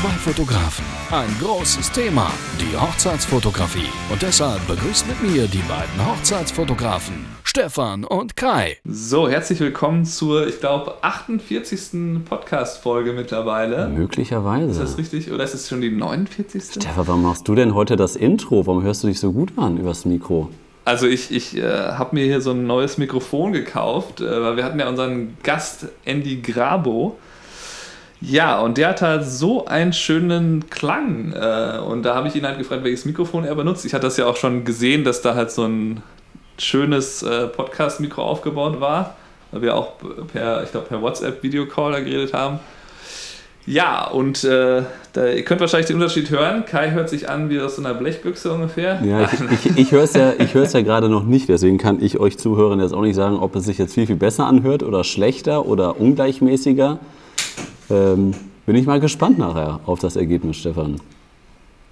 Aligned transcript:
Zwei 0.00 0.32
Fotografen, 0.32 0.86
ein 1.10 1.28
großes 1.42 1.92
Thema, 1.92 2.32
die 2.58 2.74
Hochzeitsfotografie. 2.74 3.90
Und 4.10 4.22
deshalb 4.22 4.66
begrüßt 4.66 5.06
mit 5.06 5.20
mir 5.22 5.46
die 5.46 5.62
beiden 5.68 6.06
Hochzeitsfotografen, 6.06 7.26
Stefan 7.44 8.04
und 8.04 8.34
Kai. 8.34 8.78
So, 8.86 9.28
herzlich 9.28 9.60
willkommen 9.60 10.06
zur, 10.06 10.46
ich 10.46 10.58
glaube, 10.58 10.94
48. 11.02 12.24
Podcast-Folge 12.24 13.12
mittlerweile. 13.12 13.88
Möglicherweise. 13.88 14.70
Ist 14.70 14.80
das 14.80 14.96
richtig? 14.96 15.32
Oder 15.32 15.44
ist 15.44 15.52
es 15.52 15.68
schon 15.68 15.82
die 15.82 15.90
49.? 15.90 16.82
Stefan, 16.82 17.06
warum 17.06 17.22
machst 17.22 17.46
du 17.46 17.54
denn 17.54 17.74
heute 17.74 17.96
das 17.96 18.16
Intro? 18.16 18.66
Warum 18.66 18.82
hörst 18.82 19.02
du 19.02 19.08
dich 19.08 19.20
so 19.20 19.32
gut 19.32 19.52
an 19.58 19.76
übers 19.76 20.06
Mikro? 20.06 20.48
Also 20.86 21.08
ich, 21.08 21.30
ich 21.30 21.58
äh, 21.58 21.90
habe 21.92 22.16
mir 22.16 22.24
hier 22.24 22.40
so 22.40 22.52
ein 22.52 22.66
neues 22.66 22.96
Mikrofon 22.96 23.52
gekauft, 23.52 24.22
äh, 24.22 24.40
weil 24.40 24.56
wir 24.56 24.64
hatten 24.64 24.80
ja 24.80 24.88
unseren 24.88 25.36
Gast 25.42 25.88
Andy 26.06 26.40
Grabo. 26.40 27.18
Ja, 28.20 28.60
und 28.60 28.76
der 28.76 28.88
hat 28.90 29.02
halt 29.02 29.24
so 29.24 29.66
einen 29.66 29.92
schönen 29.92 30.68
Klang. 30.68 31.32
Äh, 31.32 31.78
und 31.78 32.02
da 32.02 32.14
habe 32.14 32.28
ich 32.28 32.36
ihn 32.36 32.44
halt 32.44 32.58
gefragt, 32.58 32.84
welches 32.84 33.06
Mikrofon 33.06 33.44
er 33.44 33.54
benutzt. 33.54 33.84
Ich 33.86 33.94
hatte 33.94 34.06
das 34.06 34.16
ja 34.18 34.26
auch 34.26 34.36
schon 34.36 34.64
gesehen, 34.64 35.04
dass 35.04 35.22
da 35.22 35.34
halt 35.34 35.50
so 35.50 35.64
ein 35.64 36.02
schönes 36.58 37.22
äh, 37.22 37.46
Podcast-Mikro 37.46 38.22
aufgebaut 38.22 38.80
war, 38.80 39.16
weil 39.52 39.62
wir 39.62 39.76
auch 39.76 39.92
per, 40.32 40.62
ich 40.62 40.70
glaube, 40.70 40.86
per 40.86 41.00
WhatsApp-Videocall 41.00 41.92
da 41.92 42.00
geredet 42.00 42.34
haben. 42.34 42.60
Ja, 43.66 44.06
und 44.06 44.42
äh, 44.44 44.82
da, 45.12 45.28
ihr 45.28 45.44
könnt 45.44 45.60
wahrscheinlich 45.60 45.86
den 45.86 45.96
Unterschied 45.96 46.30
hören. 46.30 46.64
Kai 46.66 46.90
hört 46.90 47.08
sich 47.08 47.28
an 47.28 47.50
wie 47.50 47.60
aus 47.60 47.76
so 47.76 47.82
einer 47.82 47.94
Blechbüchse 47.94 48.52
ungefähr. 48.52 49.00
Ja, 49.04 49.22
ich, 49.22 49.66
ich, 49.66 49.78
ich 49.78 49.92
höre 49.92 50.02
es 50.02 50.14
ja, 50.14 50.32
ja 50.32 50.80
gerade 50.82 51.08
noch 51.08 51.24
nicht, 51.24 51.48
deswegen 51.48 51.78
kann 51.78 52.02
ich 52.02 52.18
euch 52.18 52.38
Zuhörern 52.38 52.80
jetzt 52.80 52.92
auch 52.92 53.02
nicht 53.02 53.14
sagen, 53.14 53.36
ob 53.38 53.54
es 53.56 53.64
sich 53.64 53.78
jetzt 53.78 53.94
viel, 53.94 54.06
viel 54.06 54.16
besser 54.16 54.46
anhört 54.46 54.82
oder 54.82 55.04
schlechter 55.04 55.66
oder 55.66 56.00
ungleichmäßiger. 56.00 56.98
Ähm, 57.90 58.34
bin 58.66 58.76
ich 58.76 58.86
mal 58.86 59.00
gespannt 59.00 59.38
nachher 59.38 59.80
auf 59.86 59.98
das 59.98 60.16
Ergebnis, 60.16 60.56
Stefan. 60.56 61.00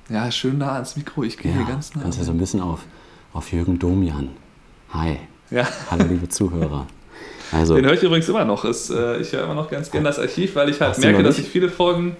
Ja, 0.08 0.30
schön 0.30 0.58
nah 0.58 0.74
ans 0.74 0.96
Mikro. 0.96 1.24
Ich 1.24 1.36
gehe 1.36 1.50
ja, 1.50 1.58
hier 1.58 1.66
ganz 1.66 1.94
nah. 1.94 2.02
Kannst 2.02 2.20
du 2.20 2.24
so 2.24 2.32
ein 2.32 2.38
bisschen 2.38 2.60
auf, 2.60 2.84
auf 3.32 3.52
Jürgen 3.52 3.78
Domian. 3.78 4.30
Hi. 4.92 5.16
Ja. 5.50 5.66
Hallo, 5.90 6.04
liebe 6.08 6.28
Zuhörer. 6.28 6.86
Also, 7.52 7.74
Den 7.74 7.84
höre 7.84 7.94
ich 7.94 8.02
übrigens 8.02 8.28
immer 8.28 8.44
noch. 8.44 8.64
Ist, 8.64 8.90
äh, 8.90 9.18
ich 9.18 9.32
höre 9.32 9.44
immer 9.44 9.54
noch 9.54 9.70
ganz 9.70 9.90
gerne 9.90 10.06
das 10.06 10.18
Archiv, 10.18 10.54
weil 10.54 10.68
ich 10.68 10.80
halt 10.80 10.98
merke, 10.98 11.22
dass 11.22 11.38
ich 11.38 11.48
viele 11.48 11.68
Folgen 11.68 12.16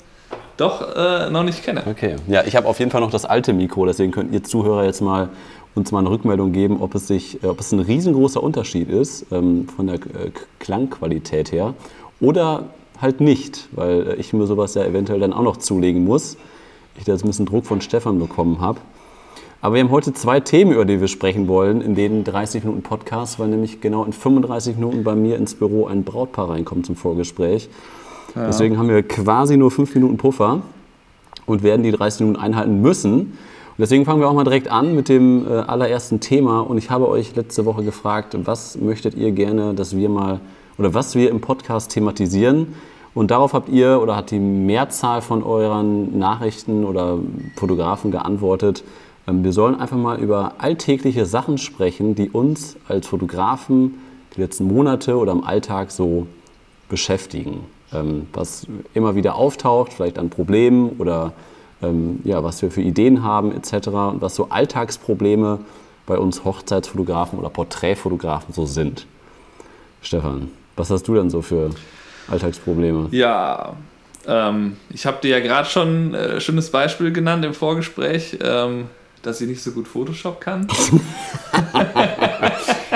doch 0.56 0.94
äh, 0.96 1.30
noch 1.30 1.44
nicht 1.44 1.62
kenne. 1.62 1.82
Okay. 1.86 2.16
Ja, 2.26 2.44
ich 2.44 2.56
habe 2.56 2.66
auf 2.66 2.78
jeden 2.78 2.90
Fall 2.90 3.00
noch 3.00 3.10
das 3.10 3.24
alte 3.24 3.52
Mikro, 3.52 3.86
deswegen 3.86 4.10
könnt 4.10 4.32
ihr 4.32 4.42
Zuhörer 4.42 4.84
jetzt 4.84 5.00
mal 5.00 5.28
uns 5.74 5.92
mal 5.92 6.00
eine 6.00 6.10
Rückmeldung 6.10 6.52
geben, 6.52 6.80
ob 6.80 6.94
es, 6.94 7.06
sich, 7.06 7.38
ob 7.44 7.60
es 7.60 7.70
ein 7.72 7.78
riesengroßer 7.78 8.42
Unterschied 8.42 8.88
ist 8.90 9.26
ähm, 9.30 9.68
von 9.68 9.86
der 9.86 9.96
äh, 9.96 10.32
Klangqualität 10.58 11.52
her 11.52 11.74
oder 12.20 12.64
halt 13.00 13.20
nicht, 13.20 13.68
weil 13.72 14.16
ich 14.18 14.32
mir 14.32 14.46
sowas 14.46 14.74
ja 14.74 14.84
eventuell 14.84 15.20
dann 15.20 15.32
auch 15.32 15.42
noch 15.42 15.56
zulegen 15.56 16.04
muss. 16.04 16.36
Ich 16.98 17.04
da 17.04 17.12
jetzt 17.12 17.24
ein 17.24 17.28
bisschen 17.28 17.46
Druck 17.46 17.64
von 17.64 17.80
Stefan 17.80 18.18
bekommen 18.18 18.60
habe. 18.60 18.80
Aber 19.60 19.74
wir 19.74 19.82
haben 19.82 19.90
heute 19.90 20.12
zwei 20.12 20.38
Themen, 20.38 20.72
über 20.72 20.84
die 20.84 21.00
wir 21.00 21.08
sprechen 21.08 21.48
wollen, 21.48 21.80
in 21.80 21.96
den 21.96 22.22
30 22.22 22.62
Minuten 22.62 22.82
Podcast, 22.82 23.40
weil 23.40 23.48
nämlich 23.48 23.80
genau 23.80 24.04
in 24.04 24.12
35 24.12 24.76
Minuten 24.76 25.02
bei 25.02 25.16
mir 25.16 25.36
ins 25.36 25.54
Büro 25.54 25.86
ein 25.86 26.04
Brautpaar 26.04 26.50
reinkommt 26.50 26.86
zum 26.86 26.94
Vorgespräch. 26.94 27.68
Ja. 28.36 28.46
Deswegen 28.46 28.78
haben 28.78 28.88
wir 28.88 29.02
quasi 29.02 29.56
nur 29.56 29.72
fünf 29.72 29.94
Minuten 29.94 30.16
Puffer 30.16 30.62
und 31.46 31.64
werden 31.64 31.82
die 31.82 31.90
30 31.90 32.20
Minuten 32.20 32.40
einhalten 32.40 32.80
müssen. 32.80 33.20
Und 33.20 33.82
deswegen 33.82 34.04
fangen 34.04 34.20
wir 34.20 34.28
auch 34.28 34.34
mal 34.34 34.44
direkt 34.44 34.70
an 34.70 34.94
mit 34.94 35.08
dem 35.08 35.44
äh, 35.46 35.54
allerersten 35.54 36.20
Thema. 36.20 36.60
Und 36.60 36.78
ich 36.78 36.90
habe 36.90 37.08
euch 37.08 37.34
letzte 37.34 37.64
Woche 37.64 37.82
gefragt, 37.82 38.36
was 38.44 38.76
möchtet 38.76 39.14
ihr 39.14 39.32
gerne, 39.32 39.74
dass 39.74 39.96
wir 39.96 40.08
mal 40.08 40.40
oder 40.78 40.94
was 40.94 41.14
wir 41.14 41.30
im 41.30 41.40
Podcast 41.40 41.90
thematisieren. 41.90 42.74
Und 43.14 43.30
darauf 43.30 43.52
habt 43.52 43.68
ihr 43.68 44.00
oder 44.00 44.16
hat 44.16 44.30
die 44.30 44.38
Mehrzahl 44.38 45.22
von 45.22 45.42
euren 45.42 46.18
Nachrichten 46.18 46.84
oder 46.84 47.18
Fotografen 47.56 48.10
geantwortet. 48.10 48.84
Ähm, 49.26 49.44
wir 49.44 49.52
sollen 49.52 49.78
einfach 49.78 49.96
mal 49.96 50.18
über 50.18 50.54
alltägliche 50.58 51.26
Sachen 51.26 51.58
sprechen, 51.58 52.14
die 52.14 52.30
uns 52.30 52.76
als 52.86 53.06
Fotografen 53.06 53.98
die 54.36 54.40
letzten 54.40 54.64
Monate 54.68 55.16
oder 55.16 55.32
im 55.32 55.44
Alltag 55.44 55.90
so 55.90 56.26
beschäftigen. 56.88 57.60
Ähm, 57.92 58.26
was 58.32 58.66
immer 58.94 59.16
wieder 59.16 59.34
auftaucht, 59.34 59.92
vielleicht 59.92 60.18
an 60.18 60.30
Problemen 60.30 60.90
oder 60.98 61.32
ähm, 61.82 62.20
ja, 62.24 62.42
was 62.44 62.62
wir 62.62 62.70
für 62.70 62.82
Ideen 62.82 63.22
haben 63.22 63.52
etc. 63.52 63.88
Und 63.88 64.20
was 64.20 64.34
so 64.34 64.48
Alltagsprobleme 64.50 65.60
bei 66.06 66.18
uns 66.18 66.44
Hochzeitsfotografen 66.44 67.38
oder 67.38 67.50
Porträtfotografen 67.50 68.54
so 68.54 68.64
sind. 68.64 69.06
Stefan, 70.00 70.50
was 70.78 70.90
hast 70.90 71.08
du 71.08 71.14
denn 71.14 71.30
so 71.30 71.42
für 71.42 71.70
Alltagsprobleme? 72.28 73.08
Ja, 73.10 73.76
ähm, 74.26 74.76
ich 74.90 75.06
habe 75.06 75.18
dir 75.22 75.30
ja 75.30 75.40
gerade 75.40 75.68
schon 75.68 76.10
ein 76.10 76.14
äh, 76.14 76.40
schönes 76.40 76.70
Beispiel 76.70 77.12
genannt 77.12 77.44
im 77.44 77.54
Vorgespräch. 77.54 78.38
Ähm, 78.42 78.86
dass 79.22 79.40
ich 79.40 79.48
nicht 79.48 79.62
so 79.62 79.72
gut 79.72 79.88
Photoshop 79.88 80.40
kann. 80.40 80.66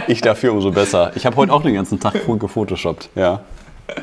ich 0.06 0.20
dafür 0.20 0.52
umso 0.52 0.70
besser. 0.70 1.12
Ich 1.14 1.26
habe 1.26 1.36
heute 1.36 1.52
auch 1.52 1.62
den 1.62 1.74
ganzen 1.74 2.00
Tag 2.00 2.14
gefotoshoppt, 2.26 3.10
ja. 3.14 3.44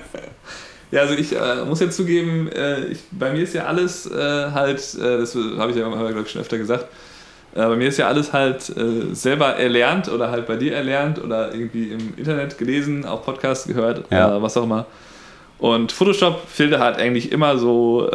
Ja, 0.92 1.02
also 1.02 1.14
ich 1.14 1.36
äh, 1.36 1.66
muss 1.66 1.82
ja 1.82 1.92
zugeben, 1.92 2.52
äh, 2.52 2.86
ich, 2.86 2.98
bei 3.12 3.32
mir 3.32 3.44
ist 3.44 3.54
ja 3.54 3.66
alles 3.66 4.10
äh, 4.10 4.50
halt, 4.52 4.80
äh, 4.96 5.20
das 5.20 5.36
habe 5.36 5.70
ich 5.70 5.78
ja 5.78 5.88
glaube 5.88 6.22
ich 6.22 6.32
schon 6.32 6.42
öfter 6.42 6.58
gesagt, 6.58 6.86
äh, 6.86 6.88
bei 7.56 7.76
mir 7.76 7.88
ist 7.88 7.98
ja 7.98 8.08
alles 8.08 8.32
halt 8.34 8.70
äh, 8.70 9.14
selber 9.14 9.56
erlernt 9.56 10.10
oder 10.10 10.32
halt 10.32 10.48
bei 10.48 10.56
dir 10.56 10.76
erlernt 10.76 11.22
oder 11.22 11.54
irgendwie 11.54 11.92
im 11.92 12.14
Internet 12.16 12.58
gelesen, 12.58 13.06
auf 13.06 13.26
Podcasts 13.26 13.68
gehört, 13.68 14.06
ja. 14.12 14.42
was 14.42 14.56
auch 14.58 14.64
immer. 14.64 14.86
Und 15.58 15.92
Photoshop 15.92 16.48
fehlte 16.48 16.80
halt 16.80 16.98
eigentlich 16.98 17.32
immer 17.32 17.58
so 17.58 18.10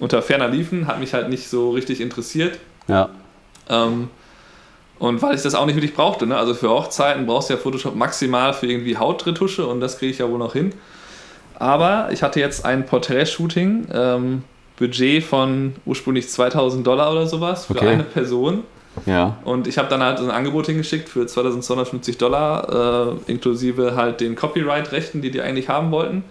unter 0.00 0.22
ferner 0.22 0.48
Liefen, 0.48 0.86
hat 0.86 0.98
mich 0.98 1.14
halt 1.14 1.28
nicht 1.28 1.48
so 1.48 1.70
richtig 1.70 2.00
interessiert. 2.00 2.58
Ja. 2.88 3.10
Ähm, 3.68 4.08
und 4.98 5.22
weil 5.22 5.34
ich 5.34 5.42
das 5.42 5.54
auch 5.54 5.64
nicht 5.64 5.76
wirklich 5.76 5.94
brauchte, 5.94 6.26
ne? 6.26 6.36
also 6.36 6.52
für 6.52 6.68
Hochzeiten 6.68 7.24
brauchst 7.24 7.48
du 7.48 7.54
ja 7.54 7.60
Photoshop 7.60 7.94
maximal 7.94 8.52
für 8.52 8.66
irgendwie 8.66 8.98
Hautretusche 8.98 9.66
und 9.66 9.80
das 9.80 9.98
kriege 9.98 10.12
ich 10.12 10.18
ja 10.18 10.28
wohl 10.28 10.38
noch 10.38 10.52
hin. 10.52 10.74
Aber 11.58 12.08
ich 12.10 12.22
hatte 12.22 12.40
jetzt 12.40 12.64
ein 12.64 12.84
Porträt-Shooting, 12.84 13.88
ähm, 13.92 14.42
Budget 14.80 15.22
von 15.22 15.74
ursprünglich 15.84 16.28
2000 16.28 16.84
Dollar 16.84 17.12
oder 17.12 17.26
sowas 17.26 17.66
für 17.66 17.76
okay. 17.76 17.88
eine 17.88 18.02
Person. 18.02 18.64
Ja. 19.06 19.36
Und 19.44 19.68
ich 19.68 19.78
habe 19.78 19.88
dann 19.88 20.02
halt 20.02 20.18
ein 20.18 20.30
Angebot 20.30 20.66
hingeschickt 20.66 21.08
für 21.08 21.26
2250 21.26 22.18
Dollar, 22.18 23.14
äh, 23.28 23.30
inklusive 23.30 23.94
halt 23.94 24.20
den 24.20 24.34
Copyright-Rechten, 24.34 25.22
die 25.22 25.30
die 25.30 25.40
eigentlich 25.40 25.68
haben 25.68 25.92
wollten. 25.92 26.24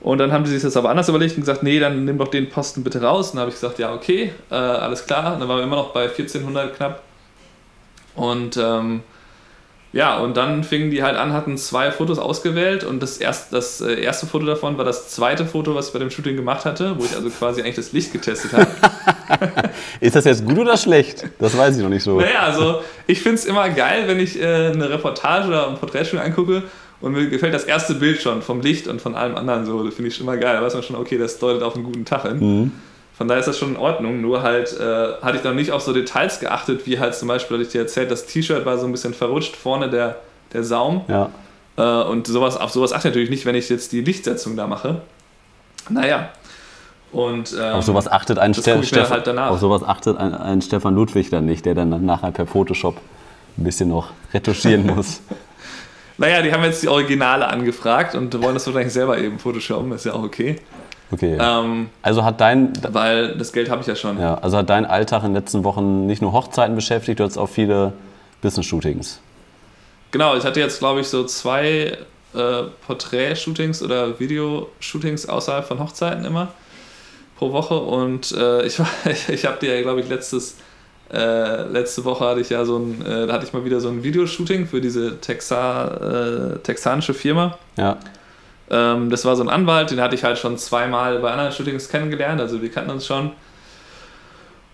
Und 0.00 0.18
dann 0.18 0.32
haben 0.32 0.42
die 0.42 0.50
sich 0.50 0.62
das 0.62 0.76
aber 0.76 0.90
anders 0.90 1.08
überlegt 1.08 1.36
und 1.36 1.42
gesagt, 1.42 1.62
nee, 1.62 1.78
dann 1.78 2.04
nimm 2.04 2.18
doch 2.18 2.28
den 2.28 2.50
Posten 2.50 2.82
bitte 2.82 3.00
raus. 3.00 3.30
Und 3.30 3.36
dann 3.36 3.42
habe 3.42 3.50
ich 3.50 3.60
gesagt, 3.60 3.78
ja, 3.78 3.94
okay, 3.94 4.32
äh, 4.50 4.54
alles 4.54 5.06
klar. 5.06 5.34
Und 5.34 5.40
dann 5.40 5.48
waren 5.48 5.58
wir 5.58 5.64
immer 5.64 5.76
noch 5.76 5.92
bei 5.92 6.02
1400 6.02 6.76
knapp. 6.76 7.02
Und 8.16 8.56
ähm, 8.56 9.02
ja, 9.92 10.18
und 10.18 10.36
dann 10.38 10.64
fingen 10.64 10.90
die 10.90 11.02
halt 11.02 11.16
an, 11.16 11.34
hatten 11.34 11.58
zwei 11.58 11.90
Fotos 11.90 12.18
ausgewählt 12.18 12.82
und 12.82 13.02
das 13.02 13.18
erste, 13.18 13.54
das 13.54 13.82
äh, 13.82 14.00
erste 14.00 14.26
Foto 14.26 14.46
davon 14.46 14.78
war 14.78 14.86
das 14.86 15.08
zweite 15.08 15.44
Foto, 15.44 15.74
was 15.74 15.88
ich 15.88 15.92
bei 15.92 15.98
dem 15.98 16.10
Shooting 16.10 16.34
gemacht 16.34 16.64
hatte, 16.64 16.98
wo 16.98 17.04
ich 17.04 17.14
also 17.14 17.28
quasi 17.28 17.60
eigentlich 17.60 17.76
das 17.76 17.92
Licht 17.92 18.10
getestet 18.10 18.52
habe. 18.54 18.68
Ist 20.00 20.16
das 20.16 20.24
jetzt 20.24 20.46
gut 20.46 20.58
oder 20.58 20.78
schlecht? 20.78 21.28
Das 21.38 21.56
weiß 21.56 21.76
ich 21.76 21.82
noch 21.82 21.90
nicht 21.90 22.04
so. 22.04 22.18
Naja, 22.18 22.40
also 22.40 22.80
ich 23.06 23.20
finde 23.20 23.36
es 23.36 23.44
immer 23.44 23.68
geil, 23.68 24.04
wenn 24.06 24.18
ich 24.18 24.40
äh, 24.40 24.68
eine 24.68 24.88
Reportage 24.88 25.48
oder 25.48 25.68
ein 25.68 25.74
Porträtshooting 25.74 26.24
angucke 26.24 26.62
und 27.02 27.12
mir 27.12 27.28
gefällt 27.28 27.52
das 27.52 27.64
erste 27.64 27.94
Bild 27.94 28.22
schon 28.22 28.40
vom 28.40 28.62
Licht 28.62 28.88
und 28.88 29.02
von 29.02 29.14
allem 29.14 29.36
anderen 29.36 29.66
so. 29.66 29.84
Das 29.84 29.94
finde 29.94 30.08
ich 30.08 30.16
schon 30.16 30.26
immer 30.26 30.38
geil. 30.38 30.56
Da 30.56 30.62
weiß 30.62 30.72
man 30.72 30.82
schon, 30.82 30.96
okay, 30.96 31.18
das 31.18 31.38
deutet 31.38 31.62
auf 31.62 31.74
einen 31.74 31.84
guten 31.84 32.06
Tag 32.06 32.22
hin. 32.22 32.38
Mhm. 32.38 32.72
Von 33.22 33.28
daher 33.28 33.38
ist 33.38 33.46
das 33.46 33.56
schon 33.56 33.68
in 33.68 33.76
Ordnung. 33.76 34.20
Nur 34.20 34.42
halt 34.42 34.76
äh, 34.80 35.12
hatte 35.22 35.36
ich 35.36 35.44
noch 35.44 35.54
nicht 35.54 35.70
auf 35.70 35.80
so 35.80 35.92
Details 35.92 36.40
geachtet, 36.40 36.88
wie 36.88 36.98
halt 36.98 37.14
zum 37.14 37.28
Beispiel, 37.28 37.56
hatte 37.56 37.64
ich 37.64 37.70
dir 37.70 37.82
erzählt, 37.82 38.10
das 38.10 38.26
T-Shirt 38.26 38.66
war 38.66 38.78
so 38.78 38.86
ein 38.86 38.90
bisschen 38.90 39.14
verrutscht, 39.14 39.54
vorne 39.54 39.88
der, 39.88 40.16
der 40.52 40.64
Saum. 40.64 41.02
Ja. 41.06 41.30
Äh, 41.76 42.02
und 42.08 42.26
sowas, 42.26 42.56
auf 42.56 42.72
sowas 42.72 42.92
achte 42.92 43.06
ich 43.06 43.12
natürlich 43.12 43.30
nicht, 43.30 43.46
wenn 43.46 43.54
ich 43.54 43.68
jetzt 43.68 43.92
die 43.92 44.00
Lichtsetzung 44.00 44.56
da 44.56 44.66
mache. 44.66 45.02
Naja. 45.88 46.30
Und, 47.12 47.56
ähm, 47.56 47.74
auf 47.74 47.84
sowas 47.84 48.08
achtet 48.08 48.40
ein, 48.40 48.54
Ste 48.54 48.80
halt 49.08 49.28
auf 49.28 49.60
sowas 49.60 49.84
achtet 49.84 50.16
ein, 50.16 50.34
ein 50.34 50.60
Stefan 50.60 50.96
Ludwig 50.96 51.30
dann 51.30 51.46
nicht, 51.46 51.64
der 51.64 51.76
dann 51.76 52.04
nachher 52.04 52.32
per 52.32 52.46
Photoshop 52.46 52.96
ein 53.56 53.62
bisschen 53.62 53.88
noch 53.88 54.10
retuschieren 54.34 54.84
muss. 54.84 55.22
Naja, 56.18 56.42
die 56.42 56.52
haben 56.52 56.64
jetzt 56.64 56.82
die 56.82 56.88
Originale 56.88 57.46
angefragt 57.46 58.16
und 58.16 58.34
wollen 58.42 58.54
das 58.54 58.66
wahrscheinlich 58.66 58.92
selber 58.92 59.16
eben 59.18 59.38
photoshoppen, 59.38 59.92
ist 59.92 60.06
ja 60.06 60.12
auch 60.12 60.24
okay. 60.24 60.56
Okay. 61.12 61.36
Ähm, 61.38 61.90
also 62.00 62.24
hat 62.24 62.40
dein. 62.40 62.72
Weil 62.88 63.36
das 63.36 63.52
Geld 63.52 63.70
habe 63.70 63.82
ich 63.82 63.86
ja 63.86 63.94
schon. 63.94 64.18
Ja, 64.18 64.34
also 64.34 64.56
hat 64.56 64.70
dein 64.70 64.86
Alltag 64.86 65.22
in 65.22 65.30
den 65.30 65.34
letzten 65.34 65.62
Wochen 65.62 66.06
nicht 66.06 66.22
nur 66.22 66.32
Hochzeiten 66.32 66.74
beschäftigt, 66.74 67.20
du 67.20 67.24
hattest 67.24 67.38
auch 67.38 67.48
viele 67.48 67.92
Business-Shootings. 68.40 69.20
Genau, 70.10 70.36
ich 70.36 70.44
hatte 70.44 70.60
jetzt, 70.60 70.78
glaube 70.78 71.00
ich, 71.00 71.08
so 71.08 71.24
zwei 71.24 71.98
äh, 72.34 72.62
Porträt-Shootings 72.86 73.82
oder 73.82 74.18
Videoshootings 74.18 75.28
außerhalb 75.28 75.64
von 75.66 75.78
Hochzeiten 75.78 76.24
immer 76.24 76.48
pro 77.36 77.52
Woche 77.52 77.76
und 77.76 78.32
äh, 78.32 78.66
ich, 78.66 78.78
ich 79.28 79.44
habe 79.44 79.58
dir 79.60 79.74
ja, 79.74 79.82
glaube 79.82 80.00
ich, 80.00 80.08
letztes 80.08 80.56
äh, 81.12 81.64
letzte 81.64 82.04
Woche 82.04 82.24
hatte 82.24 82.40
ich 82.40 82.48
ja 82.48 82.64
so 82.64 82.78
ein, 82.78 83.04
äh, 83.04 83.26
da 83.26 83.34
hatte 83.34 83.44
ich 83.44 83.52
mal 83.52 83.64
wieder 83.66 83.80
so 83.80 83.88
ein 83.88 84.02
Videoshooting 84.02 84.66
für 84.66 84.80
diese 84.80 85.20
Texa, 85.20 86.54
äh, 86.54 86.58
texanische 86.60 87.12
Firma. 87.12 87.58
Ja. 87.76 87.98
Ähm, 88.70 89.10
das 89.10 89.24
war 89.24 89.36
so 89.36 89.42
ein 89.42 89.48
Anwalt, 89.48 89.90
den 89.90 90.00
hatte 90.00 90.14
ich 90.14 90.24
halt 90.24 90.38
schon 90.38 90.56
zweimal 90.58 91.18
bei 91.18 91.30
anderen 91.30 91.52
Shootings 91.52 91.88
kennengelernt, 91.88 92.40
also 92.40 92.62
wir 92.62 92.70
kannten 92.70 92.90
uns 92.90 93.06
schon. 93.06 93.32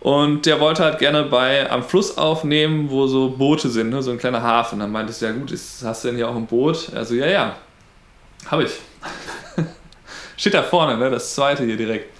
Und 0.00 0.46
der 0.46 0.60
wollte 0.60 0.84
halt 0.84 0.98
gerne 0.98 1.24
bei 1.24 1.68
am 1.70 1.82
Fluss 1.82 2.16
aufnehmen, 2.16 2.88
wo 2.90 3.06
so 3.06 3.30
Boote 3.30 3.68
sind, 3.68 3.90
ne? 3.90 4.02
so 4.02 4.12
ein 4.12 4.18
kleiner 4.18 4.42
Hafen. 4.42 4.78
Dann 4.78 4.92
meinte 4.92 5.12
ich, 5.12 5.20
ja 5.20 5.32
gut, 5.32 5.52
hast 5.52 6.04
du 6.04 6.08
denn 6.08 6.16
hier 6.16 6.28
auch 6.28 6.36
ein 6.36 6.46
Boot? 6.46 6.90
Also 6.94 7.14
ja, 7.14 7.26
ja, 7.26 7.56
habe 8.48 8.64
ich. 8.64 8.70
Steht 10.36 10.54
da 10.54 10.62
vorne, 10.62 10.96
ne? 10.96 11.10
das 11.10 11.34
zweite 11.34 11.64
hier 11.64 11.76
direkt. 11.76 12.16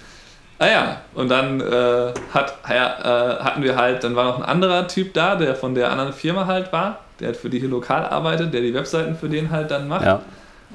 Ah 0.59 0.67
ja, 0.67 1.00
und 1.14 1.29
dann 1.29 1.61
äh, 1.61 2.12
hat, 2.35 2.59
ja, 2.69 3.37
äh, 3.37 3.44
hatten 3.44 3.62
wir 3.62 3.76
halt, 3.76 4.03
dann 4.03 4.17
war 4.17 4.25
noch 4.25 4.38
ein 4.38 4.44
anderer 4.44 4.88
Typ 4.88 5.14
da, 5.14 5.37
der 5.37 5.55
von 5.55 5.76
der 5.76 5.93
anderen 5.93 6.12
Firma 6.12 6.47
halt 6.47 6.73
war, 6.73 6.99
der 7.21 7.29
halt 7.29 7.37
für 7.37 7.49
die 7.49 7.61
hier 7.61 7.69
lokal 7.69 8.05
arbeitet, 8.05 8.53
der 8.53 8.62
die 8.62 8.75
Webseiten 8.75 9.14
für 9.14 9.29
den 9.29 9.53
halt 9.53 9.71
dann 9.71 9.87
macht. 9.87 10.05
Ja. 10.05 10.21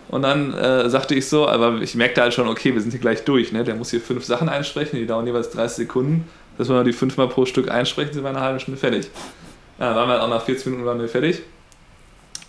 Und 0.09 0.21
dann 0.21 0.53
äh, 0.53 0.89
sagte 0.89 1.15
ich 1.15 1.27
so, 1.27 1.47
aber 1.47 1.81
ich 1.81 1.95
merkte 1.95 2.21
halt 2.21 2.33
schon, 2.33 2.47
okay, 2.47 2.73
wir 2.73 2.81
sind 2.81 2.91
hier 2.91 2.99
gleich 2.99 3.23
durch, 3.23 3.51
ne? 3.51 3.63
Der 3.63 3.75
muss 3.75 3.89
hier 3.89 4.01
fünf 4.01 4.23
Sachen 4.23 4.47
einsprechen, 4.47 4.99
die 4.99 5.07
dauern 5.07 5.25
jeweils 5.25 5.49
30 5.49 5.87
Sekunden. 5.87 6.27
Dass 6.57 6.69
wir 6.69 6.83
die 6.83 6.93
fünfmal 6.93 7.27
pro 7.27 7.45
Stück 7.45 7.71
einsprechen, 7.71 8.13
sind 8.13 8.23
wir 8.23 8.29
eine 8.29 8.41
halbe 8.41 8.59
Stunde 8.59 8.79
fertig. 8.79 9.09
Ja, 9.79 9.87
dann 9.87 9.95
waren 9.95 10.09
wir 10.09 10.13
halt 10.13 10.21
auch 10.21 10.29
nach 10.29 10.43
40 10.43 10.67
Minuten 10.67 10.85
waren 10.85 10.99
wir 10.99 11.09
fertig. 11.09 11.41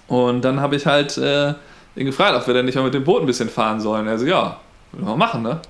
Und 0.08 0.42
dann 0.42 0.60
habe 0.60 0.76
ich 0.76 0.84
halt 0.84 1.16
äh, 1.16 1.54
ihn 1.96 2.06
gefragt, 2.06 2.36
ob 2.36 2.46
wir 2.46 2.52
denn 2.52 2.66
nicht 2.66 2.74
mal 2.74 2.84
mit 2.84 2.92
dem 2.92 3.04
Boot 3.04 3.22
ein 3.22 3.26
bisschen 3.26 3.48
fahren 3.48 3.80
sollen. 3.80 4.06
Er 4.06 4.18
so, 4.18 4.26
ja, 4.26 4.60
wollen 4.92 5.06
wir 5.06 5.16
machen, 5.16 5.42
ne? 5.42 5.60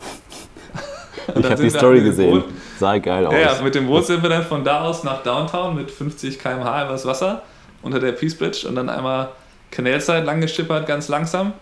ich 1.28 1.44
habe 1.44 1.62
die 1.62 1.70
Story 1.70 2.00
gesehen. 2.00 2.30
Boot, 2.30 2.44
Sah 2.78 2.98
geil 2.98 3.26
aus. 3.26 3.34
Ja, 3.34 3.62
mit 3.62 3.74
dem 3.74 3.86
Boot 3.86 4.06
sind 4.06 4.22
wir 4.22 4.30
dann 4.30 4.44
von 4.44 4.64
da 4.64 4.82
aus 4.82 5.04
nach 5.04 5.22
Downtown 5.22 5.76
mit 5.76 5.90
50 5.90 6.38
km/h 6.38 6.86
übers 6.86 7.06
Wasser 7.06 7.42
unter 7.82 8.00
der 8.00 8.12
Peace 8.12 8.36
Bridge 8.36 8.66
und 8.68 8.74
dann 8.74 8.88
einmal 8.88 9.28
Kanälzeit 9.74 10.24
lang 10.24 10.40
geschippert, 10.40 10.86
ganz 10.86 11.08
langsam. 11.08 11.52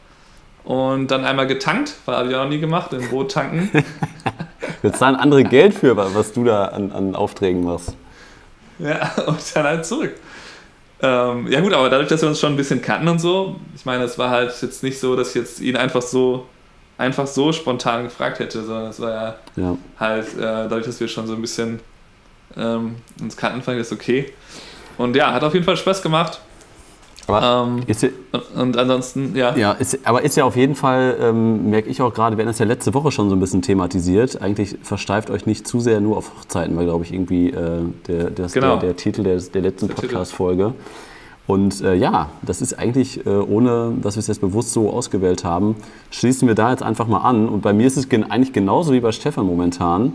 Und 0.65 1.11
dann 1.11 1.25
einmal 1.25 1.49
getankt, 1.49 1.95
weil 2.07 2.17
habe 2.17 2.29
ich 2.29 2.37
auch 2.37 2.45
noch 2.45 2.51
nie 2.51 2.61
gemacht, 2.61 2.93
im 2.93 3.09
Boot 3.09 3.33
tanken. 3.33 3.71
Wir 4.83 4.93
zahlen 4.93 5.17
andere 5.17 5.45
Geld 5.45 5.75
für, 5.75 5.97
was 5.97 6.33
du 6.33 6.45
da 6.45 6.67
an, 6.67 6.93
an 6.93 7.15
Aufträgen 7.17 7.65
machst. 7.65 7.97
Ja, 8.79 9.11
und 9.27 9.39
dann 9.55 9.65
halt 9.65 9.87
zurück. 9.87 10.15
Ähm, 11.01 11.49
ja 11.49 11.61
gut, 11.61 11.73
aber 11.73 11.89
dadurch, 11.89 12.09
dass 12.09 12.23
wir 12.23 12.29
uns 12.29 12.39
schon 12.39 12.53
ein 12.53 12.57
bisschen 12.57 12.81
kannten 12.81 13.09
und 13.09 13.19
so, 13.19 13.57
ich 13.75 13.85
meine, 13.85 14.05
es 14.05 14.19
war 14.19 14.31
halt 14.31 14.55
jetzt 14.63 14.85
nicht 14.85 15.01
so, 15.01 15.17
dass 15.17 15.31
ich 15.31 15.35
jetzt 15.35 15.61
ihn 15.61 15.77
einfach 15.77 16.03
so 16.03 16.47
einfach 16.99 17.27
so 17.27 17.53
spontan 17.53 18.05
gefragt 18.05 18.39
hätte, 18.39 18.63
sondern 18.63 18.91
es 18.91 19.01
war 19.01 19.11
ja, 19.11 19.35
ja. 19.57 19.77
halt 19.99 20.27
äh, 20.37 20.41
dadurch, 20.41 20.87
dass 20.87 21.01
wir 21.01 21.09
schon 21.09 21.27
so 21.27 21.35
ein 21.35 21.41
bisschen 21.41 21.81
ähm, 22.57 22.97
uns 23.21 23.37
kannten, 23.37 23.63
fand 23.63 23.79
ich 23.79 23.89
das 23.89 23.93
okay. 23.93 24.33
Und 24.99 25.17
ja, 25.17 25.33
hat 25.33 25.43
auf 25.43 25.55
jeden 25.55 25.65
Fall 25.65 25.77
Spaß 25.77 26.03
gemacht. 26.03 26.41
Aber 27.27 27.67
ähm, 27.69 27.83
ist 27.87 28.03
ja, 28.03 28.09
und 28.57 28.77
ansonsten, 28.77 29.35
ja. 29.37 29.57
Ja, 29.57 29.73
ist, 29.73 30.01
aber 30.05 30.23
ist 30.23 30.37
ja 30.37 30.45
auf 30.45 30.57
jeden 30.57 30.75
Fall, 30.75 31.17
ähm, 31.21 31.71
merke 31.71 31.89
ich 31.89 32.03
auch 32.03 32.13
gerade, 32.13 32.37
wir 32.37 32.45
haben 32.45 32.51
das 32.51 32.59
ja 32.59 32.67
letzte 32.67 32.95
Woche 32.95 33.13
schon 33.13 33.29
so 33.29 33.37
ein 33.37 33.41
bisschen 33.41 33.63
thematisiert. 33.63 34.43
Eigentlich 34.43 34.77
versteift 34.83 35.31
euch 35.31 35.47
nicht 35.47 35.67
zu 35.67 35.81
sehr 35.81 36.01
nur 36.01 36.17
auf 36.17 36.33
Hochzeiten, 36.37 36.77
weil, 36.77 36.87
glaube 36.87 37.05
ich, 37.05 37.13
irgendwie 37.13 37.51
äh, 37.51 37.83
der, 38.09 38.31
das, 38.31 38.53
genau. 38.53 38.77
der, 38.77 38.89
der, 38.89 38.97
Titel 38.97 39.23
der, 39.23 39.39
der 39.39 39.63
letzten 39.63 39.89
Podcast-Folge. 39.89 40.75
Und 41.47 41.81
äh, 41.81 41.95
ja, 41.95 42.31
das 42.43 42.63
ist 42.63 42.79
eigentlich, 42.79 43.27
äh, 43.27 43.31
ohne 43.31 43.95
dass 44.01 44.17
wir 44.17 44.21
es 44.21 44.29
jetzt 44.29 44.41
bewusst 44.41 44.73
so 44.73 44.91
ausgewählt 44.91 45.45
haben, 45.45 45.77
schließen 46.11 46.47
wir 46.47 46.55
da 46.55 46.71
jetzt 46.71 46.83
einfach 46.83 47.07
mal 47.07 47.19
an. 47.19 47.49
Und 47.49 47.63
bei 47.63 47.73
mir 47.73 47.87
ist 47.87 47.97
es 47.97 48.09
gen 48.09 48.31
eigentlich 48.31 48.53
genauso 48.53 48.93
wie 48.93 49.01
bei 49.01 49.13
Stefan 49.13 49.47
momentan, 49.47 50.13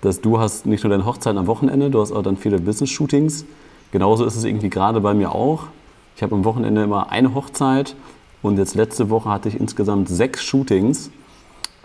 dass 0.00 0.20
du 0.20 0.38
hast 0.38 0.66
nicht 0.66 0.84
nur 0.84 0.90
deine 0.90 1.06
Hochzeiten 1.06 1.38
am 1.38 1.46
Wochenende, 1.46 1.90
du 1.90 2.00
hast 2.00 2.12
auch 2.12 2.22
dann 2.22 2.36
viele 2.36 2.58
Business-Shootings. 2.58 3.44
Genauso 3.92 4.24
ist 4.24 4.36
es 4.36 4.44
irgendwie 4.44 4.68
gerade 4.68 5.00
bei 5.00 5.14
mir 5.14 5.32
auch. 5.32 5.68
Ich 6.16 6.22
habe 6.22 6.34
am 6.34 6.44
Wochenende 6.44 6.82
immer 6.82 7.10
eine 7.10 7.34
Hochzeit 7.34 7.96
und 8.42 8.58
jetzt 8.58 8.74
letzte 8.74 9.10
Woche 9.10 9.28
hatte 9.30 9.48
ich 9.48 9.58
insgesamt 9.58 10.08
sechs 10.08 10.42
Shootings. 10.42 11.10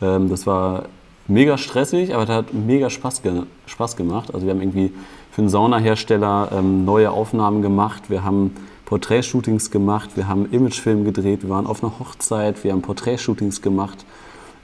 Ähm, 0.01 0.29
das 0.29 0.45
war 0.45 0.83
mega 1.27 1.57
stressig, 1.57 2.13
aber 2.13 2.25
das 2.25 2.35
hat 2.35 2.53
mega 2.53 2.89
Spaß, 2.89 3.21
ge 3.21 3.43
Spaß 3.65 3.95
gemacht. 3.95 4.33
Also 4.33 4.45
wir 4.45 4.53
haben 4.53 4.61
irgendwie 4.61 4.91
für 5.31 5.41
einen 5.41 5.49
Saunahersteller 5.49 6.49
ähm, 6.51 6.85
neue 6.85 7.11
Aufnahmen 7.11 7.61
gemacht, 7.61 8.09
wir 8.09 8.23
haben 8.23 8.55
Porträtshootings 8.85 9.71
gemacht, 9.71 10.11
wir 10.15 10.27
haben 10.27 10.51
Imagefilm 10.51 11.05
gedreht, 11.05 11.43
wir 11.43 11.49
waren 11.49 11.67
auf 11.67 11.83
einer 11.83 11.99
Hochzeit, 11.99 12.63
wir 12.63 12.71
haben 12.71 12.81
Porträtshootings 12.81 13.61
gemacht. 13.61 14.05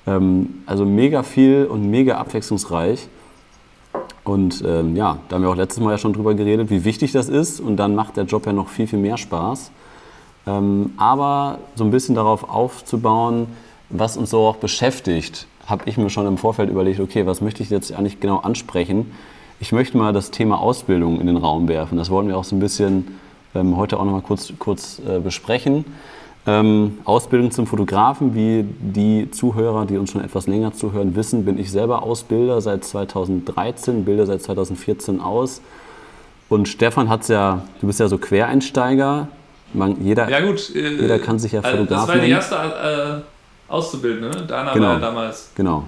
Ähm, 0.08 0.64
also 0.66 0.86
mega 0.86 1.24
viel 1.24 1.66
und 1.66 1.90
mega 1.90 2.18
abwechslungsreich. 2.18 3.08
Und 4.26 4.64
ähm, 4.68 4.96
ja, 4.96 5.20
da 5.30 5.36
haben 5.36 5.44
wir 5.44 5.50
auch 5.50 5.56
letztes 5.56 5.82
Mal 5.82 5.92
ja 5.92 5.98
schon 5.98 6.14
drüber 6.14 6.34
geredet, 6.34 6.70
wie 6.70 6.84
wichtig 6.84 7.12
das 7.12 7.30
ist. 7.30 7.60
Und 7.60 7.78
dann 7.78 7.96
macht 7.96 8.18
der 8.18 8.26
Job 8.26 8.46
ja 8.46 8.54
noch 8.54 8.68
viel, 8.68 8.88
viel 8.88 9.00
mehr 9.00 9.18
Spaß. 9.18 9.72
Ähm, 10.48 10.94
aber 10.98 11.60
so 11.76 11.84
ein 11.84 11.92
bisschen 11.92 12.16
darauf 12.16 12.50
aufzubauen, 12.50 13.48
was 13.90 14.18
uns 14.18 14.32
so 14.32 14.40
auch 14.40 14.58
beschäftigt, 14.58 15.48
habe 15.68 15.84
ich 15.88 15.98
mir 15.98 16.10
schon 16.10 16.28
im 16.28 16.38
Vorfeld 16.38 16.70
überlegt, 16.70 17.00
okay, 17.00 17.26
was 17.26 17.42
möchte 17.42 17.64
ich 17.64 17.70
jetzt 17.70 17.92
eigentlich 17.94 18.20
genau 18.20 18.40
ansprechen? 18.40 19.12
Ich 19.60 19.72
möchte 19.72 19.98
mal 19.98 20.12
das 20.12 20.32
Thema 20.32 20.60
Ausbildung 20.60 21.22
in 21.22 21.28
den 21.28 21.38
Raum 21.38 21.68
werfen. 21.68 21.98
Das 21.98 22.10
wollen 22.10 22.28
wir 22.28 22.38
auch 22.38 22.44
so 22.44 22.56
ein 22.56 22.60
bisschen 22.60 23.20
ähm, 23.54 23.78
heute 23.78 24.00
auch 24.00 24.06
noch 24.06 24.12
mal 24.12 24.22
kurz, 24.22 24.52
kurz 24.60 25.00
äh, 25.08 25.20
besprechen. 25.20 25.86
Ähm, 26.48 27.00
Ausbildung 27.06 27.50
zum 27.50 27.66
Fotografen, 27.66 28.36
wie 28.36 28.66
die 28.80 29.32
Zuhörer, 29.32 29.86
die 29.86 29.98
uns 29.98 30.12
schon 30.12 30.24
etwas 30.24 30.46
länger 30.46 30.74
zuhören, 30.74 31.16
wissen, 31.16 31.44
bin 31.44 31.58
ich 31.58 31.72
selber 31.72 32.04
Ausbilder 32.04 32.62
seit 32.62 32.84
2013, 32.84 34.06
bilde 34.06 34.28
seit 34.28 34.44
2014 34.44 35.22
aus. 35.22 35.62
Und 36.48 36.68
Stefan 36.68 37.10
hat 37.10 37.22
es 37.22 37.30
ja, 37.30 37.64
du 37.82 37.88
bist 37.88 38.00
ja 38.00 38.08
so 38.08 38.20
Quereinsteiger. 38.20 39.28
Man, 39.74 40.04
jeder, 40.04 40.30
ja 40.30 40.40
gut, 40.42 40.74
äh, 40.76 41.02
jeder 41.02 41.18
kann 41.18 41.40
sich 41.40 41.52
ja 41.52 41.64
Fotografen 41.64 41.88
Das 41.90 42.08
war 42.08 42.18
die 42.18 42.30
erste 42.30 43.24
äh, 43.68 43.72
Auszubildende, 43.72 44.30
ne? 44.30 44.46
Dana 44.46 44.74
genau, 44.74 44.88
war 44.88 44.94
ja 44.94 45.00
damals. 45.00 45.52
Genau. 45.56 45.86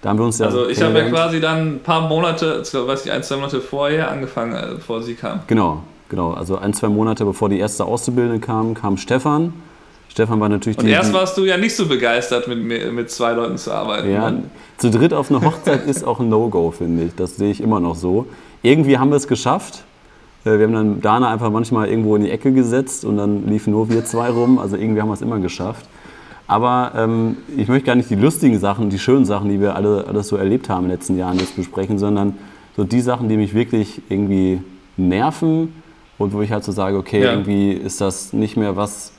Da 0.00 0.08
haben 0.08 0.18
wir 0.18 0.24
uns 0.24 0.38
ja 0.38 0.46
also 0.46 0.66
ich 0.66 0.80
habe 0.80 0.98
ja 0.98 1.10
quasi 1.10 1.40
dann 1.40 1.74
ein 1.74 1.80
paar 1.80 2.08
Monate, 2.08 2.62
weiß 2.62 3.04
ich, 3.04 3.12
ein, 3.12 3.22
zwei 3.22 3.36
Monate 3.36 3.60
vorher 3.60 4.10
angefangen, 4.10 4.54
äh, 4.54 4.74
bevor 4.76 5.02
sie 5.02 5.14
kam. 5.14 5.40
Genau, 5.46 5.82
genau. 6.08 6.32
Also 6.32 6.56
ein, 6.56 6.72
zwei 6.72 6.88
Monate 6.88 7.26
bevor 7.26 7.50
die 7.50 7.58
erste 7.58 7.84
Auszubildende 7.84 8.40
kam, 8.40 8.72
kam 8.72 8.96
Stefan. 8.96 9.52
Stefan 10.10 10.40
war 10.40 10.48
natürlich 10.48 10.76
Und 10.78 10.88
erst 10.88 11.12
warst 11.12 11.38
du 11.38 11.44
ja 11.44 11.56
nicht 11.56 11.74
so 11.74 11.86
begeistert, 11.86 12.48
mit, 12.48 12.92
mit 12.92 13.10
zwei 13.10 13.32
Leuten 13.32 13.56
zu 13.56 13.72
arbeiten. 13.72 14.10
Ja, 14.10 14.30
ne? 14.30 14.42
zu 14.76 14.90
dritt 14.90 15.14
auf 15.14 15.30
einer 15.30 15.40
Hochzeit 15.42 15.86
ist 15.86 16.04
auch 16.04 16.18
ein 16.18 16.28
No-Go, 16.28 16.72
finde 16.72 17.04
ich. 17.04 17.14
Das 17.14 17.36
sehe 17.36 17.50
ich 17.50 17.60
immer 17.60 17.78
noch 17.78 17.94
so. 17.94 18.26
Irgendwie 18.62 18.98
haben 18.98 19.10
wir 19.10 19.16
es 19.16 19.28
geschafft. 19.28 19.84
Äh, 20.44 20.58
wir 20.58 20.66
haben 20.66 20.72
dann 20.72 21.00
Dana 21.00 21.30
einfach 21.30 21.50
manchmal 21.50 21.88
irgendwo 21.88 22.16
in 22.16 22.24
die 22.24 22.30
Ecke 22.30 22.52
gesetzt 22.52 23.04
und 23.04 23.18
dann 23.18 23.46
liefen 23.46 23.72
nur 23.72 23.88
wir 23.88 24.04
zwei 24.04 24.30
rum. 24.30 24.58
Also 24.58 24.76
irgendwie 24.76 25.00
haben 25.00 25.08
wir 25.08 25.14
es 25.14 25.22
immer 25.22 25.38
geschafft. 25.38 25.86
Aber 26.48 26.90
ähm, 26.96 27.36
ich 27.56 27.68
möchte 27.68 27.86
gar 27.86 27.94
nicht 27.94 28.10
die 28.10 28.16
lustigen 28.16 28.58
Sachen, 28.58 28.90
die 28.90 28.98
schönen 28.98 29.24
Sachen, 29.24 29.48
die 29.48 29.60
wir 29.60 29.76
alle 29.76 30.06
alles 30.08 30.26
so 30.26 30.36
erlebt 30.36 30.68
haben 30.68 30.86
in 30.86 30.90
den 30.90 30.98
letzten 30.98 31.16
Jahren 31.16 31.38
jetzt 31.38 31.54
besprechen, 31.54 32.00
sondern 32.00 32.36
so 32.76 32.82
die 32.82 33.00
Sachen, 33.00 33.28
die 33.28 33.36
mich 33.36 33.54
wirklich 33.54 34.02
irgendwie 34.08 34.60
nerven 34.96 35.72
und 36.18 36.32
wo 36.32 36.42
ich 36.42 36.50
halt 36.50 36.64
so 36.64 36.72
sage, 36.72 36.96
okay, 36.96 37.22
ja. 37.22 37.30
irgendwie 37.30 37.70
ist 37.70 38.00
das 38.00 38.32
nicht 38.32 38.56
mehr 38.56 38.74
was, 38.74 39.12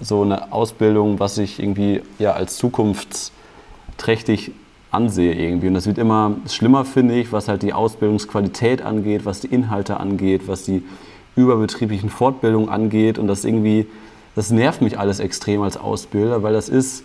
so 0.00 0.22
eine 0.22 0.52
Ausbildung, 0.52 1.20
was 1.20 1.38
ich 1.38 1.58
irgendwie 1.60 2.02
ja 2.18 2.32
als 2.32 2.56
zukunftsträchtig 2.56 4.52
ansehe 4.90 5.34
irgendwie. 5.34 5.68
Und 5.68 5.74
das 5.74 5.86
wird 5.86 5.98
immer 5.98 6.36
schlimmer, 6.48 6.84
finde 6.84 7.18
ich, 7.18 7.32
was 7.32 7.48
halt 7.48 7.62
die 7.62 7.72
Ausbildungsqualität 7.72 8.82
angeht, 8.82 9.24
was 9.24 9.40
die 9.40 9.48
Inhalte 9.48 9.98
angeht, 9.98 10.42
was 10.46 10.64
die 10.64 10.82
überbetrieblichen 11.36 12.10
Fortbildungen 12.10 12.68
angeht. 12.68 13.18
Und 13.18 13.26
das 13.26 13.44
irgendwie, 13.44 13.86
das 14.34 14.50
nervt 14.50 14.82
mich 14.82 14.98
alles 14.98 15.20
extrem 15.20 15.62
als 15.62 15.76
Ausbilder, 15.76 16.42
weil 16.42 16.52
das 16.52 16.68
ist 16.68 17.04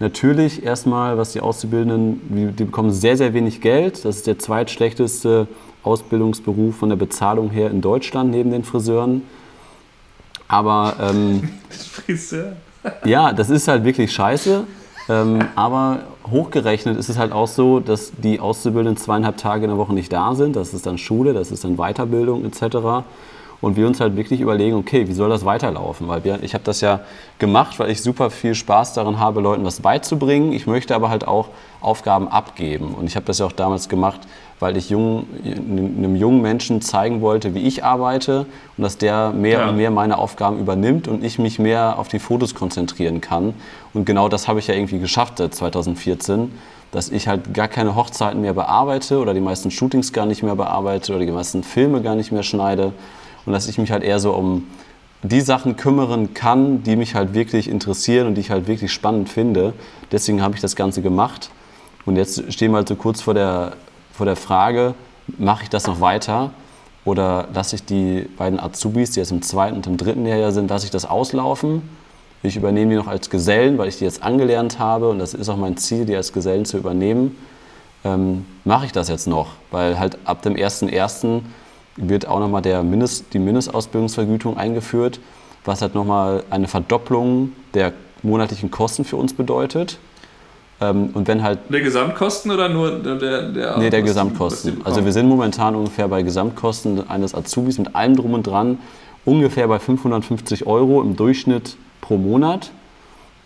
natürlich 0.00 0.64
erstmal, 0.64 1.16
was 1.16 1.32
die 1.32 1.40
Auszubildenden, 1.40 2.54
die 2.56 2.64
bekommen 2.64 2.90
sehr, 2.90 3.16
sehr 3.16 3.34
wenig 3.34 3.60
Geld. 3.60 4.04
Das 4.04 4.16
ist 4.16 4.26
der 4.26 4.38
zweitschlechteste 4.38 5.46
Ausbildungsberuf 5.84 6.76
von 6.76 6.88
der 6.88 6.96
Bezahlung 6.96 7.50
her 7.50 7.70
in 7.70 7.80
Deutschland 7.80 8.30
neben 8.30 8.50
den 8.50 8.64
Friseuren. 8.64 9.22
Aber 10.52 10.96
ähm, 11.00 11.48
Friseur. 11.70 12.52
ja, 13.04 13.32
das 13.32 13.48
ist 13.48 13.68
halt 13.68 13.84
wirklich 13.84 14.12
scheiße. 14.12 14.64
Ähm, 15.08 15.48
aber 15.56 16.00
hochgerechnet 16.30 16.96
ist 16.98 17.08
es 17.08 17.18
halt 17.18 17.32
auch 17.32 17.48
so, 17.48 17.80
dass 17.80 18.12
die 18.18 18.38
Auszubildenden 18.38 18.96
zweieinhalb 18.96 19.38
Tage 19.38 19.64
in 19.64 19.70
der 19.70 19.78
Woche 19.78 19.94
nicht 19.94 20.12
da 20.12 20.34
sind. 20.34 20.54
Das 20.54 20.74
ist 20.74 20.86
dann 20.86 20.98
Schule, 20.98 21.32
das 21.32 21.50
ist 21.50 21.64
dann 21.64 21.76
Weiterbildung 21.76 22.44
etc. 22.44 23.04
Und 23.62 23.76
wir 23.76 23.86
uns 23.86 24.00
halt 24.00 24.16
wirklich 24.16 24.40
überlegen, 24.40 24.76
okay, 24.76 25.08
wie 25.08 25.12
soll 25.14 25.30
das 25.30 25.44
weiterlaufen? 25.44 26.06
Weil 26.08 26.22
wir, 26.24 26.42
ich 26.42 26.52
habe 26.52 26.64
das 26.64 26.82
ja 26.82 27.00
gemacht, 27.38 27.78
weil 27.78 27.90
ich 27.90 28.02
super 28.02 28.28
viel 28.28 28.54
Spaß 28.54 28.92
darin 28.92 29.18
habe, 29.18 29.40
Leuten 29.40 29.64
was 29.64 29.80
beizubringen. 29.80 30.52
Ich 30.52 30.66
möchte 30.66 30.94
aber 30.94 31.08
halt 31.08 31.26
auch 31.26 31.48
Aufgaben 31.80 32.28
abgeben. 32.28 32.94
Und 32.94 33.06
ich 33.06 33.16
habe 33.16 33.24
das 33.24 33.38
ja 33.38 33.46
auch 33.46 33.52
damals 33.52 33.88
gemacht, 33.88 34.20
weil 34.62 34.76
ich 34.76 34.90
jung, 34.90 35.26
einem 35.44 36.14
jungen 36.14 36.40
Menschen 36.40 36.80
zeigen 36.80 37.20
wollte, 37.20 37.52
wie 37.52 37.66
ich 37.66 37.82
arbeite 37.82 38.46
und 38.76 38.84
dass 38.84 38.96
der 38.96 39.32
mehr 39.32 39.58
ja. 39.58 39.68
und 39.68 39.76
mehr 39.76 39.90
meine 39.90 40.18
Aufgaben 40.18 40.60
übernimmt 40.60 41.08
und 41.08 41.24
ich 41.24 41.40
mich 41.40 41.58
mehr 41.58 41.98
auf 41.98 42.06
die 42.06 42.20
Fotos 42.20 42.54
konzentrieren 42.54 43.20
kann. 43.20 43.54
Und 43.92 44.06
genau 44.06 44.28
das 44.28 44.46
habe 44.46 44.60
ich 44.60 44.68
ja 44.68 44.74
irgendwie 44.74 45.00
geschafft 45.00 45.38
seit 45.38 45.52
2014, 45.52 46.52
dass 46.92 47.08
ich 47.08 47.26
halt 47.26 47.52
gar 47.52 47.66
keine 47.66 47.96
Hochzeiten 47.96 48.40
mehr 48.40 48.54
bearbeite 48.54 49.18
oder 49.18 49.34
die 49.34 49.40
meisten 49.40 49.72
Shootings 49.72 50.12
gar 50.12 50.26
nicht 50.26 50.44
mehr 50.44 50.54
bearbeite 50.54 51.12
oder 51.16 51.26
die 51.26 51.32
meisten 51.32 51.64
Filme 51.64 52.00
gar 52.00 52.14
nicht 52.14 52.30
mehr 52.30 52.44
schneide 52.44 52.92
und 53.44 53.52
dass 53.52 53.66
ich 53.66 53.78
mich 53.78 53.90
halt 53.90 54.04
eher 54.04 54.20
so 54.20 54.32
um 54.32 54.68
die 55.24 55.40
Sachen 55.40 55.76
kümmern 55.76 56.34
kann, 56.34 56.84
die 56.84 56.94
mich 56.94 57.16
halt 57.16 57.34
wirklich 57.34 57.68
interessieren 57.68 58.28
und 58.28 58.36
die 58.36 58.42
ich 58.42 58.50
halt 58.52 58.68
wirklich 58.68 58.92
spannend 58.92 59.28
finde. 59.28 59.72
Deswegen 60.12 60.40
habe 60.40 60.54
ich 60.54 60.60
das 60.60 60.76
Ganze 60.76 61.02
gemacht. 61.02 61.50
Und 62.06 62.16
jetzt 62.16 62.52
stehen 62.52 62.70
wir 62.70 62.76
halt 62.76 62.88
so 62.88 62.94
kurz 62.94 63.22
vor 63.22 63.34
der, 63.34 63.72
vor 64.12 64.26
der 64.26 64.36
Frage, 64.36 64.94
mache 65.38 65.64
ich 65.64 65.70
das 65.70 65.86
noch 65.86 66.00
weiter 66.00 66.50
oder 67.04 67.48
lasse 67.52 67.76
ich 67.76 67.84
die 67.84 68.28
beiden 68.36 68.60
Azubis, 68.60 69.12
die 69.12 69.20
jetzt 69.20 69.32
im 69.32 69.42
zweiten 69.42 69.76
und 69.76 69.86
im 69.86 69.96
dritten 69.96 70.26
Jahr 70.26 70.52
sind, 70.52 70.70
lasse 70.70 70.84
ich 70.84 70.90
das 70.90 71.04
auslaufen? 71.04 71.82
Ich 72.44 72.56
übernehme 72.56 72.90
die 72.90 72.96
noch 72.96 73.06
als 73.06 73.30
Gesellen, 73.30 73.78
weil 73.78 73.88
ich 73.88 73.98
die 73.98 74.04
jetzt 74.04 74.22
angelernt 74.22 74.78
habe 74.78 75.08
und 75.08 75.18
das 75.18 75.32
ist 75.32 75.48
auch 75.48 75.56
mein 75.56 75.76
Ziel, 75.76 76.04
die 76.04 76.16
als 76.16 76.32
Gesellen 76.32 76.64
zu 76.64 76.76
übernehmen. 76.76 77.36
Ähm, 78.04 78.46
mache 78.64 78.86
ich 78.86 78.92
das 78.92 79.08
jetzt 79.08 79.28
noch? 79.28 79.48
Weil 79.70 79.98
halt 79.98 80.18
ab 80.24 80.42
dem 80.42 80.54
1.1 80.54 81.42
wird 81.96 82.26
auch 82.26 82.40
nochmal 82.40 82.62
Mindest, 82.82 83.32
die 83.32 83.38
Mindestausbildungsvergütung 83.38 84.56
eingeführt, 84.56 85.20
was 85.64 85.82
halt 85.82 85.94
nochmal 85.94 86.42
eine 86.50 86.66
Verdopplung 86.66 87.52
der 87.74 87.92
monatlichen 88.22 88.70
Kosten 88.70 89.04
für 89.04 89.16
uns 89.16 89.34
bedeutet. 89.34 89.98
Ähm, 90.82 91.10
und 91.14 91.28
wenn 91.28 91.42
halt 91.42 91.60
der 91.68 91.80
Gesamtkosten 91.80 92.50
oder 92.50 92.68
nur 92.68 92.90
der, 92.98 93.48
der 93.50 93.78
Nee, 93.78 93.90
der 93.90 94.02
Gesamtkosten. 94.02 94.80
Also 94.84 95.04
wir 95.04 95.12
sind 95.12 95.28
momentan 95.28 95.76
ungefähr 95.76 96.08
bei 96.08 96.22
Gesamtkosten 96.22 97.08
eines 97.08 97.34
Azubis 97.34 97.78
mit 97.78 97.94
allem 97.94 98.16
drum 98.16 98.34
und 98.34 98.46
dran 98.46 98.78
ungefähr 99.24 99.68
bei 99.68 99.78
550 99.78 100.66
Euro 100.66 101.00
im 101.00 101.14
Durchschnitt 101.14 101.76
pro 102.00 102.16
Monat. 102.16 102.72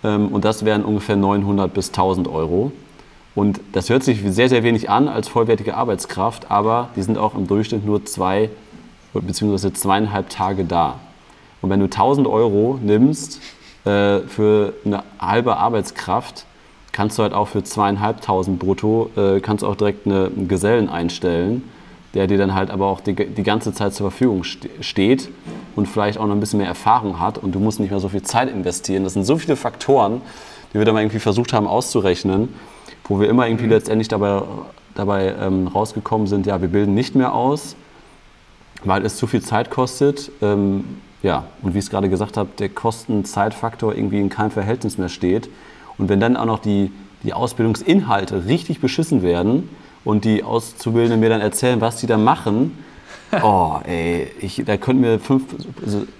Ähm, 0.02 0.28
und 0.28 0.46
das 0.46 0.64
wären 0.64 0.84
ungefähr 0.84 1.16
900 1.16 1.72
bis 1.72 1.88
1000 1.88 2.26
Euro. 2.28 2.72
Und 3.34 3.60
das 3.72 3.90
hört 3.90 4.02
sich 4.02 4.22
sehr, 4.26 4.48
sehr 4.48 4.62
wenig 4.62 4.88
an 4.88 5.08
als 5.08 5.28
vollwertige 5.28 5.76
Arbeitskraft, 5.76 6.50
aber 6.50 6.88
die 6.96 7.02
sind 7.02 7.18
auch 7.18 7.34
im 7.34 7.46
Durchschnitt 7.46 7.84
nur 7.84 8.02
zwei 8.06 8.48
bzw. 9.12 9.74
zweieinhalb 9.74 10.30
Tage 10.30 10.64
da. 10.64 11.00
Und 11.60 11.68
wenn 11.68 11.80
du 11.80 11.84
1000 11.84 12.26
Euro 12.26 12.78
nimmst 12.82 13.42
äh, 13.84 14.20
für 14.20 14.72
eine 14.86 15.04
halbe 15.20 15.58
Arbeitskraft, 15.58 16.45
kannst 16.96 17.18
du 17.18 17.22
halt 17.22 17.34
auch 17.34 17.48
für 17.48 17.62
zweieinhalbtausend 17.62 18.58
brutto, 18.58 19.10
äh, 19.16 19.40
kannst 19.40 19.62
auch 19.62 19.76
direkt 19.76 20.06
eine, 20.06 20.30
einen 20.34 20.48
Gesellen 20.48 20.88
einstellen, 20.88 21.62
der 22.14 22.26
dir 22.26 22.38
dann 22.38 22.54
halt 22.54 22.70
aber 22.70 22.86
auch 22.86 23.00
die, 23.00 23.14
die 23.14 23.42
ganze 23.42 23.72
Zeit 23.72 23.94
zur 23.94 24.10
Verfügung 24.10 24.42
steht 24.44 25.28
und 25.76 25.86
vielleicht 25.86 26.18
auch 26.18 26.26
noch 26.26 26.34
ein 26.34 26.40
bisschen 26.40 26.58
mehr 26.58 26.68
Erfahrung 26.68 27.20
hat 27.20 27.38
und 27.38 27.54
du 27.54 27.60
musst 27.60 27.80
nicht 27.80 27.90
mehr 27.90 28.00
so 28.00 28.08
viel 28.08 28.22
Zeit 28.22 28.50
investieren. 28.50 29.04
Das 29.04 29.12
sind 29.12 29.24
so 29.24 29.36
viele 29.36 29.56
Faktoren, 29.56 30.22
die 30.72 30.78
wir 30.78 30.84
dann 30.84 30.94
mal 30.94 31.02
irgendwie 31.02 31.18
versucht 31.18 31.52
haben 31.52 31.66
auszurechnen 31.66 32.48
wo 33.08 33.20
wir 33.20 33.28
immer 33.28 33.46
irgendwie 33.46 33.66
mhm. 33.66 33.72
letztendlich 33.72 34.08
dabei, 34.08 34.42
dabei 34.94 35.34
ähm, 35.40 35.68
rausgekommen 35.68 36.26
sind, 36.26 36.46
ja, 36.46 36.60
wir 36.60 36.68
bilden 36.68 36.94
nicht 36.94 37.14
mehr 37.14 37.34
aus, 37.34 37.76
weil 38.84 39.04
es 39.04 39.16
zu 39.16 39.26
viel 39.26 39.42
Zeit 39.42 39.70
kostet. 39.70 40.30
Ähm, 40.42 40.84
ja, 41.22 41.44
und 41.62 41.74
wie 41.74 41.78
ich 41.78 41.84
es 41.84 41.90
gerade 41.90 42.08
gesagt 42.08 42.36
habe, 42.36 42.50
der 42.58 42.68
Kosten-Zeitfaktor 42.68 43.94
irgendwie 43.94 44.20
in 44.20 44.28
keinem 44.28 44.50
Verhältnis 44.50 44.98
mehr 44.98 45.08
steht. 45.08 45.48
Und 45.98 46.08
wenn 46.08 46.20
dann 46.20 46.36
auch 46.36 46.44
noch 46.44 46.58
die, 46.58 46.90
die 47.22 47.32
Ausbildungsinhalte 47.32 48.46
richtig 48.46 48.80
beschissen 48.80 49.22
werden 49.22 49.68
und 50.04 50.24
die 50.24 50.42
Auszubildenden 50.42 51.20
mir 51.20 51.28
dann 51.28 51.40
erzählen, 51.40 51.80
was 51.80 52.00
sie 52.00 52.06
da 52.06 52.18
machen, 52.18 52.78
oh, 53.42 53.78
ey, 53.84 54.28
ich, 54.40 54.62
da 54.64 54.76
könnten 54.76 55.02
wir 55.02 55.18
fünf 55.18 55.42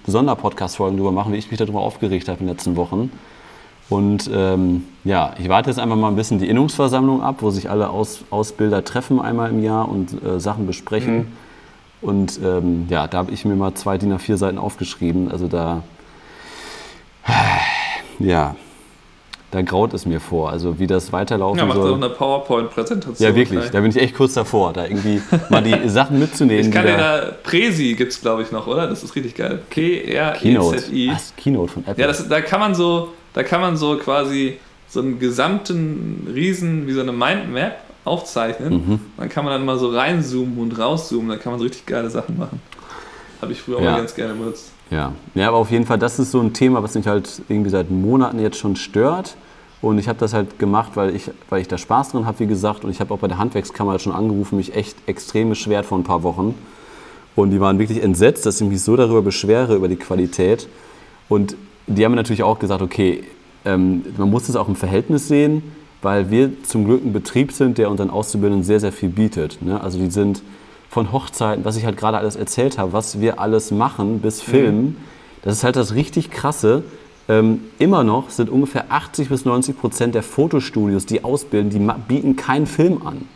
Sonderpodcast-Folgen 0.07 0.97
drüber 0.97 1.13
machen, 1.13 1.33
wie 1.33 1.37
ich 1.37 1.51
mich 1.51 1.59
darüber 1.59 1.81
aufgeregt 1.81 2.29
habe 2.29 2.41
in 2.41 2.47
den 2.47 2.55
letzten 2.55 2.77
Wochen. 2.77 3.13
Und 3.89 4.29
ähm, 4.35 4.85
ja, 5.05 5.35
ich 5.39 5.49
warte 5.49 5.71
jetzt 5.71 5.79
einfach 5.79 5.97
mal 5.97 6.09
ein 6.09 6.17
bisschen 6.17 6.41
die 6.41 6.49
Innungsversammlung 6.49 7.23
ab, 7.23 7.37
wo 7.41 7.51
sich 7.51 7.71
alle 7.71 7.91
Aus 7.91 8.25
Ausbilder 8.31 8.85
treffen 8.85 9.21
einmal 9.21 9.51
im 9.51 9.63
Jahr 9.63 9.89
und 9.89 10.23
äh, 10.25 10.41
Sachen 10.41 10.67
besprechen. 10.67 11.17
Mhm. 11.17 11.27
Und 12.03 12.41
ähm, 12.45 12.87
ja, 12.91 13.07
da 13.07 13.19
habe 13.19 13.31
ich 13.31 13.45
mir 13.45 13.55
mal 13.55 13.75
zwei 13.75 13.97
DIN 13.97 14.13
A4 14.13 14.37
Seiten 14.37 14.59
aufgeschrieben. 14.59 15.31
Also 15.31 15.47
da, 15.47 15.83
ja, 18.19 18.57
da 19.51 19.63
graut 19.63 19.95
es 19.95 20.07
mir 20.07 20.21
vor. 20.21 20.51
Also 20.51 20.79
wie 20.79 20.87
das 20.87 21.13
weiterlaufen 21.13 21.59
soll. 21.59 21.69
Ja, 21.69 21.75
macht 21.75 21.87
so 21.87 21.95
eine 21.95 22.09
PowerPoint-Präsentation. 22.09 23.29
Ja, 23.29 23.35
wirklich. 23.35 23.61
Gleich. 23.61 23.71
Da 23.71 23.81
bin 23.81 23.91
ich 23.91 23.97
echt 23.97 24.15
kurz 24.15 24.35
davor, 24.35 24.73
da 24.73 24.85
irgendwie 24.85 25.23
mal 25.49 25.63
die 25.63 25.89
Sachen 25.89 26.19
mitzunehmen. 26.19 26.67
Ich 26.67 26.71
kann 26.73 26.85
dir 26.85 26.97
da, 26.97 27.33
Presi 27.43 27.95
gibt 27.95 28.13
es 28.13 28.21
glaube 28.21 28.43
ich 28.43 28.51
noch, 28.53 28.67
oder? 28.67 28.87
Das 28.87 29.03
ist 29.03 29.15
richtig 29.15 29.35
geil. 29.35 29.61
P-R-E-Z-I. 29.71 31.11
Was? 31.11 31.35
Keynote 31.37 31.73
von 31.73 31.83
Apple? 31.87 32.03
Ja, 32.03 32.09
das, 32.09 32.29
da 32.29 32.41
kann 32.41 32.61
man 32.61 32.75
so 32.75 33.11
da 33.37 33.43
kann 33.43 33.61
man 33.61 33.77
so 33.77 33.99
quasi 33.99 34.57
so 34.89 35.01
einen 35.01 35.19
gesamten 35.19 36.27
Riesen, 36.35 36.87
wie 36.87 36.93
so 36.93 37.03
eine 37.03 37.13
Mindmap 37.13 37.77
aufzeichnen. 38.07 38.73
Mhm. 38.73 39.01
Dann 39.19 39.29
kann 39.29 39.45
man 39.45 39.53
dann 39.53 39.67
mal 39.67 39.79
so 39.79 39.91
reinzoomen 39.91 40.59
und 40.59 40.79
rauszoomen. 40.79 41.29
Dann 41.29 41.39
kann 41.39 41.53
man 41.53 41.59
so 41.59 41.65
richtig 41.65 41.85
geile 41.85 42.09
Sachen 42.09 42.39
machen. 42.39 42.63
Habe 43.43 43.53
ich 43.53 43.61
früher 43.61 43.83
ja. 43.83 43.93
auch 43.93 43.99
ganz 43.99 44.15
gerne 44.15 44.33
benutzt. 44.33 44.73
Ja. 44.91 45.13
ja, 45.35 45.49
aber 45.49 45.57
auf 45.57 45.71
jeden 45.71 45.85
Fall, 45.85 45.99
das 45.99 46.19
ist 46.19 46.31
so 46.31 46.41
ein 46.41 46.53
Thema, 46.53 46.83
was 46.83 46.95
mich 46.95 47.07
halt 47.07 47.43
irgendwie 47.49 47.71
seit 47.71 47.91
Monaten 47.91 48.39
jetzt 48.39 48.59
schon 48.59 48.77
stört. 48.77 49.37
Und 49.83 49.99
ich 49.99 50.09
habe 50.09 50.19
das 50.19 50.33
halt 50.33 50.59
gemacht, 50.59 50.93
weil 50.95 51.15
ich, 51.15 51.31
weil 51.51 51.61
ich 51.61 51.69
da 51.69 51.77
Spaß 51.77 52.13
dran 52.13 52.25
habe, 52.25 52.39
wie 52.41 52.47
gesagt. 52.47 52.85
Und 52.85 52.91
ich 52.91 53.01
habe 53.01 53.13
auch 53.13 53.19
bei 53.19 53.29
der 53.29 53.39
Handwerkskammer 53.39 53.93
halt 53.93 54.03
schon 54.03 54.13
angerufen, 54.13 54.57
mich 54.57 54.75
echt 54.75 54.97
extrem 55.07 55.49
beschwert 55.49 55.87
vor 55.87 55.99
ein 55.99 56.05
paar 56.05 56.23
Wochen. 56.23 56.55
Und 57.35 57.51
die 57.51 57.61
waren 57.61 57.79
wirklich 57.79 58.03
entsetzt, 58.03 58.47
dass 58.47 58.61
ich 58.61 58.67
mich 58.67 58.81
so 58.83 58.97
darüber 58.97 59.23
beschwere, 59.23 59.75
über 59.75 59.89
die 59.89 59.97
Qualität. 59.97 60.69
Und 61.29 61.57
die 61.87 62.05
haben 62.05 62.15
natürlich 62.15 62.43
auch 62.43 62.59
gesagt, 62.59 62.81
okay, 62.81 63.25
ähm, 63.65 64.05
man 64.17 64.31
muss 64.31 64.47
das 64.47 64.57
auch 64.57 64.69
im 64.69 64.77
Verhältnis 64.77 65.29
sehen, 65.29 65.63
weil 66.01 66.31
wir 66.31 66.63
zum 66.63 66.85
Glück 66.85 67.05
ein 67.05 67.13
Betrieb 67.13 67.53
sind, 67.53 67.79
der 67.79 67.91
unseren 67.91 68.11
Auszubildenden 68.11 68.65
sehr, 68.65 68.81
sehr 68.81 68.93
viel 68.93 69.09
bietet. 69.09 69.61
Ne? 69.61 69.81
Also 69.81 69.99
die 69.99 70.11
sind 70.11 70.43
von 70.97 71.13
Hochzeiten, 71.13 71.67
was 71.67 71.77
ich 71.77 71.85
halt 71.85 71.99
gerade 71.99 72.17
alles 72.17 72.37
erzählt 72.37 72.79
habe, 72.79 72.95
was 72.95 73.21
wir 73.21 73.39
alles 73.39 73.71
machen, 73.71 74.21
bis. 74.21 74.41
Filmen, 74.41 74.83
mhm. 74.83 74.97
das 75.43 75.59
ist 75.59 75.65
halt 75.65 75.77
das 75.77 75.95
richtig 75.95 76.31
Krasse. 76.31 76.85
Ähm, 77.29 77.65
immer 77.79 78.03
noch 78.03 78.31
sind 78.31 78.49
ungefähr 78.49 78.87
80 78.89 79.29
bis 79.29 79.45
90 79.45 79.79
Prozent 79.79 80.15
der 80.15 80.23
Fotostudios, 80.23 81.05
die 81.05 81.23
ausbilden, 81.23 81.69
die 81.69 81.87
bieten 82.09 82.37
keinen 82.37 82.67
Film 82.67 83.07
an. 83.07 83.29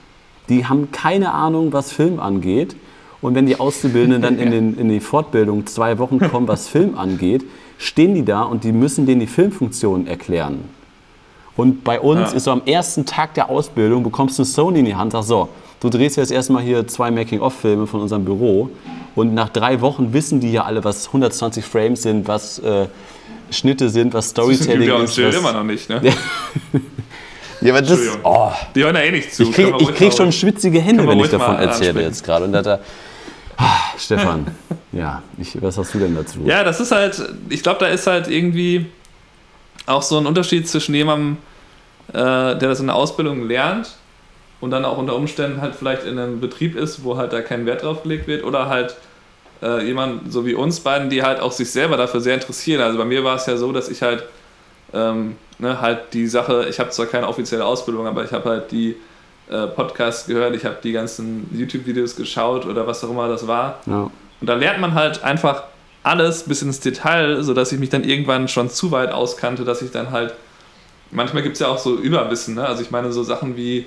Die 0.49 0.65
haben 0.65 0.91
keine 0.91 1.35
Ahnung, 1.35 1.75
was 1.75 1.93
Film 1.93 2.19
angeht. 2.19 2.77
Und 3.21 3.35
wenn 3.35 3.45
die 3.45 3.61
Auszubildenden 3.61 4.23
dann 4.23 4.39
in, 4.43 4.51
den, 4.51 4.79
in 4.79 4.89
die 4.89 5.01
Fortbildung 5.01 5.67
zwei 5.67 5.99
Wochen 5.99 6.19
kommen, 6.19 6.49
was 6.49 6.67
Film 6.75 6.97
angeht, 6.97 7.45
stehen 7.77 8.15
die 8.15 8.25
da 8.25 8.41
und 8.41 8.65
die 8.65 8.73
müssen 8.73 9.05
denen 9.05 9.21
die 9.21 9.27
Filmfunktion 9.27 10.07
erklären. 10.07 10.61
Und 11.57 11.85
bei 11.85 12.01
uns 12.01 12.31
ja. 12.31 12.37
ist 12.37 12.45
so 12.45 12.53
am 12.53 12.63
ersten 12.65 13.05
Tag 13.05 13.35
der 13.35 13.51
Ausbildung, 13.51 14.03
bekommst 14.03 14.39
du 14.39 14.45
Sony 14.45 14.81
in 14.81 14.85
die 14.85 14.95
Hand, 14.95 15.13
sagst 15.13 15.29
so, 15.29 15.49
du 15.81 15.91
drehst 15.91 16.17
jetzt 16.17 16.33
erstmal 16.33 16.63
hier 16.63 16.87
zwei 16.87 17.11
Making-of-Filme 17.11 17.87
von 17.87 18.01
unserem 18.01 18.25
Büro 18.25 18.71
und 19.15 19.35
nach 19.35 19.49
drei 19.49 19.81
Wochen 19.81 20.13
wissen 20.13 20.41
die 20.41 20.53
ja 20.53 20.65
alle, 20.65 20.85
was 20.85 21.09
120 21.09 21.65
Frames 21.65 22.03
sind, 22.03 22.29
was 22.29 22.59
äh, 22.61 22.87
Schnitte 23.51 23.91
sind, 23.91 24.15
was 24.15 24.31
Storytelling 24.31 24.89
das 24.89 25.11
ist. 25.11 25.19
Das 25.19 25.37
immer 25.37 25.53
noch 25.53 25.65
nicht, 25.65 25.89
ne? 25.91 26.01
ja, 27.61 27.73
aber 27.73 27.83
das, 27.83 27.99
oh. 28.23 28.51
Die 28.75 28.85
hören 28.85 28.95
ja 28.95 29.03
eh 29.03 29.11
nicht 29.11 29.35
zu. 29.35 29.43
Ich 29.43 29.53
krieg, 29.53 29.75
ich 29.79 29.95
krieg 29.95 30.13
schon 30.13 30.31
schwitzige 30.31 30.81
Hände, 30.81 31.07
wenn 31.07 31.19
ich 31.19 31.31
davon 31.31 31.57
erzähle 31.57 32.03
jetzt 32.03 32.25
gerade. 32.25 32.45
Und 32.45 32.53
da, 32.53 32.79
Ah, 33.61 33.93
Stefan, 33.99 34.47
ja, 34.93 35.23
ich, 35.37 35.61
was 35.61 35.77
hast 35.77 35.93
du 35.93 35.99
denn 35.99 36.15
dazu? 36.15 36.41
Ja, 36.47 36.65
das 36.65 36.81
ist 36.81 36.93
halt, 36.93 37.23
ich 37.51 37.63
glaube, 37.63 37.81
da 37.81 37.89
ist 37.89 38.07
halt 38.07 38.27
irgendwie 38.29 38.87
auch 39.91 40.03
so 40.03 40.19
ein 40.19 40.27
Unterschied 40.27 40.69
zwischen 40.69 40.95
jemandem, 40.95 41.39
äh, 42.09 42.13
der 42.13 42.57
das 42.57 42.81
in 42.81 42.87
der 42.87 42.97
Ausbildung 42.97 43.47
lernt 43.47 43.97
und 44.61 44.71
dann 44.71 44.85
auch 44.85 44.99
unter 44.99 45.15
Umständen 45.17 45.61
halt 45.61 45.75
vielleicht 45.75 46.05
in 46.05 46.19
einem 46.19 46.41
Betrieb 46.41 46.77
ist, 46.77 47.05
wo 47.05 47.17
halt 47.17 47.33
da 47.33 47.41
kein 47.41 47.67
Wert 47.67 47.83
drauf 47.83 48.03
gelegt 48.03 48.27
wird 48.27 48.45
oder 48.45 48.69
halt 48.69 48.97
äh, 49.63 49.85
jemand 49.85 50.33
so 50.33 50.47
wie 50.47 50.55
uns 50.55 50.81
beiden, 50.81 51.11
die 51.11 51.23
halt 51.23 51.41
auch 51.41 51.53
sich 51.53 51.71
selber 51.71 51.97
dafür 51.97 52.21
sehr 52.21 52.35
interessieren. 52.35 52.83
Also 52.83 52.99
bei 52.99 53.05
mir 53.05 53.25
war 53.25 53.37
es 53.37 53.47
ja 53.47 53.57
so, 53.57 53.73
dass 53.73 53.89
ich 53.89 54.03
halt 54.03 54.25
ähm, 54.93 55.37
ne, 55.59 55.81
halt 55.81 56.13
die 56.13 56.27
Sache, 56.27 56.67
ich 56.69 56.81
habe 56.81 56.91
zwar 56.91 57.07
keine 57.07 57.29
offizielle 57.29 57.65
Ausbildung, 57.65 58.07
aber 58.07 58.25
ich 58.25 58.33
habe 58.33 58.49
halt 58.49 58.71
die 58.71 58.97
äh, 59.51 59.67
Podcasts 59.67 60.27
gehört, 60.27 60.55
ich 60.55 60.65
habe 60.65 60.77
die 60.83 60.93
ganzen 60.93 61.49
YouTube-Videos 61.53 62.17
geschaut 62.17 62.67
oder 62.67 62.87
was 62.87 63.05
auch 63.05 63.11
immer 63.11 63.29
das 63.29 63.47
war. 63.47 63.81
Ja. 63.87 64.11
Und 64.41 64.47
da 64.47 64.55
lernt 64.55 64.81
man 64.81 64.95
halt 64.95 65.23
einfach 65.23 65.65
alles 66.03 66.45
bis 66.45 66.63
ins 66.63 66.81
Detail, 66.81 67.43
sodass 67.43 67.73
ich 67.73 67.79
mich 67.79 67.91
dann 67.91 68.05
irgendwann 68.05 68.49
schon 68.49 68.71
zu 68.71 68.91
weit 68.91 69.13
auskannte, 69.13 69.65
dass 69.65 69.83
ich 69.83 69.91
dann 69.91 70.11
halt. 70.11 70.35
Manchmal 71.11 71.43
gibt 71.43 71.55
es 71.55 71.61
ja 71.61 71.69
auch 71.69 71.79
so 71.79 71.97
Überwissen, 71.97 72.55
ne? 72.55 72.65
Also 72.65 72.83
ich 72.83 72.91
meine 72.93 73.11
so 73.11 73.25
Sachen 73.25 73.57
wie, 73.57 73.87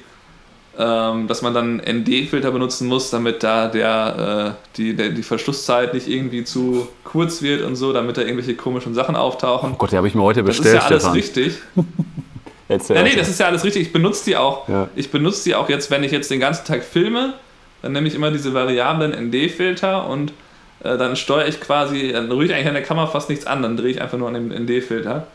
ähm, 0.77 1.27
dass 1.27 1.41
man 1.41 1.53
dann 1.53 1.77
ND-Filter 1.77 2.51
benutzen 2.51 2.87
muss, 2.87 3.09
damit 3.11 3.43
da 3.43 3.67
der, 3.67 4.55
äh, 4.57 4.75
die, 4.77 4.95
der, 4.95 5.09
die 5.09 5.23
Verschlusszeit 5.23 5.93
nicht 5.93 6.07
irgendwie 6.07 6.43
zu 6.43 6.87
kurz 7.03 7.41
wird 7.41 7.61
und 7.61 7.75
so, 7.77 7.93
damit 7.93 8.17
da 8.17 8.21
irgendwelche 8.23 8.55
komischen 8.55 8.93
Sachen 8.93 9.15
auftauchen. 9.15 9.71
Oh 9.73 9.77
Gott, 9.77 9.91
die 9.91 9.97
habe 9.97 10.07
ich 10.07 10.15
mir 10.15 10.23
heute 10.23 10.43
bestellt. 10.43 10.75
Das 10.75 10.83
ist 10.83 10.89
ja 10.89 10.89
alles 10.89 11.03
Stefan. 11.03 11.15
richtig. 11.15 11.61
Erzähl 12.67 12.95
ja, 12.95 13.03
nee, 13.03 13.15
das 13.15 13.29
ist 13.29 13.39
ja 13.39 13.45
alles 13.45 13.63
richtig. 13.63 13.83
Ich 13.83 13.93
benutze 13.93 14.25
die 14.25 14.35
auch. 14.35 14.67
Ja. 14.67 14.89
Ich 14.95 15.11
benutze 15.11 15.43
die 15.45 15.55
auch 15.55 15.69
jetzt, 15.69 15.91
wenn 15.91 16.03
ich 16.03 16.11
jetzt 16.11 16.31
den 16.31 16.39
ganzen 16.39 16.65
Tag 16.65 16.83
filme, 16.83 17.33
dann 17.81 17.91
nehme 17.91 18.07
ich 18.07 18.15
immer 18.15 18.31
diese 18.31 18.53
variablen 18.53 19.11
ND-Filter 19.29 20.07
und 20.07 20.33
äh, 20.81 20.97
dann 20.97 21.15
steuere 21.15 21.47
ich 21.47 21.61
quasi, 21.61 22.11
dann 22.11 22.31
rühre 22.31 22.45
ich 22.45 22.53
eigentlich 22.53 22.67
an 22.67 22.73
der 22.73 22.83
Kamera 22.83 23.07
fast 23.07 23.29
nichts 23.29 23.45
an, 23.45 23.61
dann 23.61 23.77
drehe 23.77 23.91
ich 23.91 24.01
einfach 24.01 24.17
nur 24.17 24.27
an 24.27 24.33
dem 24.33 24.49
ND-Filter. 24.49 25.27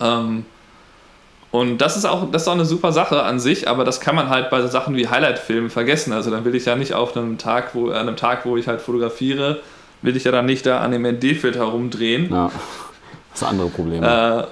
Ähm, 0.00 0.44
und 1.50 1.78
das 1.78 1.96
ist, 1.96 2.04
auch, 2.04 2.30
das 2.30 2.42
ist 2.42 2.48
auch 2.48 2.54
eine 2.54 2.64
super 2.64 2.92
Sache 2.92 3.24
an 3.24 3.40
sich, 3.40 3.68
aber 3.68 3.84
das 3.84 4.00
kann 4.00 4.14
man 4.14 4.28
halt 4.28 4.50
bei 4.50 4.60
so 4.62 4.68
Sachen 4.68 4.94
wie 4.96 5.08
Highlight-Filmen 5.08 5.68
vergessen. 5.68 6.12
Also 6.12 6.30
dann 6.30 6.44
will 6.44 6.54
ich 6.54 6.64
ja 6.64 6.76
nicht 6.76 6.94
auf 6.94 7.16
einem 7.16 7.38
Tag, 7.38 7.74
wo, 7.74 7.88
an 7.88 8.08
einem 8.08 8.16
Tag, 8.16 8.46
wo 8.46 8.56
ich 8.56 8.68
halt 8.68 8.80
fotografiere, 8.80 9.60
will 10.02 10.16
ich 10.16 10.24
ja 10.24 10.30
dann 10.30 10.46
nicht 10.46 10.64
da 10.64 10.80
an 10.80 10.92
dem 10.92 11.04
ND-Filter 11.04 11.64
rumdrehen. 11.64 12.32
Ja, 12.32 12.52
das 13.30 13.40
sind 13.40 13.48
andere 13.48 13.68
Probleme. 13.68 14.46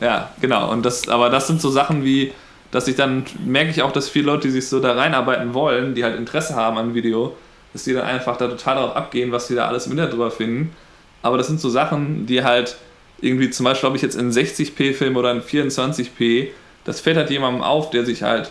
Äh, 0.00 0.04
ja, 0.04 0.30
genau. 0.40 0.70
Und 0.72 0.84
das, 0.84 1.08
aber 1.08 1.30
das 1.30 1.46
sind 1.46 1.60
so 1.60 1.70
Sachen 1.70 2.04
wie, 2.04 2.32
dass 2.72 2.88
ich 2.88 2.96
dann 2.96 3.24
merke 3.44 3.70
ich 3.70 3.82
auch, 3.82 3.92
dass 3.92 4.08
viele 4.08 4.26
Leute, 4.26 4.48
die 4.48 4.50
sich 4.52 4.68
so 4.68 4.80
da 4.80 4.92
reinarbeiten 4.92 5.54
wollen, 5.54 5.94
die 5.94 6.02
halt 6.02 6.16
Interesse 6.16 6.56
haben 6.56 6.78
an 6.78 6.94
Video, 6.94 7.36
dass 7.72 7.84
die 7.84 7.92
dann 7.92 8.04
einfach 8.04 8.36
da 8.36 8.48
total 8.48 8.76
darauf 8.76 8.96
abgehen, 8.96 9.30
was 9.32 9.48
sie 9.48 9.54
da 9.54 9.66
alles 9.68 9.86
im 9.86 9.92
Internet 9.92 10.12
drüber 10.12 10.30
finden. 10.30 10.74
Aber 11.22 11.36
das 11.38 11.46
sind 11.48 11.60
so 11.60 11.68
Sachen, 11.68 12.26
die 12.26 12.42
halt 12.44 12.76
irgendwie 13.20 13.50
zum 13.50 13.64
Beispiel, 13.64 13.88
ob 13.88 13.96
ich 13.96 14.02
jetzt 14.02 14.14
in 14.16 14.30
60p 14.30 14.94
film 14.94 15.16
oder 15.16 15.32
in 15.32 15.42
24p, 15.42 16.48
das 16.84 17.00
fällt 17.00 17.16
halt 17.16 17.30
jemandem 17.30 17.62
auf, 17.62 17.90
der 17.90 18.06
sich 18.06 18.22
halt, 18.22 18.50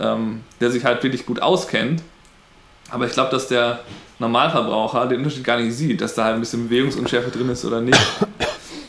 ähm, 0.00 0.40
der 0.60 0.70
sich 0.70 0.84
halt 0.84 1.02
wirklich 1.02 1.26
gut 1.26 1.40
auskennt. 1.42 2.02
Aber 2.90 3.06
ich 3.06 3.12
glaube, 3.12 3.30
dass 3.30 3.48
der 3.48 3.80
Normalverbraucher 4.18 5.06
den 5.06 5.18
Unterschied 5.18 5.44
gar 5.44 5.58
nicht 5.58 5.74
sieht, 5.74 6.00
dass 6.00 6.14
da 6.14 6.24
halt 6.24 6.34
ein 6.34 6.40
bisschen 6.40 6.68
Bewegungsunschärfe 6.68 7.30
drin 7.30 7.48
ist 7.50 7.64
oder 7.64 7.80
nicht. 7.80 7.98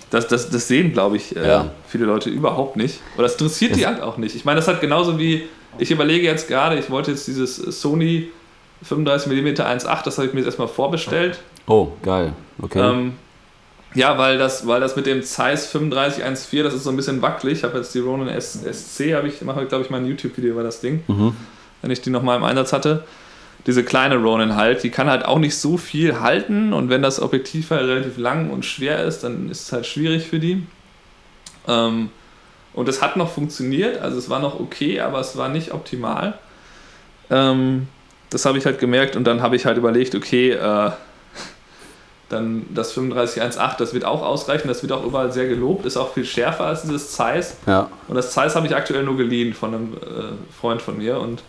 Das, 0.09 0.27
das, 0.27 0.49
das 0.49 0.67
sehen, 0.67 0.93
glaube 0.93 1.17
ich, 1.17 1.35
äh, 1.35 1.47
Ja. 1.47 1.71
viele 1.87 2.05
Leute 2.05 2.29
überhaupt 2.29 2.77
nicht. 2.77 2.99
Oder 3.15 3.23
das 3.23 3.33
interessiert 3.33 3.75
die 3.75 3.85
halt 3.85 3.99
auch 4.01 4.17
nicht. 4.17 4.35
Ich 4.35 4.45
meine, 4.45 4.57
das 4.57 4.67
halt 4.67 4.79
genauso 4.79 5.17
wie, 5.17 5.43
ich 5.79 5.89
überlege 5.91 6.25
jetzt 6.25 6.47
gerade, 6.47 6.77
ich 6.77 6.89
wollte 6.89 7.11
jetzt 7.11 7.27
dieses 7.27 7.55
Sony 7.57 8.29
35mm 8.87 9.59
1.8, 9.61 10.03
das 10.03 10.17
habe 10.17 10.27
ich 10.27 10.33
mir 10.33 10.39
jetzt 10.39 10.47
erstmal 10.47 10.67
vorbestellt. 10.67 11.39
Oh, 11.67 11.89
geil. 12.01 12.33
Okay. 12.61 12.79
Ähm, 12.79 13.13
ja, 13.95 14.17
weil 14.17 14.37
das, 14.37 14.65
weil 14.67 14.79
das 14.81 14.95
mit 14.95 15.05
dem 15.05 15.21
Zeiss 15.23 15.71
3514, 15.71 16.63
das 16.63 16.73
ist 16.73 16.83
so 16.83 16.89
ein 16.89 16.95
bisschen 16.97 17.21
wackelig. 17.21 17.59
Ich 17.59 17.63
habe 17.63 17.77
jetzt 17.77 17.93
die 17.93 17.99
Ronin 17.99 18.27
S, 18.27 18.53
SC, 18.63 19.13
habe 19.13 19.27
ich, 19.27 19.41
mache 19.41 19.65
glaube 19.65 19.83
ich 19.83 19.89
mal 19.89 19.97
ein 19.97 20.05
YouTube-Video 20.07 20.51
über 20.51 20.63
das 20.63 20.81
Ding, 20.81 21.03
Mhm. 21.07 21.35
wenn 21.81 21.91
ich 21.91 22.01
die 22.01 22.09
nochmal 22.09 22.37
im 22.37 22.43
Einsatz 22.43 22.73
hatte. 22.73 23.03
Diese 23.65 23.83
kleine 23.83 24.17
Ronin 24.17 24.55
halt, 24.55 24.83
die 24.83 24.89
kann 24.89 25.09
halt 25.09 25.23
auch 25.23 25.39
nicht 25.39 25.55
so 25.57 25.77
viel 25.77 26.19
halten 26.19 26.73
und 26.73 26.89
wenn 26.89 27.01
das 27.01 27.21
Objektiv 27.21 27.69
halt 27.71 27.83
relativ 27.83 28.17
lang 28.17 28.49
und 28.49 28.65
schwer 28.65 29.03
ist, 29.05 29.23
dann 29.23 29.49
ist 29.49 29.61
es 29.61 29.71
halt 29.71 29.85
schwierig 29.85 30.27
für 30.27 30.39
die. 30.39 30.65
Ähm, 31.67 32.09
und 32.73 32.89
es 32.89 33.01
hat 33.01 33.15
noch 33.15 33.29
funktioniert, 33.31 34.01
also 34.01 34.17
es 34.17 34.29
war 34.29 34.39
noch 34.39 34.59
okay, 34.59 34.99
aber 34.99 35.19
es 35.19 35.37
war 35.37 35.47
nicht 35.47 35.71
optimal. 35.73 36.33
Ähm, 37.29 37.87
das 38.33 38.45
habe 38.45 38.57
ich 38.57 38.65
halt 38.65 38.79
gemerkt 38.79 39.15
und 39.15 39.25
dann 39.25 39.41
habe 39.41 39.55
ich 39.55 39.65
halt 39.65 39.77
überlegt, 39.77 40.15
okay, 40.15 40.51
äh, 40.51 40.91
dann 42.29 42.65
das 42.73 42.93
3518, 42.95 43.77
das 43.77 43.93
wird 43.93 44.05
auch 44.05 44.23
ausreichen, 44.23 44.67
das 44.67 44.81
wird 44.81 44.91
auch 44.91 45.05
überall 45.05 45.31
sehr 45.31 45.47
gelobt, 45.47 45.85
ist 45.85 45.97
auch 45.97 46.13
viel 46.13 46.25
schärfer 46.25 46.65
als 46.65 46.81
dieses 46.81 47.11
Zeiss. 47.11 47.57
ja. 47.67 47.89
Und 48.07 48.15
das 48.15 48.31
Zeiss 48.31 48.55
habe 48.55 48.65
ich 48.65 48.75
aktuell 48.75 49.03
nur 49.03 49.17
geliehen 49.17 49.53
von 49.53 49.73
einem 49.73 49.93
äh, 49.93 50.57
Freund 50.59 50.81
von 50.81 50.97
mir. 50.97 51.19
Und 51.19 51.43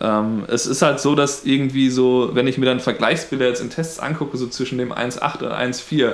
ähm, 0.00 0.44
es 0.48 0.66
ist 0.66 0.82
halt 0.82 1.00
so, 1.00 1.14
dass 1.14 1.44
irgendwie 1.44 1.88
so, 1.88 2.30
wenn 2.34 2.46
ich 2.46 2.58
mir 2.58 2.66
dann 2.66 2.80
Vergleichsbilder 2.80 3.46
jetzt 3.46 3.60
in 3.60 3.70
Tests 3.70 3.98
angucke, 3.98 4.36
so 4.36 4.46
zwischen 4.46 4.78
dem 4.78 4.92
1.8 4.92 5.42
und 5.42 5.52
1.4, 5.52 6.12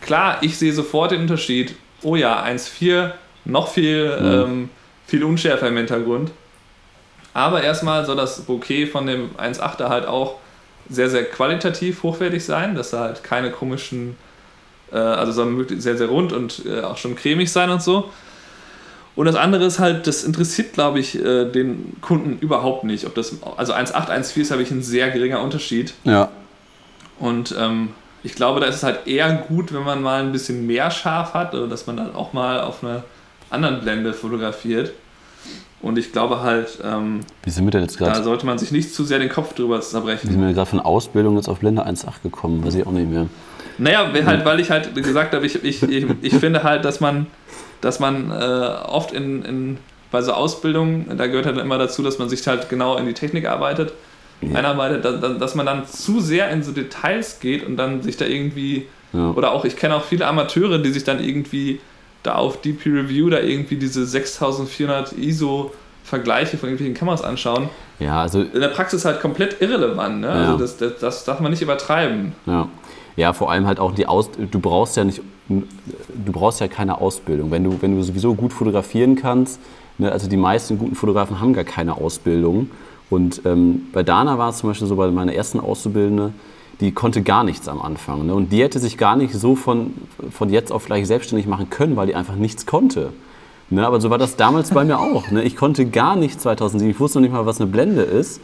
klar, 0.00 0.38
ich 0.40 0.56
sehe 0.56 0.72
sofort 0.72 1.10
den 1.10 1.22
Unterschied. 1.22 1.74
Oh 2.02 2.16
ja, 2.16 2.42
1.4, 2.42 3.12
noch 3.44 3.68
viel, 3.68 4.16
ähm, 4.20 4.70
viel 5.06 5.24
unschärfer 5.24 5.68
im 5.68 5.76
Hintergrund. 5.76 6.30
Aber 7.36 7.62
erstmal 7.62 8.06
soll 8.06 8.16
das 8.16 8.40
Bouquet 8.40 8.86
von 8.86 9.06
dem 9.06 9.28
1.8er 9.36 9.90
halt 9.90 10.06
auch 10.06 10.36
sehr, 10.88 11.10
sehr 11.10 11.26
qualitativ 11.26 12.02
hochwertig 12.02 12.42
sein, 12.42 12.74
dass 12.74 12.92
da 12.92 13.00
halt 13.00 13.22
keine 13.22 13.50
komischen, 13.50 14.16
äh, 14.90 14.96
also 14.96 15.32
soll 15.32 15.44
möglichst 15.44 15.82
sehr, 15.82 15.98
sehr 15.98 16.06
rund 16.06 16.32
und 16.32 16.62
äh, 16.64 16.80
auch 16.80 16.96
schon 16.96 17.14
cremig 17.14 17.52
sein 17.52 17.68
und 17.68 17.82
so. 17.82 18.10
Und 19.16 19.26
das 19.26 19.36
andere 19.36 19.66
ist 19.66 19.78
halt, 19.78 20.06
das 20.06 20.24
interessiert, 20.24 20.72
glaube 20.72 20.98
ich, 20.98 21.22
äh, 21.22 21.44
den 21.44 22.00
Kunden 22.00 22.38
überhaupt 22.38 22.84
nicht. 22.84 23.04
Ob 23.04 23.14
das, 23.14 23.36
also 23.58 23.74
1.8, 23.74 24.08
1.4 24.08 24.40
ist, 24.40 24.50
habe 24.50 24.62
ich 24.62 24.70
ein 24.70 24.82
sehr 24.82 25.10
geringer 25.10 25.42
Unterschied. 25.42 25.92
Ja. 26.04 26.30
Und 27.18 27.54
ähm, 27.58 27.90
ich 28.22 28.34
glaube, 28.34 28.60
da 28.60 28.66
ist 28.66 28.76
es 28.76 28.82
halt 28.82 29.06
eher 29.06 29.30
gut, 29.46 29.74
wenn 29.74 29.84
man 29.84 30.00
mal 30.00 30.22
ein 30.22 30.32
bisschen 30.32 30.66
mehr 30.66 30.90
scharf 30.90 31.34
hat 31.34 31.54
oder 31.54 31.66
dass 31.66 31.86
man 31.86 31.98
dann 31.98 32.14
auch 32.14 32.32
mal 32.32 32.62
auf 32.62 32.82
einer 32.82 33.04
anderen 33.50 33.82
Blende 33.82 34.14
fotografiert. 34.14 34.92
Und 35.82 35.98
ich 35.98 36.10
glaube 36.12 36.40
halt, 36.42 36.78
ähm, 36.84 37.20
Wie 37.44 37.50
sind 37.50 37.64
wir 37.64 37.70
denn 37.70 37.82
jetzt 37.82 38.00
da 38.00 38.22
sollte 38.22 38.46
man 38.46 38.58
sich 38.58 38.72
nicht 38.72 38.94
zu 38.94 39.04
sehr 39.04 39.18
den 39.18 39.28
Kopf 39.28 39.52
drüber 39.54 39.78
Wie 39.78 39.82
sind 39.82 39.90
zerbrechen. 39.90 40.40
wir 40.46 40.52
gerade 40.54 40.68
von 40.70 40.80
Ausbildung 40.80 41.36
jetzt 41.36 41.48
auf 41.48 41.60
Blende 41.60 41.86
1.8 41.86 42.22
gekommen? 42.22 42.64
Weiß 42.64 42.74
ich 42.74 42.86
auch 42.86 42.92
nicht 42.92 43.08
mehr. 43.10 43.26
Naja, 43.78 44.08
weil 44.12 44.24
halt, 44.24 44.44
weil 44.44 44.58
ich 44.60 44.70
halt 44.70 44.94
gesagt 44.94 45.34
habe, 45.34 45.44
ich, 45.44 45.62
ich, 45.62 45.82
ich, 45.82 46.06
ich 46.22 46.34
finde 46.34 46.62
halt, 46.62 46.84
dass 46.86 47.00
man, 47.00 47.26
dass 47.82 48.00
man 48.00 48.30
äh, 48.30 48.34
oft 48.34 49.12
in, 49.12 49.42
in, 49.44 49.78
bei 50.10 50.22
so 50.22 50.32
Ausbildungen, 50.32 51.12
da 51.18 51.26
gehört 51.26 51.44
halt 51.46 51.58
immer 51.58 51.76
dazu, 51.76 52.02
dass 52.02 52.18
man 52.18 52.28
sich 52.30 52.46
halt 52.46 52.70
genau 52.70 52.96
in 52.96 53.04
die 53.06 53.12
Technik 53.12 53.46
arbeitet, 53.46 53.92
Ja. 54.40 54.58
einarbeitet, 54.58 55.04
dass, 55.04 55.20
dass- 55.20 55.38
dass 55.38 55.54
man 55.54 55.66
dann 55.66 55.86
zu 55.86 56.20
sehr 56.20 56.48
in 56.50 56.62
so 56.62 56.72
Details 56.72 57.38
geht 57.40 57.66
und 57.66 57.76
dann 57.76 58.02
sich 58.02 58.16
da 58.16 58.24
irgendwie, 58.24 58.86
Ja. 59.12 59.30
oder 59.32 59.52
auch, 59.52 59.64
ich 59.66 59.76
kenne 59.76 59.94
auch 59.94 60.04
viele 60.04 60.26
Amateure, 60.26 60.78
die 60.78 60.90
sich 60.90 61.04
dann 61.04 61.22
irgendwie 61.22 61.80
da 62.26 62.34
auf 62.34 62.60
DP 62.60 62.86
Review 62.86 63.30
da 63.30 63.40
irgendwie 63.40 63.76
diese 63.76 64.04
6400 64.04 65.12
ISO 65.12 65.72
Vergleiche 66.04 66.56
von 66.56 66.68
irgendwelchen 66.68 66.94
Kameras 66.94 67.22
anschauen. 67.22 67.68
Ja, 67.98 68.22
also 68.22 68.40
In 68.40 68.60
der 68.60 68.68
Praxis 68.68 69.04
halt 69.04 69.20
komplett 69.20 69.60
irrelevant, 69.60 70.20
ne? 70.20 70.28
Ja. 70.28 70.32
Also 70.34 70.58
das, 70.58 70.76
das, 70.76 70.98
das 71.00 71.24
darf 71.24 71.40
man 71.40 71.50
nicht 71.50 71.62
übertreiben. 71.62 72.32
Ja. 72.46 72.68
ja, 73.16 73.32
vor 73.32 73.50
allem 73.50 73.66
halt 73.66 73.80
auch 73.80 73.92
die 73.92 74.06
Aus 74.06 74.30
du 74.36 74.60
brauchst 74.60 74.96
ja 74.96 75.04
nicht 75.04 75.20
du 75.48 76.32
brauchst 76.32 76.60
ja 76.60 76.68
keine 76.68 77.00
Ausbildung. 77.00 77.50
Wenn 77.50 77.64
du, 77.64 77.76
wenn 77.80 77.96
du 77.96 78.02
sowieso 78.02 78.34
gut 78.34 78.52
fotografieren 78.52 79.16
kannst, 79.16 79.60
ne, 79.98 80.10
also 80.10 80.28
die 80.28 80.36
meisten 80.36 80.78
guten 80.78 80.94
Fotografen 80.94 81.40
haben 81.40 81.52
gar 81.52 81.64
keine 81.64 81.96
Ausbildung. 81.96 82.70
Und 83.10 83.42
ähm, 83.44 83.86
bei 83.92 84.02
Dana 84.02 84.38
war 84.38 84.50
es 84.50 84.58
zum 84.58 84.70
Beispiel 84.70 84.88
so, 84.88 84.96
bei 84.96 85.08
meiner 85.10 85.32
ersten 85.32 85.60
Auszubildende, 85.60 86.32
die 86.80 86.92
konnte 86.92 87.22
gar 87.22 87.44
nichts 87.44 87.68
am 87.68 87.80
Anfang. 87.80 88.26
Ne? 88.26 88.34
Und 88.34 88.52
die 88.52 88.62
hätte 88.62 88.78
sich 88.78 88.98
gar 88.98 89.16
nicht 89.16 89.34
so 89.34 89.56
von, 89.56 89.94
von 90.30 90.50
jetzt 90.50 90.72
auf 90.72 90.86
gleich 90.86 91.06
selbstständig 91.06 91.46
machen 91.46 91.70
können, 91.70 91.96
weil 91.96 92.06
die 92.06 92.14
einfach 92.14 92.36
nichts 92.36 92.66
konnte. 92.66 93.12
Ne? 93.70 93.86
Aber 93.86 94.00
so 94.00 94.10
war 94.10 94.18
das 94.18 94.36
damals 94.36 94.70
bei 94.70 94.84
mir 94.84 94.98
auch. 94.98 95.30
Ne? 95.30 95.42
Ich 95.42 95.56
konnte 95.56 95.86
gar 95.86 96.16
nicht 96.16 96.40
2007. 96.40 96.90
Ich 96.90 97.00
wusste 97.00 97.18
noch 97.18 97.22
nicht 97.22 97.32
mal, 97.32 97.46
was 97.46 97.60
eine 97.60 97.70
Blende 97.70 98.02
ist. 98.02 98.40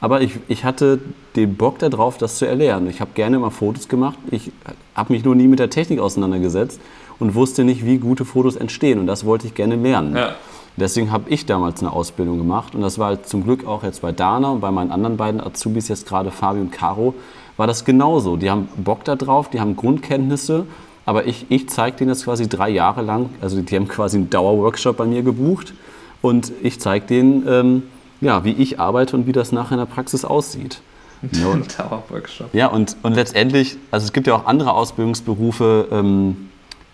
Aber 0.00 0.20
ich, 0.20 0.38
ich 0.48 0.64
hatte 0.64 0.98
den 1.36 1.56
Bock 1.56 1.78
darauf, 1.78 2.18
das 2.18 2.36
zu 2.36 2.46
erlernen. 2.46 2.88
Ich 2.90 3.00
habe 3.00 3.12
gerne 3.14 3.36
immer 3.36 3.50
Fotos 3.50 3.88
gemacht. 3.88 4.18
Ich 4.30 4.50
habe 4.94 5.12
mich 5.12 5.24
nur 5.24 5.34
nie 5.34 5.46
mit 5.46 5.58
der 5.58 5.70
Technik 5.70 6.00
auseinandergesetzt 6.00 6.80
und 7.18 7.34
wusste 7.34 7.64
nicht, 7.64 7.86
wie 7.86 7.98
gute 7.98 8.24
Fotos 8.24 8.56
entstehen. 8.56 8.98
Und 8.98 9.06
das 9.06 9.24
wollte 9.24 9.46
ich 9.46 9.54
gerne 9.54 9.76
lernen. 9.76 10.16
Ja. 10.16 10.34
Deswegen 10.76 11.12
habe 11.12 11.30
ich 11.30 11.46
damals 11.46 11.80
eine 11.80 11.92
Ausbildung 11.92 12.38
gemacht. 12.38 12.74
Und 12.74 12.82
das 12.82 12.98
war 12.98 13.22
zum 13.22 13.44
Glück 13.44 13.66
auch 13.66 13.84
jetzt 13.84 14.02
bei 14.02 14.12
Dana 14.12 14.50
und 14.50 14.60
bei 14.60 14.72
meinen 14.72 14.90
anderen 14.90 15.16
beiden 15.16 15.40
Azubis, 15.40 15.88
jetzt 15.88 16.06
gerade 16.06 16.30
Fabi 16.30 16.60
und 16.60 16.72
Caro, 16.72 17.14
war 17.56 17.66
das 17.66 17.84
genauso. 17.84 18.36
Die 18.36 18.50
haben 18.50 18.68
Bock 18.76 19.04
da 19.04 19.16
drauf, 19.16 19.48
die 19.50 19.60
haben 19.60 19.76
Grundkenntnisse. 19.76 20.66
Aber 21.06 21.26
ich, 21.26 21.46
ich 21.50 21.68
zeige 21.68 21.96
denen 21.98 22.08
das 22.08 22.24
quasi 22.24 22.48
drei 22.48 22.70
Jahre 22.70 23.02
lang. 23.02 23.28
Also 23.42 23.60
die 23.60 23.76
haben 23.76 23.88
quasi 23.88 24.16
einen 24.16 24.30
Dauerworkshop 24.30 24.96
bei 24.96 25.04
mir 25.06 25.22
gebucht. 25.22 25.74
Und 26.22 26.50
ich 26.62 26.80
zeige 26.80 27.06
denen, 27.06 27.46
ähm, 27.46 27.82
ja, 28.22 28.44
wie 28.44 28.52
ich 28.52 28.80
arbeite 28.80 29.14
und 29.16 29.26
wie 29.26 29.32
das 29.32 29.52
nachher 29.52 29.72
in 29.72 29.78
der 29.78 29.86
Praxis 29.86 30.24
aussieht. 30.24 30.80
Ja, 31.32 31.46
und, 31.46 31.78
Dauerworkshop. 31.78 32.52
ja, 32.54 32.66
und, 32.66 32.96
und 33.02 33.14
letztendlich, 33.14 33.78
also 33.90 34.04
es 34.04 34.12
gibt 34.12 34.26
ja 34.26 34.34
auch 34.34 34.44
andere 34.44 34.74
Ausbildungsberufe, 34.74 35.88
ähm, 35.90 36.50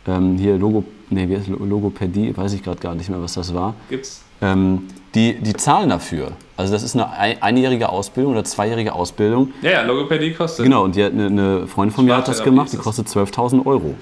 ähm, 0.07 0.37
hier 0.38 0.57
Logo, 0.57 0.85
nee, 1.11 1.29
wie 1.29 1.37
heißt 1.37 1.49
Lo- 1.49 1.64
Logopädie, 1.64 2.37
weiß 2.37 2.53
ich 2.53 2.62
gerade 2.62 2.79
gar 2.81 2.94
nicht 2.94 3.11
mehr, 3.11 3.20
was 3.20 3.35
das 3.35 3.53
war. 3.55 3.75
Gibt's. 3.88 4.23
Ähm, 4.40 4.83
die, 5.14 5.35
die 5.35 5.55
zahlen 5.55 5.88
dafür. 5.88 6.33
Also 6.57 6.73
das 6.73 6.83
ist 6.83 6.94
eine 6.94 7.11
ein, 7.11 7.42
einjährige 7.42 7.88
Ausbildung 7.88 8.33
oder 8.33 8.44
zweijährige 8.44 8.92
Ausbildung. 8.92 9.53
Ja, 9.62 9.70
ja, 9.70 9.83
Logopädie 9.83 10.33
kostet. 10.33 10.64
Genau, 10.64 10.85
und 10.85 10.94
die 10.94 11.05
hat 11.05 11.12
eine, 11.12 11.27
eine 11.27 11.66
Freundin 11.66 11.94
von 11.94 12.05
mir 12.05 12.16
hat 12.16 12.29
das 12.29 12.42
gemacht, 12.42 12.73
die 12.73 12.77
kostet 12.77 13.09
12.000 13.09 13.66
Euro. 13.66 13.94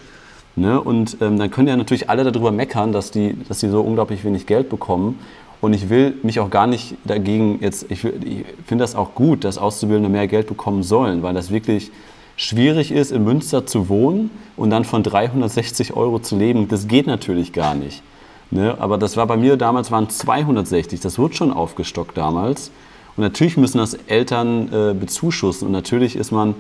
Ne? 0.57 0.81
Und 0.81 1.19
ähm, 1.21 1.39
dann 1.39 1.51
können 1.51 1.69
ja 1.69 1.77
natürlich 1.77 2.11
alle 2.11 2.25
darüber 2.25 2.51
meckern, 2.51 2.93
dass 2.93 3.11
die, 3.11 3.37
dass 3.49 3.61
die 3.61 3.69
so 3.69 3.81
unglaublich 3.81 4.25
wenig 4.25 4.47
Geld 4.47 4.69
bekommen. 4.69 5.19
Und 5.61 5.73
ich 5.73 5.89
will 5.89 6.15
mich 6.23 6.41
auch 6.41 6.51
gar 6.51 6.67
nicht 6.67 6.95
dagegen 7.05 7.59
jetzt, 7.61 7.91
ich, 7.91 8.05
ich 8.05 8.45
finde 8.67 8.85
das 8.85 8.95
auch 8.95 9.15
gut, 9.15 9.45
dass 9.45 9.59
Auszubildende 9.59 10.09
mehr 10.09 10.27
Geld 10.29 10.47
bekommen 10.47 10.83
sollen, 10.83 11.23
weil 11.23 11.35
das 11.35 11.51
wirklich 11.51 11.91
schwierig 12.37 12.93
ist, 12.93 13.11
in 13.11 13.25
Münster 13.25 13.67
zu 13.67 13.89
wohnen 13.89 14.31
und 14.57 14.71
dann 14.71 14.85
von 14.85 15.03
360 15.03 15.95
Euro 15.95 16.21
zu 16.21 16.37
leben. 16.37 16.69
Das 16.69 16.87
geht 16.87 17.07
natürlich 17.07 17.53
gar 17.53 17.75
nicht. 17.75 18.03
Ne? 18.51 18.77
Aber 18.79 18.99
das 18.99 19.17
war 19.17 19.27
bei 19.27 19.37
mir 19.37 19.57
damals 19.57 19.91
waren 19.91 20.09
260, 20.09 21.01
das 21.01 21.19
wurde 21.19 21.35
schon 21.35 21.53
aufgestockt 21.53 22.17
damals. 22.17 22.71
Und 23.17 23.23
natürlich 23.23 23.57
müssen 23.57 23.79
das 23.79 23.95
Eltern 23.95 24.73
äh, 24.73 24.95
bezuschussen. 24.95 25.67
Und 25.67 25.73
natürlich 25.73 26.17
ist 26.17 26.31
man, 26.31 26.55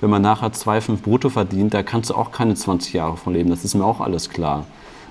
wenn 0.00 0.10
man 0.10 0.22
nachher 0.22 0.52
2,5 0.52 1.02
brutto 1.02 1.28
verdient, 1.28 1.72
da 1.72 1.82
kannst 1.82 2.10
du 2.10 2.14
auch 2.14 2.32
keine 2.32 2.54
20 2.54 2.92
Jahre 2.94 3.16
von 3.16 3.32
leben. 3.32 3.48
Das 3.50 3.64
ist 3.64 3.74
mir 3.74 3.84
auch 3.84 4.00
alles 4.00 4.28
klar. 4.28 4.66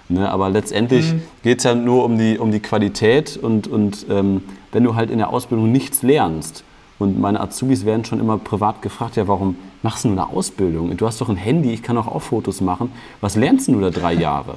Ne? 0.09 0.29
Aber 0.29 0.49
letztendlich 0.49 1.13
geht 1.43 1.59
es 1.59 1.63
ja 1.63 1.73
nur 1.73 2.03
um 2.03 2.17
die, 2.17 2.37
um 2.37 2.51
die 2.51 2.59
Qualität. 2.59 3.37
Und, 3.37 3.67
und 3.67 4.07
ähm, 4.09 4.43
wenn 4.71 4.83
du 4.83 4.95
halt 4.95 5.09
in 5.09 5.19
der 5.19 5.29
Ausbildung 5.29 5.71
nichts 5.71 6.03
lernst, 6.03 6.63
und 6.99 7.17
meine 7.17 7.39
Azubis 7.39 7.85
werden 7.85 8.03
schon 8.03 8.19
immer 8.19 8.37
privat 8.37 8.81
gefragt, 8.81 9.15
ja, 9.15 9.25
warum 9.27 9.55
machst 9.81 10.03
du 10.03 10.09
eine 10.09 10.27
Ausbildung? 10.27 10.95
Du 10.97 11.07
hast 11.07 11.21
doch 11.21 11.29
ein 11.29 11.37
Handy, 11.37 11.71
ich 11.71 11.81
kann 11.81 11.95
doch 11.95 12.07
auch 12.07 12.21
Fotos 12.21 12.59
machen. 12.59 12.91
Was 13.21 13.37
lernst 13.37 13.69
du 13.69 13.79
da 13.79 13.89
drei 13.89 14.13
Jahre? 14.13 14.55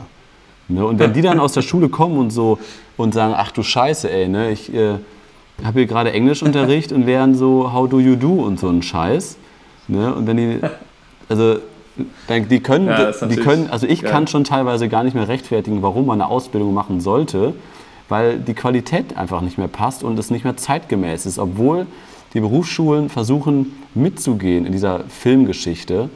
Ne? 0.68 0.84
Und 0.84 0.98
wenn 0.98 1.12
die 1.12 1.22
dann 1.22 1.40
aus 1.40 1.52
der 1.52 1.62
Schule 1.62 1.88
kommen 1.88 2.18
und 2.18 2.30
so 2.30 2.58
und 2.96 3.14
sagen, 3.14 3.34
ach 3.36 3.52
du 3.52 3.62
Scheiße, 3.62 4.10
ey, 4.10 4.28
ne, 4.28 4.50
ich 4.50 4.72
äh, 4.72 4.94
habe 5.64 5.80
hier 5.80 5.86
gerade 5.86 6.12
Englischunterricht 6.12 6.92
und 6.92 7.04
lernen 7.04 7.34
so 7.34 7.72
How 7.72 7.88
do 7.88 8.00
you 8.00 8.16
do 8.16 8.32
und 8.32 8.58
so 8.58 8.68
einen 8.68 8.82
Scheiß. 8.82 9.36
Ne? 9.88 10.14
Und 10.14 10.26
wenn 10.26 10.36
die, 10.36 10.60
also 11.28 11.56
die 12.28 12.60
können, 12.60 12.86
Ja, 12.86 13.12
die 13.12 13.36
können, 13.36 13.68
also 13.70 13.86
ich 13.86 14.02
kann 14.02 14.26
schon 14.26 14.44
teilweise 14.44 14.88
gar 14.88 15.04
nicht 15.04 15.14
mehr 15.14 15.28
rechtfertigen, 15.28 15.82
warum 15.82 16.06
man 16.06 16.20
eine 16.20 16.30
Ausbildung 16.30 16.72
machen 16.72 17.00
sollte, 17.00 17.54
weil 18.08 18.38
die 18.38 18.54
Qualität 18.54 19.16
einfach 19.16 19.40
nicht 19.40 19.58
mehr 19.58 19.68
passt 19.68 20.02
und 20.02 20.18
es 20.18 20.30
nicht 20.30 20.44
mehr 20.44 20.56
zeitgemäß 20.56 21.26
ist, 21.26 21.38
obwohl 21.38 21.86
die 22.34 22.40
Berufsschulen 22.40 23.10
versuchen 23.10 23.74
mitzugehen 23.94 24.64
in 24.64 24.72
dieser 24.72 25.00
Filmgeschichte. 25.00 26.08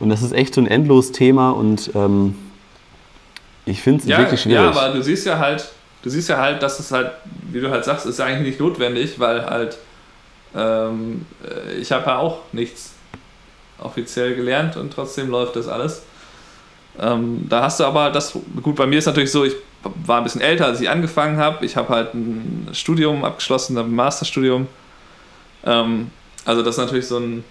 Und 0.00 0.08
das 0.08 0.22
ist 0.22 0.32
echt 0.32 0.54
so 0.54 0.60
ein 0.60 0.66
endloses 0.66 1.12
Thema 1.12 1.50
und 1.50 1.90
ähm, 1.94 2.34
ich 3.66 3.80
finde 3.80 4.02
es 4.02 4.08
ja, 4.08 4.18
wirklich 4.18 4.42
schwierig. 4.42 4.62
Ja, 4.62 4.70
aber 4.70 4.94
du 4.94 5.02
siehst 5.02 5.26
ja 5.26 5.38
halt, 5.38 5.68
du 6.02 6.10
siehst 6.10 6.28
ja 6.28 6.38
halt, 6.38 6.62
dass 6.62 6.78
es 6.78 6.90
halt, 6.90 7.10
wie 7.50 7.60
du 7.60 7.70
halt 7.70 7.84
sagst, 7.84 8.06
ist 8.06 8.18
ja 8.18 8.26
eigentlich 8.26 8.48
nicht 8.48 8.60
notwendig, 8.60 9.18
weil 9.18 9.44
halt 9.46 9.78
ähm, 10.54 11.26
äh, 11.44 11.74
ich 11.74 11.90
habe 11.92 12.06
ja 12.06 12.18
auch 12.18 12.40
nichts 12.52 12.92
offiziell 13.78 14.34
gelernt 14.34 14.76
und 14.76 14.92
trotzdem 14.92 15.30
läuft 15.30 15.56
das 15.56 15.68
alles. 15.68 16.02
Ähm, 16.98 17.46
da 17.48 17.62
hast 17.62 17.80
du 17.80 17.84
aber 17.84 18.10
das, 18.10 18.38
gut, 18.62 18.76
bei 18.76 18.86
mir 18.86 18.98
ist 18.98 19.06
natürlich 19.06 19.32
so, 19.32 19.44
ich 19.44 19.54
war 19.82 20.18
ein 20.18 20.24
bisschen 20.24 20.40
älter, 20.40 20.66
als 20.66 20.80
ich 20.80 20.88
angefangen 20.88 21.38
habe. 21.38 21.64
Ich 21.66 21.76
habe 21.76 21.88
halt 21.88 22.14
ein 22.14 22.68
Studium 22.72 23.24
abgeschlossen, 23.24 23.76
ein 23.76 23.94
Masterstudium. 23.94 24.68
Ähm, 25.64 26.10
also 26.44 26.62
das 26.62 26.76
ist 26.76 26.80
natürlich 26.80 27.06
so 27.06 27.18
ein, 27.18 27.44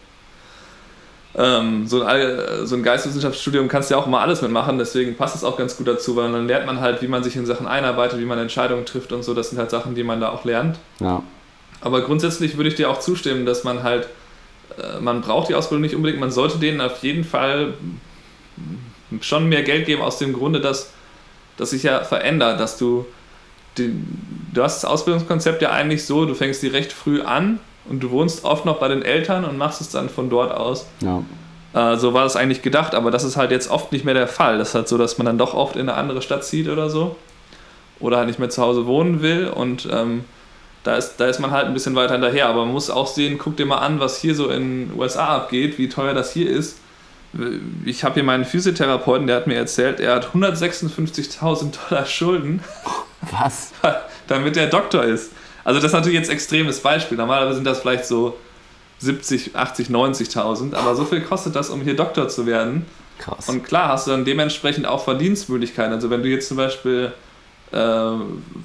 ähm, 1.36 1.88
so, 1.88 2.04
ein, 2.04 2.66
so 2.66 2.76
ein 2.76 2.84
Geisteswissenschaftsstudium 2.84 3.68
kannst 3.68 3.90
du 3.90 3.96
ja 3.96 4.00
auch 4.00 4.06
immer 4.06 4.22
alles 4.22 4.42
mitmachen, 4.42 4.78
deswegen 4.78 5.16
passt 5.16 5.36
es 5.36 5.44
auch 5.44 5.58
ganz 5.58 5.78
gut 5.78 5.88
dazu, 5.88 6.16
weil 6.16 6.32
dann 6.32 6.48
lernt 6.48 6.68
man 6.68 6.80
halt, 6.80 7.02
wie 7.02 7.08
man 7.08 7.24
sich 7.24 7.36
in 7.36 7.46
Sachen 7.46 7.66
einarbeitet, 7.66 8.20
wie 8.20 8.26
man 8.26 8.38
Entscheidungen 8.38 8.86
trifft 8.86 9.12
und 9.12 9.24
so. 9.24 9.34
Das 9.34 9.50
sind 9.50 9.58
halt 9.58 9.72
Sachen, 9.72 9.96
die 9.96 10.04
man 10.04 10.22
da 10.22 10.30
auch 10.30 10.46
lernt. 10.46 10.78
Ja. 11.00 11.24
Aber 11.82 12.02
grundsätzlich 12.02 12.56
würde 12.58 12.70
ich 12.70 12.76
dir 12.76 12.90
auch 12.90 13.00
zustimmen, 13.00 13.46
dass 13.46 13.64
man 13.64 13.82
halt, 13.82 14.08
äh, 14.78 15.00
man 15.00 15.22
braucht 15.22 15.50
die 15.50 15.56
Ausbildung 15.56 15.82
nicht 15.82 15.96
unbedingt, 15.96 16.20
man 16.20 16.32
sollte 16.32 16.60
denen 16.60 16.82
auf 16.82 17.02
jeden 17.04 17.24
Fall 17.24 17.74
schon 19.22 19.50
mehr 19.50 19.64
Geld 19.64 19.88
geben, 19.88 20.02
aus 20.02 20.20
dem 20.20 20.34
Grunde, 20.34 20.62
dass 20.62 20.92
das 21.58 21.72
sich 21.72 21.84
ja 21.84 22.04
verändert, 22.04 22.60
dass 22.60 22.78
du, 22.78 23.06
die, 23.78 23.92
du 24.54 24.64
hast 24.64 24.84
das 24.84 24.90
Ausbildungskonzept 24.90 25.62
ja 25.62 25.72
eigentlich 25.72 26.06
so, 26.06 26.26
du 26.26 26.36
fängst 26.36 26.62
die 26.62 26.68
recht 26.68 26.94
früh 26.94 27.22
an 27.22 27.60
und 27.90 28.02
du 28.02 28.12
wohnst 28.12 28.46
oft 28.46 28.66
noch 28.66 28.80
bei 28.80 28.88
den 28.88 29.02
Eltern 29.02 29.46
und 29.46 29.58
machst 29.58 29.82
es 29.82 29.90
dann 29.90 30.10
von 30.10 30.30
dort 30.30 30.52
aus. 30.52 30.86
Ja. 31.02 31.24
Äh, 31.74 31.98
so 31.98 32.14
war 32.14 32.24
das 32.24 32.36
eigentlich 32.36 32.62
gedacht, 32.62 32.96
aber 32.96 33.12
das 33.12 33.24
ist 33.24 33.36
halt 33.36 33.52
jetzt 33.52 33.70
oft 33.70 33.92
nicht 33.92 34.06
mehr 34.06 34.14
der 34.14 34.28
Fall. 34.28 34.58
Das 34.58 34.70
ist 34.70 34.76
halt 34.76 34.88
so, 34.88 34.98
dass 34.98 35.18
man 35.18 35.26
dann 35.26 35.38
doch 35.38 35.54
oft 35.54 35.76
in 35.76 35.90
eine 35.90 35.96
andere 35.96 36.22
Stadt 36.22 36.46
zieht 36.46 36.70
oder 36.70 36.90
so. 36.90 37.16
Oder 38.00 38.18
halt 38.18 38.28
nicht 38.28 38.40
mehr 38.40 38.50
zu 38.50 38.62
Hause 38.62 38.86
wohnen 38.86 39.22
will 39.22 39.48
und 39.48 39.88
ähm, 39.92 40.26
da 40.84 40.96
ist, 40.96 41.16
da 41.18 41.28
ist 41.28 41.40
man 41.40 41.52
halt 41.52 41.68
ein 41.68 41.74
bisschen 41.74 41.96
weiter 41.96 42.14
hinterher. 42.14 42.48
Aber 42.48 42.66
man 42.66 42.74
muss 42.74 42.90
auch 42.90 43.08
sehen, 43.08 43.38
guck 43.38 43.56
dir 43.58 43.66
mal 43.66 43.78
an, 43.78 44.00
was 44.00 44.20
hier 44.20 44.36
so 44.36 44.50
in 44.50 44.90
den 44.90 45.00
USA 45.00 45.36
abgeht, 45.36 45.78
wie 45.78 45.90
teuer 45.90 46.14
das 46.14 46.34
hier 46.34 46.50
ist. 46.50 46.80
Ich 47.86 48.04
habe 48.04 48.16
hier 48.16 48.24
meinen 48.24 48.46
Physiotherapeuten, 48.46 49.26
der 49.26 49.38
hat 49.38 49.48
mir 49.48 49.56
erzählt, 49.56 50.00
er 50.00 50.16
hat 50.16 50.34
156.000 50.36 51.74
Dollar 51.90 52.06
Schulden. 52.06 52.62
Was? 53.32 53.72
damit 54.28 54.58
er 54.58 54.68
Doktor 54.68 55.04
ist. 55.04 55.32
Also 55.64 55.80
das 55.80 55.88
ist 55.88 55.94
natürlich 55.94 56.18
jetzt 56.18 56.30
ein 56.30 56.36
extremes 56.36 56.80
Beispiel. 56.80 57.18
Normalerweise 57.18 57.56
sind 57.56 57.66
das 57.66 57.80
vielleicht 57.80 58.06
so 58.06 58.38
70, 59.00 59.56
80, 59.56 59.88
90.000. 59.88 60.74
Aber 60.74 60.96
so 60.96 61.06
viel 61.06 61.22
kostet 61.22 61.56
das, 61.56 61.70
um 61.70 61.82
hier 61.82 61.96
Doktor 61.96 62.28
zu 62.28 62.46
werden. 62.46 62.86
Krass. 63.20 63.48
Und 63.48 63.64
klar 63.64 63.90
hast 63.90 64.08
du 64.08 64.12
dann 64.12 64.26
dementsprechend 64.26 64.86
auch 64.86 65.04
Verdienstmöglichkeiten. 65.04 65.94
Also 65.94 66.10
wenn 66.10 66.24
du 66.24 66.30
jetzt 66.30 66.48
zum 66.48 66.58
Beispiel 66.58 67.14
äh, 67.72 68.12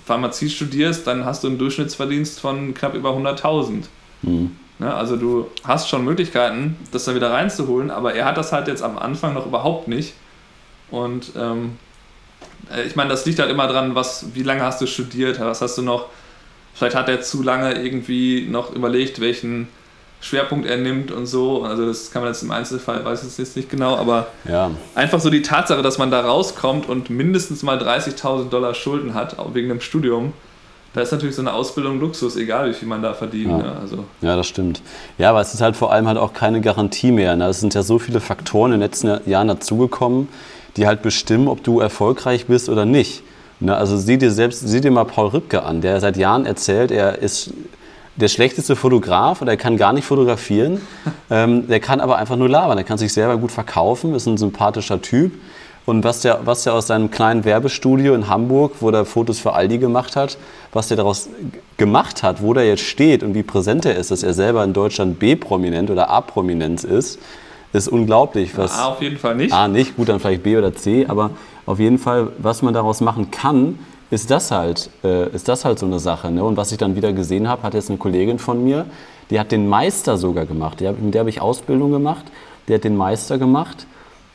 Pharmazie 0.07 0.51
studierst, 0.51 1.07
dann 1.07 1.25
hast 1.25 1.45
du 1.45 1.49
einen 1.49 1.59
Durchschnittsverdienst 1.59 2.41
von 2.41 2.75
knapp 2.75 2.95
über 2.95 3.11
100.000. 3.11 3.85
Mhm. 4.23 4.57
Ne? 4.79 4.95
Also 4.95 5.17
du 5.17 5.51
hast 5.65 5.89
schon 5.89 6.05
Möglichkeiten, 6.05 6.77
das 6.93 7.05
da 7.05 7.15
wieder 7.15 7.31
reinzuholen, 7.31 7.91
aber 7.91 8.15
er 8.15 8.25
hat 8.25 8.37
das 8.37 8.53
halt 8.53 8.69
jetzt 8.69 8.83
am 8.83 8.99
Anfang 8.99 9.35
noch 9.35 9.47
überhaupt 9.47 9.89
nicht. 9.89 10.15
Und 10.91 11.33
ähm, 11.37 11.77
äh, 12.73 12.83
ich 12.83 12.97
meine, 12.97 13.11
das 13.11 13.27
liegt 13.27 13.39
halt 13.39 13.51
immer 13.51 13.67
dran, 13.67 13.95
was, 13.95 14.35
wie 14.35 14.43
lange 14.43 14.63
hast 14.63 14.81
du 14.81 14.87
studiert, 14.87 15.41
was 15.41 15.61
hast 15.61 15.77
du 15.79 15.83
noch, 15.83 16.07
vielleicht 16.79 16.97
hat 16.97 17.09
er 17.09 17.21
zu 17.21 17.43
lange 17.43 17.75
irgendwie 17.75 18.47
noch 18.49 18.75
überlegt, 18.75 19.21
welchen 19.21 19.69
Schwerpunkt 20.21 20.67
er 20.67 20.77
nimmt 20.77 21.11
und 21.11 21.27
so. 21.27 21.63
Also 21.63 21.87
das 21.87 22.11
kann 22.11 22.23
man 22.23 22.33
jetzt 22.33 22.43
im 22.43 22.51
Einzelfall, 22.51 23.05
weiß 23.05 23.25
ich 23.25 23.39
jetzt 23.39 23.57
nicht 23.57 23.71
genau, 23.71 23.97
aber 23.97 24.29
ja. 24.49 24.71
einfach 24.95 25.21
so 25.21 25.31
die 25.31 25.43
Tatsache, 25.43 25.83
dass 25.83 25.99
man 25.99 26.11
da 26.11 26.21
rauskommt 26.21 26.89
und 26.89 27.11
mindestens 27.11 27.63
mal 27.63 27.79
30.000 27.79 28.49
Dollar 28.49 28.75
Schulden 28.75 29.15
hat, 29.15 29.39
auch 29.39 29.55
wegen 29.55 29.69
dem 29.69 29.81
Studium, 29.81 30.33
da 30.95 31.03
ist 31.03 31.13
natürlich 31.13 31.37
so 31.37 31.43
eine 31.43 31.53
Ausbildung 31.53 32.01
Luxus, 32.01 32.37
egal 32.37 32.71
wie 32.71 32.75
viel 32.75 32.89
man 32.89 33.03
da 33.03 33.15
verdient. 33.15 33.51
Ja. 33.51 33.59
Ne? 33.59 33.77
Also. 33.81 34.05
ja, 34.21 34.37
das 34.37 34.49
stimmt. 34.49 34.81
Ja, 35.19 35.31
aber 35.31 35.41
es 35.41 35.55
ist 35.55 35.61
halt 35.61 35.77
vor 35.77 35.93
allem 35.93 36.09
halt 36.09 36.19
auch 36.19 36.33
keine 36.33 36.61
Garantie 36.61 37.13
mehr. 37.13 37.37
Ne? 37.37 37.47
Es 37.47 37.61
sind 37.61 37.75
ja 37.75 37.83
so 37.83 37.99
viele 37.99 38.21
Faktoren 38.21 38.73
in 38.73 38.81
den 38.81 38.89
letzten 38.89 39.21
Jahren 39.29 39.49
dazugekommen, 39.49 40.29
die 40.77 40.87
halt 40.87 41.03
bestimmen, 41.03 41.47
ob 41.47 41.63
du 41.63 41.81
erfolgreich 41.81 42.47
bist 42.47 42.69
oder 42.69 42.85
nicht. 42.85 43.23
Ne? 43.61 43.77
Also 43.77 43.97
sieh 43.97 44.19
dir 44.19 44.31
selbst, 44.31 44.67
sieh 44.67 44.81
dir 44.81 44.91
mal 44.91 45.05
Paul 45.05 45.29
Ripke 45.29 45.63
an, 45.63 45.81
der 45.81 46.01
seit 46.01 46.17
Jahren 46.17 46.47
erzählt, 46.47 46.91
er 46.91 47.19
ist 47.19 47.53
der 48.17 48.29
schlechteste 48.29 48.75
Fotograf 48.75 49.43
oder 49.43 49.53
er 49.53 49.57
kann 49.57 49.77
gar 49.77 49.93
nicht 49.93 50.05
fotografieren. 50.05 50.81
ähm, 51.31 51.69
der 51.69 51.81
kann 51.81 52.01
aber 52.01 52.17
einfach 52.17 52.37
nur 52.37 52.49
labern. 52.49 52.79
Er 52.79 52.85
kann 52.85 52.99
sich 52.99 53.13
selber 53.13 53.37
gut 53.37 53.53
verkaufen, 53.53 54.15
ist 54.15 54.27
ein 54.27 54.39
sympathischer 54.39 55.01
Typ. 55.01 55.33
Und 55.87 56.05
was 56.05 56.21
der, 56.21 56.41
was 56.45 56.65
der 56.65 56.75
aus 56.75 56.87
seinem 56.87 57.11
kleinen 57.11 57.47
Werbestudio 57.47 58.15
in 58.15 58.29
Hamburg, 58.29 58.75
wo 58.81 58.91
der 58.91 59.07
Fotos 59.07 59.39
für 59.39 59.55
Aldi 59.55 59.79
gemacht 59.79 60.17
hat, 60.17 60.37
was 60.71 60.89
der 60.89 60.99
daraus 60.99 61.31
gemacht 61.79 62.23
hat, 62.23 62.43
wo 62.43 62.53
der 62.53 62.67
jetzt 62.67 62.83
steht 62.83 63.23
und 63.23 63.35
wie 63.35 63.43
präsent 63.43 63.87
er 63.87 63.97
ist, 63.97 64.11
dass 64.11 64.23
er 64.23 64.35
selber 64.35 64.63
in 64.65 64.75
Deutschland 64.75 65.19
B-Prominent 65.19 65.91
oder 65.91 66.11
A-Prominenz 66.11 66.85
ist, 66.85 67.19
ist 67.87 67.93
unglaublich. 67.93 68.57
Was, 68.57 68.79
A 68.79 68.87
auf 68.87 69.03
jeden 69.03 69.19
Fall 69.19 69.37
nicht. 69.37 69.53
A 69.53 69.69
nicht, 69.69 69.97
gut, 69.97 70.09
dann 70.09 70.21
vielleicht 70.21 70.43
B 70.43 70.57
oder 70.57 70.75
C, 70.75 71.07
aber 71.07 71.31
auf 71.67 71.79
jeden 71.79 71.99
Fall, 71.99 72.33
was 72.39 72.63
man 72.63 72.75
daraus 72.75 73.01
machen 73.01 73.31
kann, 73.31 73.79
ist 74.11 74.31
das 74.31 74.51
halt, 74.51 74.91
äh, 75.05 75.29
ist 75.35 75.49
das 75.49 75.65
halt 75.65 75.79
so 75.79 75.87
eine 75.87 75.99
Sache. 75.99 76.31
Ne? 76.31 76.43
Und 76.43 76.57
was 76.57 76.73
ich 76.73 76.79
dann 76.79 76.97
wieder 76.97 77.13
gesehen 77.13 77.49
habe, 77.49 77.63
hat 77.63 77.75
jetzt 77.75 77.91
eine 77.91 77.99
Kollegin 77.99 78.39
von 78.39 78.65
mir, 78.65 78.87
die 79.31 79.39
hat 79.39 79.53
den 79.53 79.69
Meister 79.69 80.17
sogar 80.17 80.47
gemacht. 80.47 80.81
Die, 80.81 80.91
mit 80.91 81.15
der 81.15 81.21
habe 81.21 81.31
ich 81.31 81.41
Ausbildung 81.41 81.93
gemacht. 81.93 82.25
Die 82.69 82.75
hat 82.75 82.85
den 82.85 82.97
Meister 82.97 83.39
gemacht, 83.39 83.87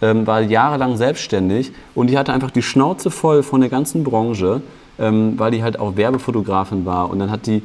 ähm, 0.01 0.25
war 0.25 0.41
jahrelang 0.41 0.97
selbstständig 0.97 1.71
und 1.95 2.07
die 2.07 2.17
hatte 2.17 2.33
einfach 2.33 2.51
die 2.51 2.63
Schnauze 2.63 3.11
voll 3.11 3.43
von 3.43 3.61
der 3.61 3.69
ganzen 3.69 4.03
Branche, 4.03 4.61
ähm, 4.99 5.33
weil 5.37 5.51
die 5.51 5.63
halt 5.63 5.79
auch 5.79 5.95
Werbefotografin 5.95 6.85
war. 6.85 7.09
Und 7.09 7.19
dann 7.19 7.31
hat 7.31 7.45
die 7.45 7.61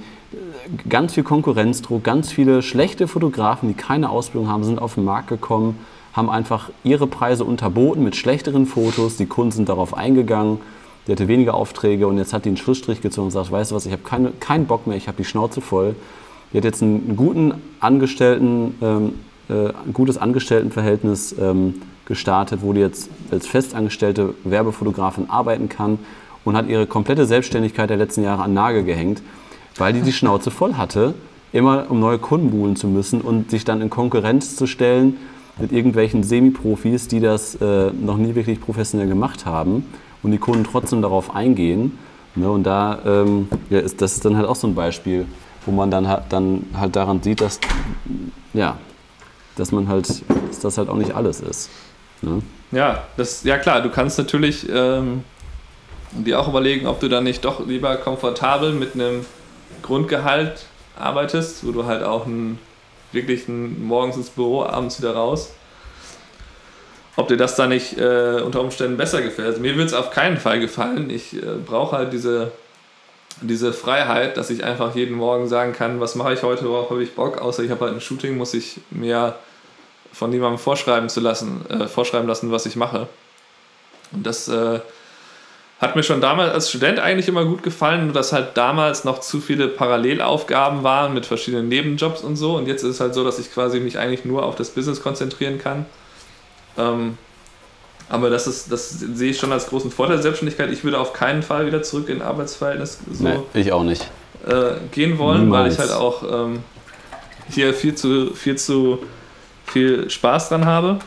ganz 0.88 1.14
viel 1.14 1.24
Konkurrenzdruck, 1.24 2.04
ganz 2.04 2.30
viele 2.30 2.62
schlechte 2.62 3.08
Fotografen, 3.08 3.68
die 3.68 3.74
keine 3.74 4.10
Ausbildung 4.10 4.48
haben, 4.48 4.64
sind 4.64 4.80
auf 4.80 4.94
den 4.94 5.04
Markt 5.04 5.28
gekommen, 5.28 5.78
haben 6.12 6.28
einfach 6.28 6.70
ihre 6.84 7.06
Preise 7.06 7.44
unterboten 7.44 8.02
mit 8.04 8.16
schlechteren 8.16 8.66
Fotos. 8.66 9.16
Die 9.16 9.26
Kunden 9.26 9.52
sind 9.52 9.68
darauf 9.68 9.96
eingegangen 9.96 10.58
die 11.08 11.12
hatte 11.12 11.26
weniger 11.26 11.54
Aufträge 11.54 12.06
und 12.06 12.18
jetzt 12.18 12.34
hat 12.34 12.44
die 12.44 12.50
einen 12.50 12.58
Schlussstrich 12.58 13.00
gezogen 13.00 13.26
und 13.26 13.30
sagt, 13.30 13.50
weißt 13.50 13.70
du 13.70 13.74
was, 13.74 13.86
ich 13.86 13.92
habe 13.92 14.02
keine, 14.02 14.30
keinen 14.32 14.66
Bock 14.66 14.86
mehr, 14.86 14.96
ich 14.96 15.08
habe 15.08 15.16
die 15.16 15.24
Schnauze 15.24 15.62
voll. 15.62 15.96
Die 16.52 16.58
hat 16.58 16.64
jetzt 16.64 16.82
einen 16.82 17.16
guten 17.16 17.54
Angestellten, 17.80 18.74
ähm, 18.82 19.14
äh, 19.48 19.68
ein 19.68 19.94
gutes 19.94 20.18
Angestelltenverhältnis 20.18 21.34
ähm, 21.40 21.80
gestartet, 22.04 22.60
wo 22.62 22.74
die 22.74 22.80
jetzt 22.80 23.08
als 23.30 23.46
festangestellte 23.46 24.34
Werbefotografin 24.44 25.30
arbeiten 25.30 25.70
kann 25.70 25.98
und 26.44 26.56
hat 26.56 26.68
ihre 26.68 26.86
komplette 26.86 27.24
Selbstständigkeit 27.24 27.88
der 27.88 27.96
letzten 27.96 28.22
Jahre 28.22 28.42
an 28.42 28.52
Nagel 28.52 28.84
gehängt, 28.84 29.22
weil 29.78 29.92
die 29.92 30.02
die 30.02 30.12
Schnauze 30.12 30.50
voll 30.50 30.74
hatte, 30.74 31.14
immer 31.52 31.86
um 31.90 32.00
neue 32.00 32.18
Kunden 32.18 32.50
buhlen 32.50 32.76
zu 32.76 32.86
müssen 32.88 33.20
und 33.20 33.50
sich 33.50 33.64
dann 33.64 33.80
in 33.80 33.90
Konkurrenz 33.90 34.56
zu 34.56 34.66
stellen 34.66 35.16
mit 35.58 35.72
irgendwelchen 35.72 36.22
Semi-Profis, 36.22 37.08
die 37.08 37.20
das 37.20 37.54
äh, 37.56 37.90
noch 37.90 38.16
nie 38.16 38.34
wirklich 38.34 38.60
professionell 38.60 39.08
gemacht 39.08 39.46
haben 39.46 39.86
und 40.22 40.30
die 40.30 40.38
Kunden 40.38 40.64
trotzdem 40.64 41.02
darauf 41.02 41.34
eingehen. 41.34 41.98
Ne, 42.34 42.50
und 42.50 42.64
da 42.64 42.98
ähm, 43.04 43.48
ja, 43.70 43.80
ist 43.80 44.00
das 44.00 44.14
ist 44.14 44.24
dann 44.24 44.36
halt 44.36 44.46
auch 44.46 44.54
so 44.54 44.66
ein 44.66 44.74
Beispiel, 44.74 45.26
wo 45.66 45.72
man 45.72 45.90
dann, 45.90 46.06
halt, 46.06 46.24
dann 46.28 46.66
halt 46.76 46.94
daran 46.94 47.22
sieht, 47.22 47.40
dass, 47.40 47.58
ja, 48.52 48.76
dass 49.56 49.72
man 49.72 49.88
halt, 49.88 50.08
dass 50.48 50.60
das 50.60 50.78
halt 50.78 50.88
auch 50.88 50.96
nicht 50.96 51.14
alles 51.14 51.40
ist. 51.40 51.70
Ne? 52.22 52.42
Ja, 52.70 53.04
das, 53.16 53.44
ja 53.44 53.58
klar, 53.58 53.80
du 53.80 53.90
kannst 53.90 54.18
natürlich 54.18 54.68
ähm, 54.72 55.24
dir 56.12 56.38
auch 56.38 56.48
überlegen, 56.48 56.86
ob 56.86 57.00
du 57.00 57.08
dann 57.08 57.24
nicht 57.24 57.44
doch 57.44 57.66
lieber 57.66 57.96
komfortabel 57.96 58.72
mit 58.72 58.94
einem 58.94 59.24
Grundgehalt 59.82 60.66
arbeitest, 60.98 61.66
wo 61.66 61.72
du 61.72 61.86
halt 61.86 62.02
auch 62.02 62.26
ein, 62.26 62.58
wirklich 63.12 63.48
ein, 63.48 63.86
morgens 63.86 64.16
ins 64.16 64.30
Büro, 64.30 64.64
abends 64.64 64.98
wieder 64.98 65.14
raus 65.14 65.50
ob 67.18 67.26
dir 67.26 67.36
das 67.36 67.56
da 67.56 67.66
nicht 67.66 67.98
äh, 67.98 68.40
unter 68.44 68.60
Umständen 68.60 68.96
besser 68.96 69.20
gefällt. 69.22 69.48
Also 69.48 69.60
mir 69.60 69.74
würde 69.74 69.86
es 69.86 69.92
auf 69.92 70.12
keinen 70.12 70.36
Fall 70.36 70.60
gefallen. 70.60 71.10
Ich 71.10 71.34
äh, 71.34 71.40
brauche 71.66 71.96
halt 71.96 72.12
diese, 72.12 72.52
diese 73.40 73.72
Freiheit, 73.72 74.36
dass 74.36 74.50
ich 74.50 74.62
einfach 74.62 74.94
jeden 74.94 75.16
Morgen 75.16 75.48
sagen 75.48 75.72
kann, 75.72 75.98
was 75.98 76.14
mache 76.14 76.32
ich 76.34 76.44
heute, 76.44 76.68
worauf 76.68 76.90
habe 76.90 77.02
ich 77.02 77.16
Bock, 77.16 77.38
außer 77.38 77.64
ich 77.64 77.72
habe 77.72 77.86
halt 77.86 77.94
ein 77.94 78.00
Shooting, 78.00 78.36
muss 78.36 78.54
ich 78.54 78.78
mir 78.90 79.34
von 80.12 80.30
niemandem 80.30 80.60
vorschreiben 80.60 81.08
zu 81.08 81.18
lassen, 81.18 81.68
äh, 81.68 81.88
vorschreiben 81.88 82.28
lassen, 82.28 82.52
was 82.52 82.66
ich 82.66 82.76
mache. 82.76 83.08
Und 84.12 84.24
das, 84.24 84.46
äh, 84.46 84.78
Hat 85.80 85.94
mir 85.94 86.02
schon 86.02 86.20
damals 86.20 86.52
als 86.52 86.70
Student 86.70 86.98
eigentlich 86.98 87.28
immer 87.28 87.44
gut 87.44 87.62
gefallen, 87.62 88.06
nur 88.06 88.12
dass 88.12 88.32
halt 88.32 88.56
damals 88.56 89.04
noch 89.04 89.20
zu 89.20 89.40
viele 89.40 89.68
Parallelaufgaben 89.68 90.82
waren 90.82 91.14
mit 91.14 91.24
verschiedenen 91.24 91.68
Nebenjobs 91.68 92.22
und 92.22 92.34
so. 92.34 92.56
Und 92.56 92.66
jetzt 92.66 92.82
ist 92.82 92.94
es 92.96 93.00
halt 93.00 93.14
so, 93.14 93.22
dass 93.22 93.38
ich 93.38 93.52
quasi 93.54 93.78
mich 93.78 93.96
eigentlich 93.98 94.24
nur 94.24 94.44
auf 94.44 94.56
das 94.56 94.70
Business 94.70 95.00
konzentrieren 95.02 95.58
kann. 95.58 95.86
Ähm, 96.76 97.16
aber 98.08 98.28
das, 98.28 98.48
ist, 98.48 98.72
das 98.72 98.90
sehe 98.90 99.30
ich 99.30 99.38
schon 99.38 99.52
als 99.52 99.68
großen 99.68 99.92
Vorteil 99.92 100.16
der 100.16 100.22
Selbstständigkeit. 100.22 100.70
Ich 100.72 100.82
würde 100.82 100.98
auf 100.98 101.12
keinen 101.12 101.42
Fall 101.44 101.66
wieder 101.66 101.82
zurück 101.82 102.08
in 102.08 102.22
Arbeitsverhältnis 102.22 102.98
so 103.12 103.24
Nee, 103.24 103.36
ich 103.54 103.70
auch 103.72 103.84
nicht. 103.84 104.04
äh, 104.48 104.72
gehen 104.90 105.18
wollen, 105.18 105.42
Niemals. 105.44 105.78
weil 105.78 105.86
ich 105.86 105.90
halt 105.90 106.00
auch 106.00 106.22
ähm, 106.46 106.60
hier 107.50 107.72
viel 107.72 107.94
zu, 107.94 108.34
viel 108.34 108.56
zu 108.56 109.00
viel 109.66 110.10
Spaß 110.10 110.48
dran 110.48 110.64
habe. 110.66 110.98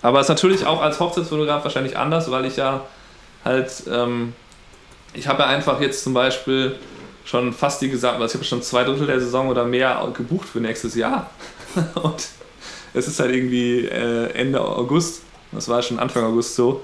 Aber 0.00 0.20
es 0.20 0.26
ist 0.26 0.30
natürlich 0.30 0.64
auch 0.64 0.80
als 0.80 1.00
Hochzeitsfotograf 1.00 1.64
wahrscheinlich 1.64 1.98
anders, 1.98 2.30
weil 2.30 2.44
ich 2.46 2.56
ja 2.56 2.82
halt, 3.46 3.84
ähm, 3.90 4.34
ich 5.14 5.26
habe 5.26 5.42
ja 5.42 5.48
einfach 5.48 5.80
jetzt 5.80 6.04
zum 6.04 6.12
Beispiel 6.12 6.76
schon 7.24 7.52
fast 7.52 7.80
die 7.80 7.88
gesamte, 7.88 8.20
also 8.20 8.32
ich 8.32 8.34
habe 8.34 8.44
schon 8.44 8.62
zwei 8.62 8.84
Drittel 8.84 9.06
der 9.06 9.20
Saison 9.20 9.48
oder 9.48 9.64
mehr 9.64 10.06
gebucht 10.14 10.48
für 10.48 10.60
nächstes 10.60 10.94
Jahr. 10.94 11.30
Und 11.94 12.28
es 12.92 13.08
ist 13.08 13.18
halt 13.20 13.34
irgendwie 13.34 13.86
äh, 13.86 14.30
Ende 14.32 14.60
August, 14.60 15.22
das 15.52 15.68
war 15.68 15.82
schon 15.82 15.98
Anfang 15.98 16.24
August 16.24 16.54
so. 16.54 16.82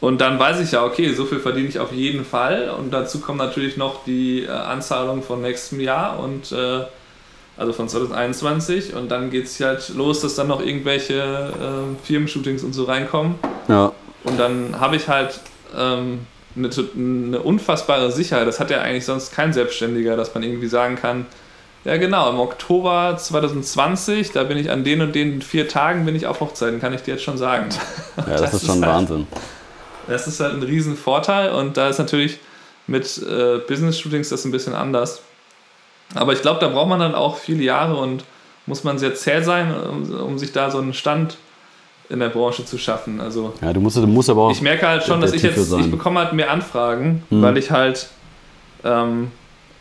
Und 0.00 0.20
dann 0.20 0.38
weiß 0.38 0.58
ich 0.60 0.72
ja, 0.72 0.84
okay, 0.84 1.12
so 1.14 1.26
viel 1.26 1.38
verdiene 1.38 1.68
ich 1.68 1.78
auf 1.78 1.92
jeden 1.92 2.24
Fall. 2.24 2.70
Und 2.70 2.92
dazu 2.92 3.20
kommen 3.20 3.38
natürlich 3.38 3.76
noch 3.76 4.04
die 4.04 4.42
äh, 4.42 4.48
Anzahlung 4.48 5.22
von 5.22 5.40
nächstem 5.40 5.78
Jahr 5.78 6.18
und 6.18 6.50
äh, 6.50 6.80
also 7.56 7.72
von 7.72 7.88
2021. 7.88 8.94
Und 8.94 9.10
dann 9.10 9.30
geht 9.30 9.44
es 9.44 9.60
halt 9.60 9.90
los, 9.90 10.20
dass 10.20 10.34
dann 10.34 10.48
noch 10.48 10.60
irgendwelche 10.60 11.14
äh, 11.14 12.04
Firmenshootings 12.04 12.64
und 12.64 12.72
so 12.72 12.84
reinkommen. 12.84 13.36
Ja. 13.68 13.92
Und 14.24 14.40
dann 14.40 14.80
habe 14.80 14.96
ich 14.96 15.06
halt 15.06 15.40
ähm, 15.76 16.26
eine, 16.56 16.70
eine 16.96 17.40
unfassbare 17.40 18.12
Sicherheit. 18.12 18.46
Das 18.46 18.60
hat 18.60 18.70
ja 18.70 18.80
eigentlich 18.82 19.04
sonst 19.06 19.32
kein 19.32 19.52
Selbstständiger, 19.52 20.16
dass 20.16 20.34
man 20.34 20.42
irgendwie 20.42 20.66
sagen 20.68 20.96
kann, 20.96 21.26
ja 21.84 21.96
genau, 21.96 22.30
im 22.30 22.38
Oktober 22.38 23.16
2020, 23.18 24.30
da 24.32 24.44
bin 24.44 24.56
ich 24.58 24.70
an 24.70 24.84
den 24.84 25.00
und 25.00 25.14
den 25.14 25.42
vier 25.42 25.66
Tagen 25.68 26.04
bin 26.04 26.14
ich 26.14 26.26
auf 26.26 26.40
Hochzeiten, 26.40 26.80
kann 26.80 26.92
ich 26.94 27.02
dir 27.02 27.12
jetzt 27.14 27.24
schon 27.24 27.38
sagen. 27.38 27.68
Ja, 28.16 28.24
das, 28.26 28.40
Das 28.42 28.54
ist 28.54 28.66
schon 28.66 28.84
halt- 28.84 28.94
Wahnsinn. 28.94 29.26
Das 30.08 30.26
ist 30.26 30.40
halt 30.40 30.54
ein 30.54 30.62
riesen 30.62 30.96
Vorteil 30.96 31.50
und 31.52 31.76
da 31.76 31.88
ist 31.88 31.98
natürlich 31.98 32.38
mit 32.86 33.18
äh, 33.18 33.58
Business-Shootings 33.66 34.28
das 34.28 34.44
ein 34.44 34.50
bisschen 34.50 34.74
anders. 34.74 35.22
Aber 36.14 36.32
ich 36.32 36.42
glaube, 36.42 36.60
da 36.60 36.68
braucht 36.68 36.88
man 36.88 36.98
dann 37.00 37.14
auch 37.14 37.38
viele 37.38 37.62
Jahre 37.62 37.96
und 37.96 38.24
muss 38.66 38.84
man 38.84 38.98
sehr 38.98 39.14
zäh 39.14 39.42
sein, 39.42 39.74
um, 39.74 40.12
um 40.20 40.38
sich 40.38 40.52
da 40.52 40.70
so 40.70 40.78
einen 40.78 40.92
Stand 40.92 41.36
in 42.12 42.20
der 42.20 42.28
Branche 42.28 42.64
zu 42.64 42.76
schaffen. 42.78 43.20
Also 43.20 43.54
Ja, 43.62 43.72
du 43.72 43.80
musst, 43.80 43.96
du 43.96 44.06
musst 44.06 44.28
aber 44.30 44.42
auch. 44.42 44.50
ich 44.52 44.60
merke 44.62 44.86
halt 44.86 45.02
schon, 45.04 45.20
dass 45.20 45.32
ich 45.32 45.42
jetzt, 45.42 45.56
sein. 45.70 45.80
ich 45.80 45.90
bekomme 45.90 46.20
halt 46.20 46.32
mehr 46.34 46.50
Anfragen, 46.50 47.22
Hm. 47.30 47.42
weil 47.42 47.56
ich 47.56 47.70
halt, 47.70 48.08
ähm, 48.84 49.30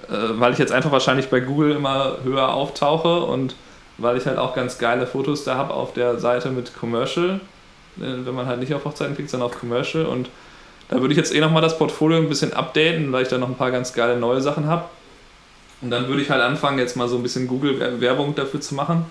äh, 0.10 0.14
weil 0.40 0.54
ich 0.54 0.60
jetzt 0.60 0.72
einfach 0.72 0.92
wahrscheinlich 0.92 1.30
bei 1.30 1.40
Google 1.42 1.76
immer 1.76 2.18
höher 2.24 2.54
auftauche 2.54 3.22
und 3.22 3.56
weil 3.98 4.18
ich 4.18 4.26
halt 4.26 4.38
auch 4.38 4.56
ganz 4.56 4.78
geile 4.78 5.06
Fotos 5.06 5.44
da 5.44 5.56
habe 5.56 5.74
auf 5.74 5.94
der 5.94 6.20
Seite 6.20 6.50
mit 6.50 6.74
Commercial, 6.80 7.42
äh, 7.98 8.02
wenn 8.26 8.34
man 8.34 8.46
halt 8.48 8.60
nicht 8.62 8.74
auf 8.74 8.86
Hochzeiten 8.86 9.14
klickt, 9.16 9.30
sondern 9.30 9.50
auf 9.50 9.60
Commercial 9.60 10.06
und 10.06 10.30
da 10.90 11.00
würde 11.00 11.14
ich 11.14 11.18
jetzt 11.18 11.34
eh 11.34 11.40
nochmal 11.40 11.62
das 11.62 11.78
Portfolio 11.78 12.18
ein 12.18 12.28
bisschen 12.30 12.52
updaten, 12.54 13.12
weil 13.12 13.24
ich 13.24 13.30
da 13.30 13.38
noch 13.38 13.48
ein 13.48 13.56
paar 13.56 13.72
ganz 13.72 13.94
geile 13.94 14.18
neue 14.18 14.42
Sachen 14.42 14.68
habe. 14.68 14.86
Und 15.82 15.90
dann 15.90 16.08
würde 16.10 16.22
ich 16.22 16.30
halt 16.30 16.42
anfangen, 16.42 16.80
jetzt 16.80 16.98
mal 16.98 17.08
so 17.08 17.16
ein 17.16 17.24
bisschen 17.24 17.48
Google-Werbung 17.48 18.36
dafür 18.36 18.60
zu 18.60 18.76
machen. 18.76 19.06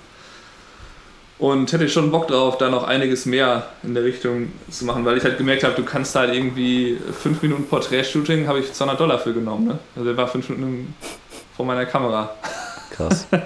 Und 1.40 1.72
hätte 1.72 1.86
ich 1.86 1.92
schon 1.92 2.10
Bock 2.10 2.28
drauf, 2.28 2.58
da 2.58 2.68
noch 2.68 2.84
einiges 2.84 3.24
mehr 3.24 3.64
in 3.82 3.94
der 3.94 4.04
Richtung 4.04 4.52
zu 4.70 4.84
machen, 4.84 5.06
weil 5.06 5.16
ich 5.16 5.24
halt 5.24 5.38
gemerkt 5.38 5.64
habe, 5.64 5.74
du 5.74 5.84
kannst 5.84 6.14
halt 6.14 6.34
irgendwie 6.34 6.98
5 7.22 7.40
Minuten 7.40 7.64
Porträt-Shooting, 7.66 8.46
habe 8.46 8.60
ich 8.60 8.70
200 8.74 9.00
Dollar 9.00 9.18
für 9.18 9.32
genommen. 9.32 9.68
Ne? 9.68 9.78
Also 9.96 10.06
der 10.06 10.16
war 10.18 10.28
5 10.28 10.50
Minuten 10.50 10.94
vor 11.56 11.64
meiner 11.64 11.86
Kamera. 11.86 12.34
Krass. 12.90 13.26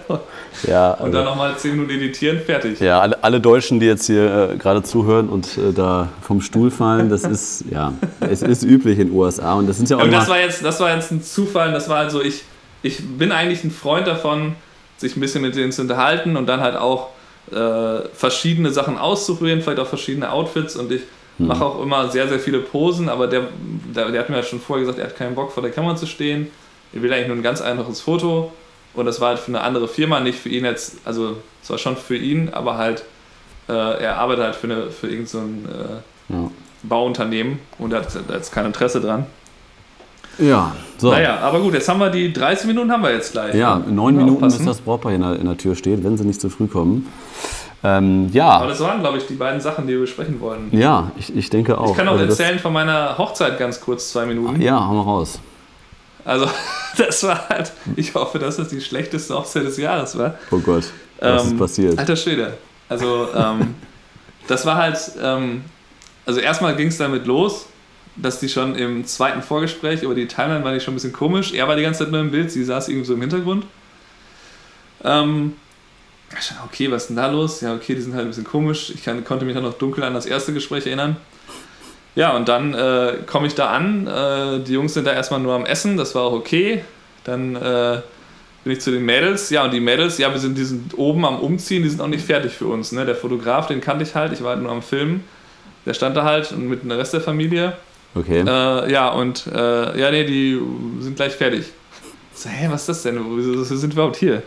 Ja, 0.68 0.92
Und 0.92 1.12
dann 1.12 1.22
also, 1.22 1.30
nochmal 1.30 1.56
10 1.58 1.72
Minuten 1.72 1.90
editieren, 1.90 2.40
fertig. 2.40 2.78
ja 2.80 3.00
alle, 3.00 3.22
alle 3.22 3.40
Deutschen, 3.40 3.80
die 3.80 3.86
jetzt 3.86 4.06
hier 4.06 4.52
äh, 4.52 4.56
gerade 4.56 4.82
zuhören 4.82 5.28
und 5.28 5.58
äh, 5.58 5.72
da 5.72 6.08
vom 6.22 6.40
Stuhl 6.40 6.70
fallen, 6.70 7.10
das 7.10 7.24
ist, 7.24 7.64
ja, 7.70 7.92
es 8.20 8.40
ist 8.40 8.62
üblich 8.62 8.98
in 8.98 9.08
den 9.08 9.16
USA 9.16 9.54
und 9.54 9.68
das 9.68 9.76
sind 9.78 9.90
ja 9.90 9.96
auch 9.96 10.02
Und 10.02 10.12
das 10.12 10.28
war, 10.28 10.38
jetzt, 10.38 10.64
das 10.64 10.78
war 10.80 10.94
jetzt 10.94 11.10
ein 11.10 11.22
Zufall, 11.22 11.72
das 11.72 11.88
war 11.88 11.98
also, 11.98 12.22
ich, 12.22 12.44
ich 12.82 13.02
bin 13.18 13.32
eigentlich 13.32 13.64
ein 13.64 13.72
Freund 13.72 14.06
davon, 14.06 14.54
sich 14.96 15.16
ein 15.16 15.20
bisschen 15.20 15.42
mit 15.42 15.56
denen 15.56 15.72
zu 15.72 15.82
unterhalten 15.82 16.36
und 16.36 16.46
dann 16.46 16.60
halt 16.60 16.76
auch 16.76 17.08
äh, 17.54 18.08
verschiedene 18.12 18.70
Sachen 18.70 18.98
auszuprobieren, 18.98 19.62
vielleicht 19.62 19.80
auch 19.80 19.86
verschiedene 19.86 20.30
Outfits 20.30 20.76
und 20.76 20.92
ich 20.92 21.02
Hm. 21.38 21.48
mache 21.48 21.64
auch 21.64 21.82
immer 21.82 22.10
sehr, 22.10 22.28
sehr 22.28 22.38
viele 22.38 22.60
Posen, 22.60 23.08
aber 23.08 23.26
der, 23.26 23.48
der, 23.94 24.10
der 24.10 24.20
hat 24.20 24.28
mir 24.28 24.36
halt 24.36 24.46
schon 24.46 24.60
vorher 24.60 24.86
gesagt, 24.86 25.00
er 25.00 25.06
hat 25.06 25.16
keinen 25.16 25.34
Bock 25.34 25.50
vor 25.50 25.62
der 25.62 25.72
Kamera 25.72 25.96
zu 25.96 26.06
stehen, 26.06 26.48
er 26.92 27.02
will 27.02 27.12
eigentlich 27.12 27.28
nur 27.28 27.36
ein 27.36 27.42
ganz 27.42 27.60
einfaches 27.60 28.00
Foto 28.00 28.52
und 28.94 29.06
das 29.06 29.20
war 29.20 29.30
halt 29.30 29.40
für 29.40 29.48
eine 29.48 29.62
andere 29.62 29.88
Firma, 29.88 30.20
nicht 30.20 30.38
für 30.38 30.48
ihn 30.48 30.64
jetzt, 30.64 30.98
also 31.04 31.36
es 31.62 31.70
war 31.70 31.78
schon 31.78 31.96
für 31.96 32.16
ihn, 32.16 32.50
aber 32.50 32.76
halt 32.78 33.04
äh, 33.68 33.72
er 33.72 34.18
arbeitet 34.18 34.44
halt 34.44 34.56
für, 34.56 34.66
eine, 34.66 34.90
für 34.90 35.08
irgendein 35.08 35.26
so 35.26 35.38
ein, 35.38 35.68
äh, 35.68 36.34
ja. 36.34 36.50
Bauunternehmen 36.84 37.58
und 37.78 37.92
er 37.92 38.02
hat 38.02 38.08
jetzt 38.30 38.52
kein 38.52 38.66
Interesse 38.66 39.00
dran. 39.00 39.26
Ja, 40.38 40.72
so. 40.98 41.10
Naja, 41.10 41.38
aber 41.40 41.60
gut, 41.60 41.74
jetzt 41.74 41.88
haben 41.88 41.98
wir 42.00 42.10
die 42.10 42.32
30 42.32 42.66
Minuten 42.66 42.90
haben 42.90 43.02
wir 43.02 43.12
jetzt 43.12 43.32
gleich. 43.32 43.54
Ja, 43.54 43.76
ne? 43.78 43.92
neun 43.92 44.16
Minuten, 44.16 44.40
bis 44.42 44.54
aufpassen. 44.54 44.66
das 44.66 44.80
Brautpaar 44.80 45.12
in 45.12 45.20
der, 45.22 45.36
in 45.38 45.46
der 45.46 45.56
Tür 45.56 45.74
steht, 45.74 46.02
wenn 46.04 46.16
sie 46.16 46.24
nicht 46.24 46.40
zu 46.40 46.48
früh 46.50 46.66
kommen. 46.66 47.06
Ähm, 47.82 48.26
Aber 48.28 48.34
ja, 48.34 48.66
das 48.66 48.80
waren, 48.80 49.00
glaube 49.00 49.18
ich, 49.18 49.26
die 49.26 49.34
beiden 49.34 49.60
Sachen, 49.60 49.86
die 49.86 49.92
wir 49.92 50.00
besprechen 50.00 50.40
wollten. 50.40 50.74
ja, 50.76 51.10
ich, 51.18 51.36
ich 51.36 51.50
denke 51.50 51.76
auch. 51.78 51.90
Ich 51.90 51.96
kann 51.96 52.08
auch 52.08 52.12
Also 52.12 52.24
erzählen 52.24 52.58
von 52.58 52.72
meiner 52.72 53.18
Hochzeit 53.18 53.58
ganz 53.58 53.80
kurz, 53.80 54.10
zwei 54.10 54.24
Minuten. 54.24 54.60
Ja, 54.62 54.86
hau 54.86 54.94
mal 54.94 55.02
raus. 55.02 55.38
Also, 56.24 56.46
das 56.96 57.22
war 57.24 57.48
halt, 57.50 57.72
ich 57.96 58.14
hoffe, 58.14 58.38
dass 58.38 58.56
das 58.56 58.68
die 58.68 58.80
schlechteste 58.80 59.34
Hochzeit 59.34 59.64
des 59.66 59.76
Jahres 59.76 60.16
war. 60.16 60.34
Oh 60.50 60.58
Gott, 60.58 60.84
was 61.20 61.42
Ähm, 61.44 61.52
ist 61.52 61.58
passiert? 61.58 61.98
Alter 61.98 62.16
Schwede. 62.16 62.54
Also, 62.88 63.28
ähm, 63.36 63.74
das 64.48 64.64
war 64.64 64.76
halt, 64.76 64.98
ähm, 65.22 65.64
also 66.24 66.40
erstmal 66.40 66.74
ging 66.76 66.88
es 66.88 66.96
damit 66.96 67.26
los, 67.26 67.66
dass 68.16 68.40
die 68.40 68.48
schon 68.48 68.76
im 68.76 69.04
zweiten 69.06 69.42
Vorgespräch 69.42 70.02
über 70.02 70.14
die 70.14 70.26
Timeline 70.26 70.64
war 70.64 70.72
die 70.72 70.80
schon 70.80 70.92
ein 70.92 70.96
bisschen 70.96 71.12
komisch. 71.12 71.52
Er 71.52 71.66
war 71.68 71.76
die 71.76 71.82
ganze 71.82 72.04
Zeit 72.04 72.12
nur 72.12 72.20
im 72.20 72.30
Bild, 72.30 72.50
sie 72.50 72.64
saß 72.64 72.88
irgendwie 72.88 73.06
so 73.06 73.14
im 73.14 73.20
Hintergrund. 73.20 73.66
Ähm, 75.02 75.54
okay, 76.64 76.90
was 76.90 77.02
ist 77.02 77.08
denn 77.08 77.16
da 77.16 77.26
los? 77.26 77.60
Ja, 77.60 77.74
okay, 77.74 77.94
die 77.94 78.00
sind 78.00 78.14
halt 78.14 78.24
ein 78.24 78.28
bisschen 78.28 78.44
komisch. 78.44 78.90
Ich 78.94 79.04
kann, 79.04 79.24
konnte 79.24 79.44
mich 79.44 79.54
dann 79.54 79.64
noch 79.64 79.74
dunkel 79.74 80.04
an 80.04 80.14
das 80.14 80.26
erste 80.26 80.52
Gespräch 80.52 80.86
erinnern. 80.86 81.16
Ja, 82.14 82.36
und 82.36 82.48
dann 82.48 82.74
äh, 82.74 83.18
komme 83.26 83.48
ich 83.48 83.54
da 83.54 83.70
an. 83.70 84.06
Äh, 84.06 84.60
die 84.60 84.72
Jungs 84.72 84.94
sind 84.94 85.06
da 85.06 85.12
erstmal 85.12 85.40
nur 85.40 85.54
am 85.54 85.66
Essen, 85.66 85.96
das 85.96 86.14
war 86.14 86.22
auch 86.22 86.32
okay. 86.32 86.84
Dann 87.24 87.56
äh, 87.56 88.00
bin 88.62 88.72
ich 88.72 88.80
zu 88.80 88.92
den 88.92 89.04
Mädels. 89.04 89.50
Ja, 89.50 89.64
und 89.64 89.72
die 89.72 89.80
Mädels, 89.80 90.18
ja, 90.18 90.32
wir 90.32 90.38
sind, 90.38 90.56
die 90.56 90.64
sind 90.64 90.96
oben 90.96 91.24
am 91.24 91.40
Umziehen, 91.40 91.82
die 91.82 91.88
sind 91.88 92.00
auch 92.00 92.08
nicht 92.08 92.24
fertig 92.24 92.52
für 92.52 92.66
uns. 92.66 92.92
Ne? 92.92 93.04
Der 93.04 93.16
Fotograf, 93.16 93.66
den 93.66 93.80
kannte 93.80 94.04
ich 94.04 94.14
halt, 94.14 94.32
ich 94.32 94.42
war 94.42 94.50
halt 94.50 94.62
nur 94.62 94.70
am 94.70 94.82
Filmen. 94.82 95.24
Der 95.86 95.94
stand 95.94 96.16
da 96.16 96.24
halt 96.24 96.52
und 96.52 96.68
mit 96.68 96.82
dem 96.82 96.90
Rest 96.92 97.12
der 97.12 97.20
Familie. 97.20 97.74
Okay. 98.14 98.40
Äh, 98.46 98.92
ja, 98.92 99.08
und 99.10 99.46
äh, 99.52 100.00
ja, 100.00 100.10
nee, 100.10 100.24
die 100.24 100.60
sind 101.00 101.16
gleich 101.16 101.32
fertig. 101.32 101.66
So, 102.34 102.48
hä, 102.48 102.66
was 102.70 102.82
ist 102.82 102.88
das 102.88 103.02
denn? 103.04 103.18
Wieso 103.36 103.62
sind 103.64 103.90
wir 103.94 104.02
überhaupt 104.02 104.16
hier? 104.16 104.42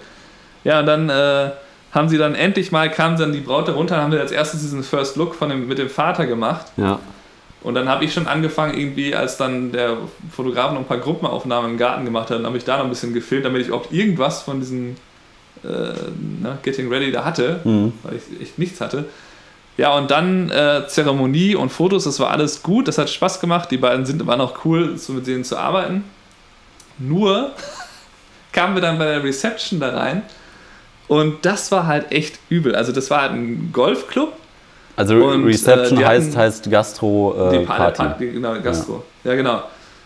Ja, 0.64 0.80
und 0.82 0.86
dann 0.86 1.10
äh, 1.10 1.52
haben 1.92 2.10
sie 2.10 2.18
dann 2.18 2.36
endlich 2.36 2.72
mal, 2.72 2.90
kam 2.92 3.18
dann 3.18 3.32
die 3.32 3.40
Braut 3.40 3.68
da 3.68 3.74
runter, 3.74 3.98
haben 3.98 4.12
wir 4.12 4.20
als 4.20 4.32
erstes 4.32 4.62
diesen 4.62 4.84
First 4.84 5.16
Look 5.16 5.36
von 5.36 5.50
dem, 5.50 5.68
mit 5.68 5.78
dem 5.78 5.90
Vater 5.90 6.26
gemacht. 6.26 6.68
Ja. 6.78 7.00
Und 7.64 7.74
dann 7.74 7.90
habe 7.90 8.06
ich 8.06 8.14
schon 8.14 8.28
angefangen, 8.28 8.78
irgendwie, 8.78 9.16
als 9.16 9.36
dann 9.38 9.72
der 9.72 9.98
Fotograf 10.32 10.72
noch 10.72 10.80
ein 10.80 10.86
paar 10.86 11.00
Gruppenaufnahmen 11.00 11.72
im 11.72 11.78
Garten 11.78 12.06
gemacht 12.06 12.30
hat, 12.30 12.38
dann 12.40 12.46
habe 12.46 12.58
ich 12.58 12.64
da 12.64 12.78
noch 12.78 12.84
ein 12.86 12.90
bisschen 12.90 13.14
gefilmt, 13.14 13.46
damit 13.46 13.62
ich 13.64 13.72
auch 13.72 13.92
irgendwas 13.92 14.44
von 14.44 14.60
diesem 14.60 14.96
äh, 15.64 15.68
ne, 15.68 16.58
Getting 16.62 16.88
Ready 16.90 17.12
da 17.12 17.26
hatte, 17.26 17.60
Mhm. 17.64 17.94
weil 18.04 18.16
ich 18.18 18.42
echt 18.42 18.60
nichts 18.60 18.80
hatte. 18.80 19.06
Ja, 19.78 19.96
und 19.96 20.10
dann 20.10 20.50
äh, 20.50 20.88
Zeremonie 20.88 21.56
und 21.56 21.70
Fotos, 21.72 22.06
das 22.06 22.20
war 22.20 22.32
alles 22.32 22.64
gut, 22.64 22.88
das 22.88 22.98
hat 22.98 23.10
Spaß 23.10 23.40
gemacht. 23.40 23.70
Die 23.70 23.78
beiden 23.78 24.06
sind, 24.06 24.26
waren 24.26 24.42
auch 24.42 24.66
cool, 24.66 24.98
so 24.98 25.14
mit 25.14 25.28
denen 25.28 25.44
zu 25.44 25.56
arbeiten. 25.58 26.04
Nur 26.98 27.52
kamen 28.52 28.76
wir 28.76 28.82
dann 28.82 28.98
bei 28.98 29.06
der 29.06 29.24
Reception 29.24 29.80
da 29.80 29.90
rein 29.90 30.24
und 31.08 31.46
das 31.46 31.72
war 31.72 31.86
halt 31.86 32.12
echt 32.12 32.40
übel. 32.50 32.76
Also, 32.76 32.92
das 32.92 33.10
war 33.12 33.22
halt 33.22 33.34
ein 33.34 33.70
Golfclub 33.72 34.34
Also 34.96 35.16
Und, 35.16 35.44
äh, 35.44 35.46
Reception 35.46 36.00
die 36.00 36.06
heißt, 36.06 36.36
heißt 36.36 36.72
Gastro 36.72 37.50
äh, 37.52 37.60
die 37.60 37.66
Pa- 37.66 37.76
Party. 37.78 38.02
Party, 38.02 38.32
genau, 38.32 38.60
Gastro. 38.62 39.04
Ja. 39.24 39.36
genau. 39.36 39.62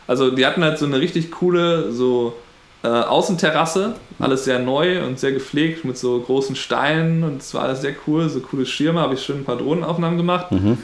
Also 0.07 0.31
die 0.31 0.45
hatten 0.45 0.61
halt 0.63 0.77
so 0.77 0.85
eine 0.85 0.99
richtig 0.99 1.31
coole 1.31 1.91
so 1.93 2.33
äh, 2.83 2.87
Außenterrasse, 2.87 3.95
alles 4.19 4.45
sehr 4.45 4.59
neu 4.59 5.03
und 5.05 5.19
sehr 5.19 5.31
gepflegt 5.31 5.85
mit 5.85 5.97
so 5.97 6.19
großen 6.19 6.55
Steinen 6.55 7.23
und 7.23 7.41
es 7.41 7.53
war 7.53 7.63
alles 7.63 7.81
sehr 7.81 7.93
cool, 8.07 8.27
so 8.29 8.39
coole 8.39 8.65
Schirme, 8.65 8.99
habe 9.01 9.13
ich 9.13 9.21
schön 9.23 9.37
ein 9.39 9.45
paar 9.45 9.57
Drohnenaufnahmen 9.57 10.17
gemacht. 10.17 10.51
Mhm. 10.51 10.77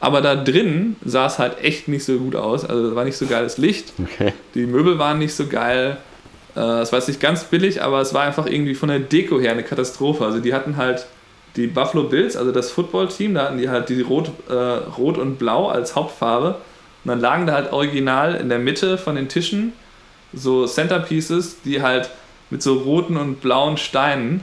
Aber 0.00 0.20
da 0.20 0.34
drin 0.34 0.96
sah 1.04 1.26
es 1.26 1.38
halt 1.38 1.62
echt 1.62 1.88
nicht 1.88 2.04
so 2.04 2.18
gut 2.18 2.36
aus. 2.36 2.64
Also 2.64 2.90
da 2.90 2.96
war 2.96 3.04
nicht 3.04 3.16
so 3.16 3.26
geiles 3.26 3.56
Licht, 3.58 3.92
Okay. 4.02 4.32
die 4.54 4.66
Möbel 4.66 4.98
waren 4.98 5.18
nicht 5.18 5.34
so 5.34 5.46
geil. 5.46 5.96
Äh, 6.56 6.60
Es 6.60 6.92
war 6.92 6.98
jetzt 6.98 7.08
nicht 7.08 7.20
ganz 7.20 7.44
billig, 7.44 7.82
aber 7.82 8.00
es 8.00 8.12
war 8.12 8.22
einfach 8.22 8.46
irgendwie 8.46 8.74
von 8.74 8.88
der 8.88 8.98
Deko 8.98 9.40
her 9.40 9.52
eine 9.52 9.62
Katastrophe. 9.62 10.24
Also 10.24 10.40
die 10.40 10.52
hatten 10.52 10.76
halt 10.76 11.06
die 11.56 11.68
Buffalo 11.68 12.04
Bills, 12.04 12.36
also 12.36 12.50
das 12.50 12.70
Footballteam, 12.72 13.34
da 13.34 13.44
hatten 13.44 13.58
die 13.58 13.68
halt 13.70 13.88
die 13.88 14.00
Rot, 14.02 14.28
äh, 14.50 14.52
Rot 14.52 15.16
und 15.18 15.38
Blau 15.38 15.68
als 15.68 15.94
Hauptfarbe. 15.94 16.56
Und 17.04 17.08
dann 17.08 17.20
lagen 17.20 17.46
da 17.46 17.54
halt 17.54 17.72
original 17.72 18.34
in 18.34 18.48
der 18.48 18.58
Mitte 18.58 18.98
von 18.98 19.14
den 19.14 19.28
Tischen 19.28 19.72
so 20.34 20.66
Centerpieces, 20.66 21.56
die 21.64 21.82
halt 21.82 22.10
mit 22.50 22.62
so 22.62 22.74
roten 22.74 23.16
und 23.16 23.40
blauen 23.40 23.76
Steinen 23.76 24.40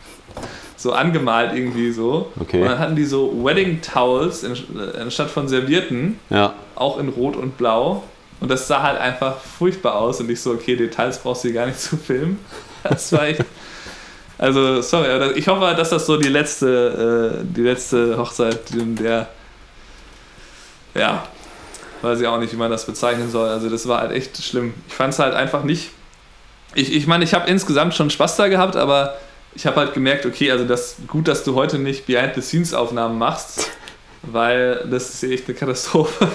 so 0.76 0.92
angemalt 0.92 1.52
irgendwie 1.54 1.90
so. 1.92 2.32
Okay. 2.40 2.62
Und 2.62 2.68
dann 2.68 2.78
hatten 2.78 2.96
die 2.96 3.04
so 3.04 3.44
Wedding 3.44 3.80
Towels 3.80 4.42
in, 4.42 4.56
anstatt 5.00 5.30
von 5.30 5.48
Servierten, 5.48 6.18
Ja. 6.30 6.54
auch 6.74 6.98
in 6.98 7.08
Rot 7.08 7.36
und 7.36 7.56
Blau. 7.58 8.04
Und 8.40 8.50
das 8.50 8.68
sah 8.68 8.82
halt 8.82 8.98
einfach 9.00 9.38
furchtbar 9.38 9.94
aus 9.96 10.20
und 10.20 10.30
ich 10.30 10.40
so, 10.40 10.52
okay, 10.52 10.76
Details 10.76 11.18
brauchst 11.18 11.44
du 11.44 11.48
hier 11.48 11.54
gar 11.54 11.66
nicht 11.66 11.80
zu 11.80 11.96
filmen. 11.96 12.38
Das 12.88 13.10
war 13.10 13.24
echt. 13.26 13.42
Also, 14.38 14.80
sorry, 14.80 15.08
aber 15.10 15.36
ich 15.36 15.48
hoffe, 15.48 15.74
dass 15.76 15.90
das 15.90 16.06
so 16.06 16.16
die 16.18 16.28
letzte, 16.28 17.40
äh, 17.42 17.44
die 17.52 17.62
letzte 17.62 18.16
Hochzeit, 18.16 18.70
in 18.70 18.94
der. 18.94 19.28
Ja, 20.94 21.24
weiß 22.06 22.20
ich 22.20 22.26
auch 22.26 22.38
nicht, 22.38 22.52
wie 22.52 22.56
man 22.56 22.70
das 22.70 22.86
bezeichnen 22.86 23.30
soll. 23.30 23.48
Also, 23.48 23.68
das 23.68 23.86
war 23.88 24.00
halt 24.00 24.12
echt 24.12 24.42
schlimm. 24.42 24.74
Ich 24.88 24.94
fand 24.94 25.12
es 25.12 25.18
halt 25.18 25.34
einfach 25.34 25.62
nicht. 25.64 25.90
Ich 26.74 26.88
meine, 26.88 26.96
ich, 26.96 27.06
mein, 27.06 27.22
ich 27.22 27.34
habe 27.34 27.48
insgesamt 27.50 27.94
schon 27.94 28.10
Spaß 28.10 28.36
da 28.36 28.48
gehabt, 28.48 28.76
aber 28.76 29.16
ich 29.54 29.66
habe 29.66 29.76
halt 29.76 29.94
gemerkt, 29.94 30.26
okay, 30.26 30.50
also 30.50 30.64
das 30.64 30.96
gut, 31.06 31.26
dass 31.28 31.42
du 31.44 31.54
heute 31.54 31.78
nicht 31.78 32.06
Behind-the-Scenes-Aufnahmen 32.06 33.18
machst, 33.18 33.70
weil 34.22 34.86
das 34.90 35.10
ist 35.14 35.22
echt 35.22 35.48
eine 35.48 35.56
Katastrophe. 35.56 36.28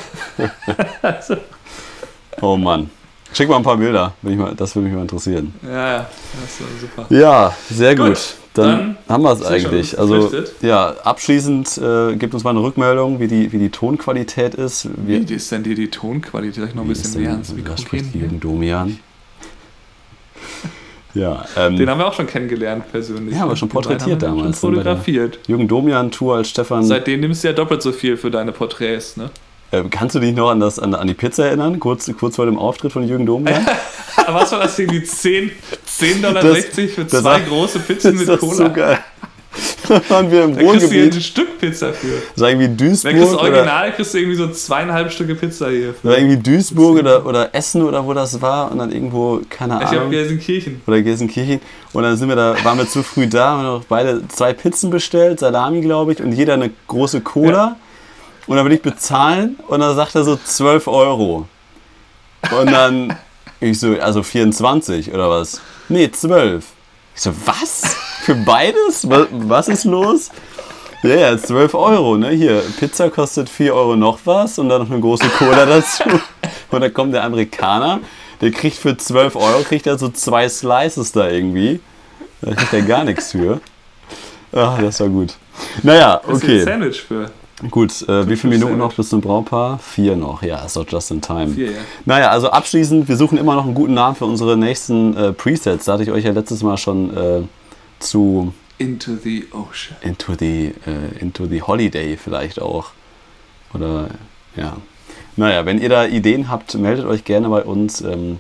also, 1.01 1.37
Oh 2.41 2.57
Mann. 2.57 2.89
Schick 3.33 3.47
mal 3.47 3.57
ein 3.57 3.63
paar 3.63 3.77
Bilder. 3.77 4.13
Bin 4.21 4.33
ich 4.33 4.39
mal, 4.39 4.55
das 4.55 4.75
würde 4.75 4.87
mich 4.87 4.95
mal 4.95 5.03
interessieren. 5.03 5.53
ja, 5.63 5.91
ja, 5.91 6.09
das 6.41 6.59
war 6.59 6.67
super. 6.79 7.05
Ja, 7.15 7.55
sehr 7.69 7.95
gut. 7.95 8.07
Gut, 8.07 8.35
dann, 8.53 8.97
dann 9.07 9.15
haben 9.15 9.23
wir 9.23 9.31
es 9.31 9.43
eigentlich. 9.45 9.97
Also 9.97 10.29
ja, 10.61 10.93
abschließend 11.03 11.77
äh, 11.77 12.15
gibt 12.15 12.33
uns 12.33 12.43
mal 12.43 12.49
eine 12.51 12.61
Rückmeldung, 12.61 13.19
wie 13.19 13.27
die, 13.27 13.51
wie 13.51 13.57
die 13.57 13.69
Tonqualität 13.69 14.55
ist. 14.55 14.89
Wir, 15.05 15.27
Wie 15.27 15.33
ist 15.33 15.51
denn 15.51 15.63
dir 15.63 15.75
die 15.75 15.89
Tonqualität? 15.89 16.55
Soll 16.55 16.67
ich 16.67 16.75
noch 16.75 16.83
ein 16.83 16.87
bisschen 16.89 17.13
näher 17.21 17.29
denn- 17.29 17.31
ans 17.37 17.53
Mikro 17.53 17.71
da 17.71 17.77
spricht 17.77 18.11
gehen? 18.11 18.21
Jürgen 18.21 18.39
Domian. 18.39 18.99
Ja, 21.13 21.43
ähm, 21.57 21.75
Den 21.75 21.89
haben 21.89 21.97
wir 21.99 22.07
auch 22.07 22.13
schon 22.13 22.25
kennengelernt 22.27 22.89
persönlich. 22.89 23.35
Ja, 23.35 23.43
aber 23.43 23.57
schon 23.57 23.67
porträtiert 23.67 24.23
haben 24.23 24.35
wir 24.37 24.43
damals, 24.43 24.61
Schon 24.61 24.73
fotografiert. 24.75 25.39
Jürgen 25.45 25.67
Domian 25.67 26.09
Tour 26.09 26.37
als 26.37 26.49
Stefan. 26.49 26.85
Seitdem 26.85 27.19
nimmst 27.19 27.43
du 27.43 27.49
ja 27.49 27.53
doppelt 27.53 27.81
so 27.81 27.91
viel 27.91 28.15
für 28.15 28.31
deine 28.31 28.53
Porträts, 28.53 29.17
ne? 29.17 29.29
Äh, 29.71 29.83
kannst 29.89 30.15
du 30.15 30.19
dich 30.19 30.35
noch 30.35 30.49
an, 30.49 30.59
das, 30.59 30.79
an, 30.79 30.93
an 30.93 31.07
die 31.07 31.13
Pizza 31.13 31.45
erinnern? 31.45 31.79
Kurz, 31.79 32.11
kurz 32.19 32.35
vor 32.35 32.45
dem 32.45 32.57
Auftritt 32.59 32.91
von 32.91 33.07
Jürgen 33.07 33.25
Domian? 33.25 33.65
Was 34.27 34.51
war 34.51 34.59
das 34.59 34.75
hier? 34.75 34.87
Die 34.87 35.03
10 35.03 35.51
10,60 35.99 36.21
Dollar 36.21 36.43
Das- 36.43 36.65
für 36.65 36.87
das 37.05 37.09
zwei 37.21 37.23
war- 37.23 37.39
große 37.41 37.79
Pizzen 37.79 38.17
mit 38.17 38.27
das 38.27 38.39
Cola? 38.39 38.55
so 38.55 38.69
geil. 38.71 38.99
Da 39.89 40.01
waren 40.09 40.31
wir 40.31 40.45
im 40.45 40.55
da 40.55 40.61
kriegst 40.63 40.91
du 40.93 40.97
ein 41.03 41.11
Stück 41.21 41.59
Pizza 41.59 41.91
für. 41.91 42.07
Das 42.33 42.41
war 42.41 42.49
irgendwie 42.51 42.67
Wenn 42.69 42.77
du 42.77 42.89
das 42.89 43.01
Duisburg 43.01 43.33
oder, 43.41 43.51
Original 43.57 43.91
kriegst 43.93 44.13
du 44.13 44.17
irgendwie 44.19 44.37
so 44.37 44.47
zweieinhalb 44.49 45.11
Stücke 45.11 45.35
Pizza 45.35 45.69
hier. 45.69 45.93
war 46.03 46.17
irgendwie 46.17 46.37
Duisburg 46.37 46.99
oder, 46.99 47.25
oder 47.25 47.53
Essen 47.53 47.81
oder 47.83 48.05
wo 48.05 48.13
das 48.13 48.41
war 48.41 48.71
und 48.71 48.77
dann 48.77 48.93
irgendwo, 48.93 49.41
keine 49.49 49.73
Ich 49.75 49.79
glaube, 49.81 49.97
Ahnung. 49.97 50.11
Gelsenkirchen. 50.11 50.81
oder 50.87 51.01
Gelsenkirchen. 51.01 51.59
Und 51.91 52.03
dann 52.03 52.15
sind 52.15 52.29
wir 52.29 52.37
da, 52.37 52.55
waren 52.63 52.77
wir 52.77 52.87
zu 52.87 53.03
früh 53.03 53.27
da, 53.27 53.49
haben 53.57 53.63
noch 53.63 53.83
beide 53.89 54.25
zwei 54.29 54.53
Pizzen 54.53 54.89
bestellt, 54.89 55.41
Salami, 55.41 55.81
glaube 55.81 56.13
ich, 56.13 56.21
und 56.21 56.31
jeder 56.31 56.53
eine 56.53 56.69
große 56.87 57.19
Cola. 57.19 57.75
Und 58.51 58.57
dann 58.57 58.65
will 58.65 58.73
ich 58.73 58.81
bezahlen 58.81 59.55
und 59.69 59.79
dann 59.79 59.95
sagt 59.95 60.13
er 60.13 60.25
so 60.25 60.35
12 60.35 60.89
Euro. 60.89 61.47
Und 62.51 62.69
dann, 62.69 63.15
ich 63.61 63.79
so, 63.79 63.97
also 63.97 64.23
24 64.23 65.13
oder 65.13 65.29
was? 65.29 65.61
Nee, 65.87 66.11
12. 66.11 66.65
Ich 67.15 67.21
so, 67.21 67.31
was? 67.45 67.95
Für 68.23 68.35
beides? 68.35 69.09
Was, 69.09 69.27
was 69.31 69.67
ist 69.69 69.85
los? 69.85 70.31
Ja, 71.01 71.15
ja, 71.15 71.37
12 71.37 71.73
Euro, 71.75 72.17
ne? 72.17 72.31
Hier, 72.31 72.61
Pizza 72.77 73.09
kostet 73.09 73.47
4 73.47 73.73
Euro 73.73 73.95
noch 73.95 74.19
was 74.25 74.59
und 74.59 74.67
dann 74.67 74.81
noch 74.81 74.91
eine 74.91 74.99
große 74.99 75.29
Cola 75.29 75.65
dazu. 75.65 76.03
Und 76.71 76.81
dann 76.81 76.93
kommt 76.93 77.13
der 77.13 77.23
Amerikaner, 77.23 78.01
der 78.41 78.51
kriegt 78.51 78.75
für 78.75 78.97
12 78.97 79.37
Euro, 79.37 79.61
kriegt 79.63 79.87
er 79.87 79.97
so 79.97 80.09
zwei 80.09 80.49
Slices 80.49 81.13
da 81.13 81.29
irgendwie. 81.29 81.79
Da 82.41 82.53
kriegt 82.53 82.73
er 82.73 82.81
gar 82.81 83.05
nichts 83.05 83.31
für. 83.31 83.61
Ach, 84.51 84.77
das 84.81 84.99
war 84.99 85.07
gut. 85.07 85.35
Naja, 85.83 86.19
Was 86.25 86.39
ist 86.39 86.43
ein 86.43 86.49
okay. 86.49 86.63
Sandwich 86.65 87.01
für? 87.01 87.31
Gut, 87.69 88.07
äh, 88.07 88.27
wie 88.27 88.35
viele. 88.35 88.57
Minuten 88.57 88.77
noch 88.77 88.93
bis 88.93 89.09
zum 89.09 89.21
Brautpaar? 89.21 89.79
Vier 89.79 90.15
noch, 90.15 90.41
ja, 90.41 90.65
ist 90.65 90.75
doch 90.75 90.85
just 90.87 91.11
in 91.11 91.21
time. 91.21 91.49
Vier, 91.49 91.71
ja. 91.71 91.77
Naja, 92.05 92.29
also 92.29 92.49
abschließend, 92.49 93.07
wir 93.07 93.17
suchen 93.17 93.37
immer 93.37 93.55
noch 93.55 93.65
einen 93.65 93.75
guten 93.75 93.93
Namen 93.93 94.15
für 94.15 94.25
unsere 94.25 94.57
nächsten 94.57 95.15
äh, 95.15 95.31
Presets. 95.31 95.85
Da 95.85 95.93
hatte 95.93 96.03
ich 96.03 96.11
euch 96.11 96.25
ja 96.25 96.31
letztes 96.31 96.63
Mal 96.63 96.77
schon 96.77 97.15
äh, 97.15 97.41
zu 97.99 98.53
Into 98.77 99.11
the 99.23 99.47
Ocean. 99.51 99.95
Into 100.01 100.33
the, 100.39 100.73
äh, 100.87 101.19
into 101.19 101.45
the 101.45 101.61
Holiday 101.61 102.17
vielleicht 102.17 102.59
auch. 102.59 102.87
Oder 103.75 104.07
ja. 104.55 104.77
Naja, 105.35 105.65
wenn 105.65 105.79
ihr 105.79 105.89
da 105.89 106.05
Ideen 106.05 106.49
habt, 106.49 106.73
meldet 106.73 107.05
euch 107.05 107.23
gerne 107.23 107.47
bei 107.49 107.63
uns. 107.63 108.01
Ähm, 108.01 108.39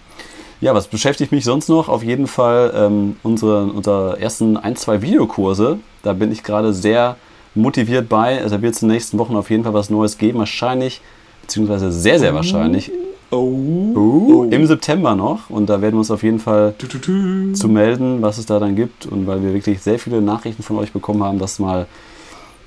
ja, 0.61 0.73
was 0.73 0.87
beschäftigt 0.87 1.31
mich 1.31 1.43
sonst 1.43 1.69
noch? 1.69 1.89
Auf 1.89 2.03
jeden 2.03 2.25
Fall 2.25 2.73
ähm, 2.75 3.17
unsere, 3.21 3.65
unsere 3.65 4.19
ersten 4.19 4.57
ein, 4.57 4.75
zwei 4.75 5.01
Videokurse. 5.01 5.79
Da 6.01 6.13
bin 6.13 6.31
ich 6.31 6.41
gerade 6.43 6.73
sehr 6.73 7.17
motiviert 7.55 8.09
bei. 8.09 8.41
Also 8.41 8.61
wird 8.61 8.75
es 8.75 8.81
in 8.81 8.87
den 8.87 8.95
nächsten 8.95 9.17
Wochen 9.17 9.35
auf 9.35 9.49
jeden 9.49 9.63
Fall 9.63 9.73
was 9.73 9.89
Neues 9.89 10.17
geben. 10.17 10.39
Wahrscheinlich, 10.39 11.01
beziehungsweise 11.41 11.91
sehr, 11.91 12.19
sehr 12.19 12.33
wahrscheinlich 12.33 12.91
Oh. 13.33 14.45
im 14.51 14.65
September 14.67 15.15
noch. 15.15 15.49
Und 15.49 15.69
da 15.69 15.81
werden 15.81 15.95
wir 15.95 15.99
uns 15.99 16.11
auf 16.11 16.21
jeden 16.23 16.39
Fall 16.39 16.73
Du, 16.77 16.87
du, 16.87 16.97
du. 16.97 17.53
zu 17.53 17.69
melden, 17.69 18.21
was 18.21 18.37
es 18.37 18.45
da 18.45 18.59
dann 18.59 18.75
gibt 18.75 19.05
und 19.05 19.25
weil 19.25 19.41
wir 19.41 19.53
wirklich 19.53 19.81
sehr 19.81 19.99
viele 19.99 20.21
Nachrichten 20.21 20.63
von 20.63 20.77
euch 20.77 20.91
bekommen 20.91 21.23
haben, 21.23 21.39
dass 21.39 21.57
mal, 21.57 21.87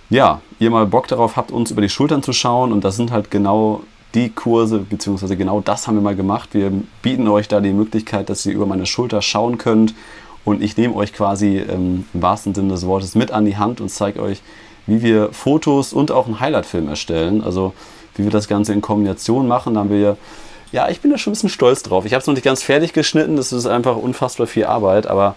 ja, 0.09 0.40
ihr 0.59 0.70
mal 0.70 0.87
Bock 0.87 1.07
darauf 1.09 1.37
habt, 1.37 1.51
uns 1.51 1.70
über 1.70 1.83
die 1.83 1.90
Schultern 1.90 2.23
zu 2.23 2.33
schauen 2.33 2.73
und 2.73 2.83
das 2.83 2.97
sind 2.97 3.11
halt 3.11 3.31
genau 3.31 3.83
die 4.14 4.31
Kurse, 4.31 4.79
beziehungsweise 4.79 5.37
genau 5.37 5.61
das 5.61 5.87
haben 5.87 5.97
wir 5.97 6.03
mal 6.03 6.16
gemacht. 6.16 6.51
Wir 6.53 6.73
bieten 7.03 7.29
euch 7.29 7.49
da 7.49 7.61
die 7.61 7.73
Möglichkeit, 7.73 8.31
dass 8.31 8.47
ihr 8.47 8.55
über 8.55 8.64
meine 8.64 8.87
Schulter 8.87 9.20
schauen 9.20 9.59
könnt 9.59 9.94
und 10.47 10.62
ich 10.62 10.77
nehme 10.79 10.94
euch 10.94 11.12
quasi 11.12 11.59
ähm, 11.59 12.05
im 12.14 12.23
wahrsten 12.23 12.55
Sinne 12.55 12.68
des 12.68 12.87
Wortes 12.87 13.14
mit 13.14 13.33
an 13.33 13.44
die 13.44 13.57
Hand 13.59 13.81
und 13.83 13.90
zeige 13.90 14.23
euch, 14.23 14.40
wie 14.87 15.03
wir 15.03 15.33
Fotos 15.33 15.92
und 15.92 16.11
auch 16.11 16.27
einen 16.27 16.40
Highlight-Film 16.40 16.88
erstellen, 16.88 17.42
also 17.42 17.73
wie 18.16 18.25
wir 18.25 18.31
das 18.31 18.49
Ganze 18.49 18.73
in 18.73 18.81
Kombination 18.81 19.49
machen. 19.49 19.75
Da 19.75 19.81
haben 19.81 19.90
wir 19.90 20.16
ja, 20.73 20.88
ich 20.88 21.01
bin 21.01 21.12
da 21.12 21.18
schon 21.18 21.31
ein 21.31 21.35
bisschen 21.35 21.51
stolz 21.51 21.85
drauf. 21.85 22.05
Ich 22.05 22.14
habe 22.14 22.20
es 22.20 22.27
noch 22.27 22.35
nicht 22.35 22.42
ganz 22.42 22.61
fertig 22.62 22.92
geschnitten, 22.92 23.37
das 23.37 23.53
ist 23.53 23.64
einfach 23.64 23.97
unfassbar 23.97 24.49
viel 24.49 24.64
Arbeit, 24.64 25.07
aber 25.07 25.37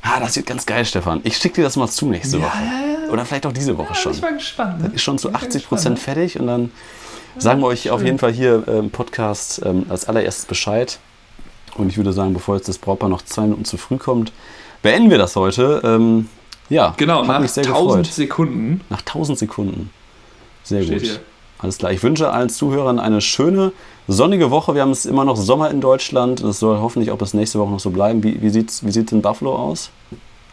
ah, 0.00 0.18
das 0.18 0.34
wird 0.36 0.46
ganz 0.46 0.64
geil, 0.64 0.86
Stefan. 0.86 1.20
Ich 1.24 1.36
schicke 1.36 1.56
dir 1.56 1.64
das 1.64 1.76
mal 1.76 1.88
zu 1.88 2.06
nächste 2.06 2.38
Ja, 2.38 2.44
Woche. 2.44 2.58
ja, 2.58 3.04
ja. 3.04 3.12
Oder 3.12 3.26
vielleicht 3.26 3.44
auch 3.44 3.52
diese 3.52 3.76
Woche 3.76 3.94
schon. 3.94 4.12
ich 4.12 4.22
bin 4.22 4.34
gespannt. 4.34 4.80
Ne? 4.80 4.90
Ist 4.94 5.02
schon 5.02 5.18
zu 5.18 5.28
Ich 5.28 5.32
bin 5.34 5.42
80 5.42 5.52
gespannt, 5.52 5.68
Prozent 5.68 5.98
fertig 5.98 6.40
und 6.40 6.46
dann 6.46 6.70
sagen 7.36 7.60
wir 7.60 7.66
euch 7.66 7.90
auf 7.90 8.02
jeden 8.02 8.18
Fall 8.18 8.32
hier 8.32 8.66
im 8.66 8.90
Podcast 8.90 9.60
ähm, 9.62 9.84
als 9.90 10.08
allererstes 10.08 10.46
Bescheid. 10.46 10.98
Und 11.76 11.90
ich 11.90 11.98
würde 11.98 12.14
sagen, 12.14 12.32
bevor 12.32 12.56
jetzt 12.56 12.68
das 12.68 12.78
Brautpaar 12.78 13.10
noch 13.10 13.22
zwei 13.22 13.42
Minuten 13.42 13.66
zu 13.66 13.76
früh 13.76 13.98
kommt, 13.98 14.32
beenden 14.80 15.10
wir 15.10 15.18
das 15.18 15.36
heute. 15.36 15.82
Ähm, 15.84 16.30
ja, 16.72 16.94
Genau, 16.96 17.22
nach 17.24 17.40
mich 17.40 17.50
sehr 17.52 17.64
1000 17.64 17.88
gefreut. 18.06 18.06
Sekunden 18.14 18.80
Nach 18.90 19.00
1000 19.00 19.38
Sekunden. 19.38 19.90
Sehr 20.64 20.82
steht 20.82 20.98
gut. 21.00 21.02
hier. 21.02 21.18
Alles 21.58 21.78
klar. 21.78 21.92
Ich 21.92 22.02
wünsche 22.02 22.30
allen 22.30 22.48
Zuhörern 22.48 22.98
eine 22.98 23.20
schöne, 23.20 23.70
sonnige 24.08 24.50
Woche. 24.50 24.74
Wir 24.74 24.82
haben 24.82 24.90
es 24.90 25.06
immer 25.06 25.24
noch 25.24 25.36
Sommer 25.36 25.70
in 25.70 25.80
Deutschland. 25.80 26.42
Das 26.42 26.58
soll 26.58 26.78
hoffentlich 26.80 27.10
auch 27.12 27.18
bis 27.18 27.34
nächste 27.34 27.58
Woche 27.60 27.70
noch 27.70 27.80
so 27.80 27.90
bleiben. 27.90 28.22
Wie, 28.24 28.42
wie 28.42 28.50
sieht 28.50 28.70
es 28.70 28.84
wie 28.84 28.90
sieht's 28.90 29.12
in 29.12 29.22
Buffalo 29.22 29.54
aus? 29.54 29.90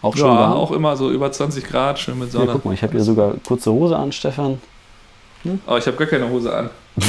Auch 0.01 0.15
schon 0.15 0.27
Ja, 0.27 0.35
warm? 0.35 0.53
auch 0.53 0.71
immer 0.71 0.95
so 0.95 1.09
über 1.11 1.31
20 1.31 1.63
Grad, 1.65 1.99
schön 1.99 2.19
mit 2.19 2.31
Sonne. 2.31 2.51
guck 2.51 2.63
mal, 2.65 2.73
ich 2.73 2.83
habe 2.83 2.93
hier 2.93 3.03
sogar 3.03 3.33
kurze 3.45 3.71
Hose 3.71 3.97
an, 3.97 4.11
Stefan. 4.11 4.61
Aber 5.65 5.77
ich 5.77 5.87
habe 5.87 5.97
gar 5.97 6.07
keine 6.07 6.29
Hose 6.29 6.53
an. 6.55 6.69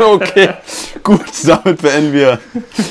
okay, 0.00 0.50
gut, 1.02 1.20
damit 1.44 1.80
beenden 1.80 2.12
wir 2.12 2.38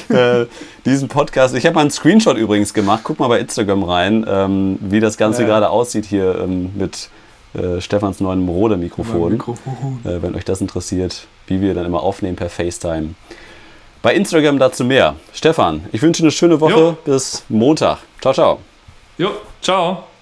äh, 0.09 0.45
diesen 0.85 1.07
Podcast. 1.07 1.55
Ich 1.55 1.65
habe 1.65 1.75
mal 1.75 1.81
einen 1.81 1.91
Screenshot 1.91 2.37
übrigens 2.37 2.73
gemacht. 2.73 3.01
Guck 3.03 3.19
mal 3.19 3.27
bei 3.27 3.39
Instagram 3.39 3.83
rein, 3.83 4.25
ähm, 4.27 4.77
wie 4.81 4.99
das 4.99 5.17
Ganze 5.17 5.41
Ja. 5.41 5.47
gerade 5.47 5.69
aussieht 5.69 6.05
hier 6.05 6.39
ähm, 6.43 6.71
mit 6.75 7.09
äh, 7.53 7.81
Stefans 7.81 8.19
neuen 8.19 8.47
Rode-Mikrofon. 8.47 9.31
Mikrofon. 9.33 9.99
äh, 10.03 10.21
wenn 10.21 10.35
euch 10.35 10.45
das 10.45 10.61
interessiert, 10.61 11.27
wie 11.47 11.61
wir 11.61 11.73
dann 11.73 11.85
immer 11.85 12.03
aufnehmen 12.03 12.35
per 12.35 12.49
FaceTime. 12.49 13.15
Bei 14.01 14.13
Instagram 14.13 14.59
dazu 14.59 14.83
mehr. 14.85 15.15
Stefan, 15.33 15.85
ich 15.91 16.01
wünsche 16.01 16.21
eine 16.21 16.31
schöne 16.31 16.59
Woche. 16.61 16.71
Jo. 16.79 16.97
Bis 17.05 17.43
Montag. 17.49 17.99
Ciao, 18.21 18.33
ciao. 18.33 18.59
Jo, 19.17 19.31
ciao. 19.61 20.14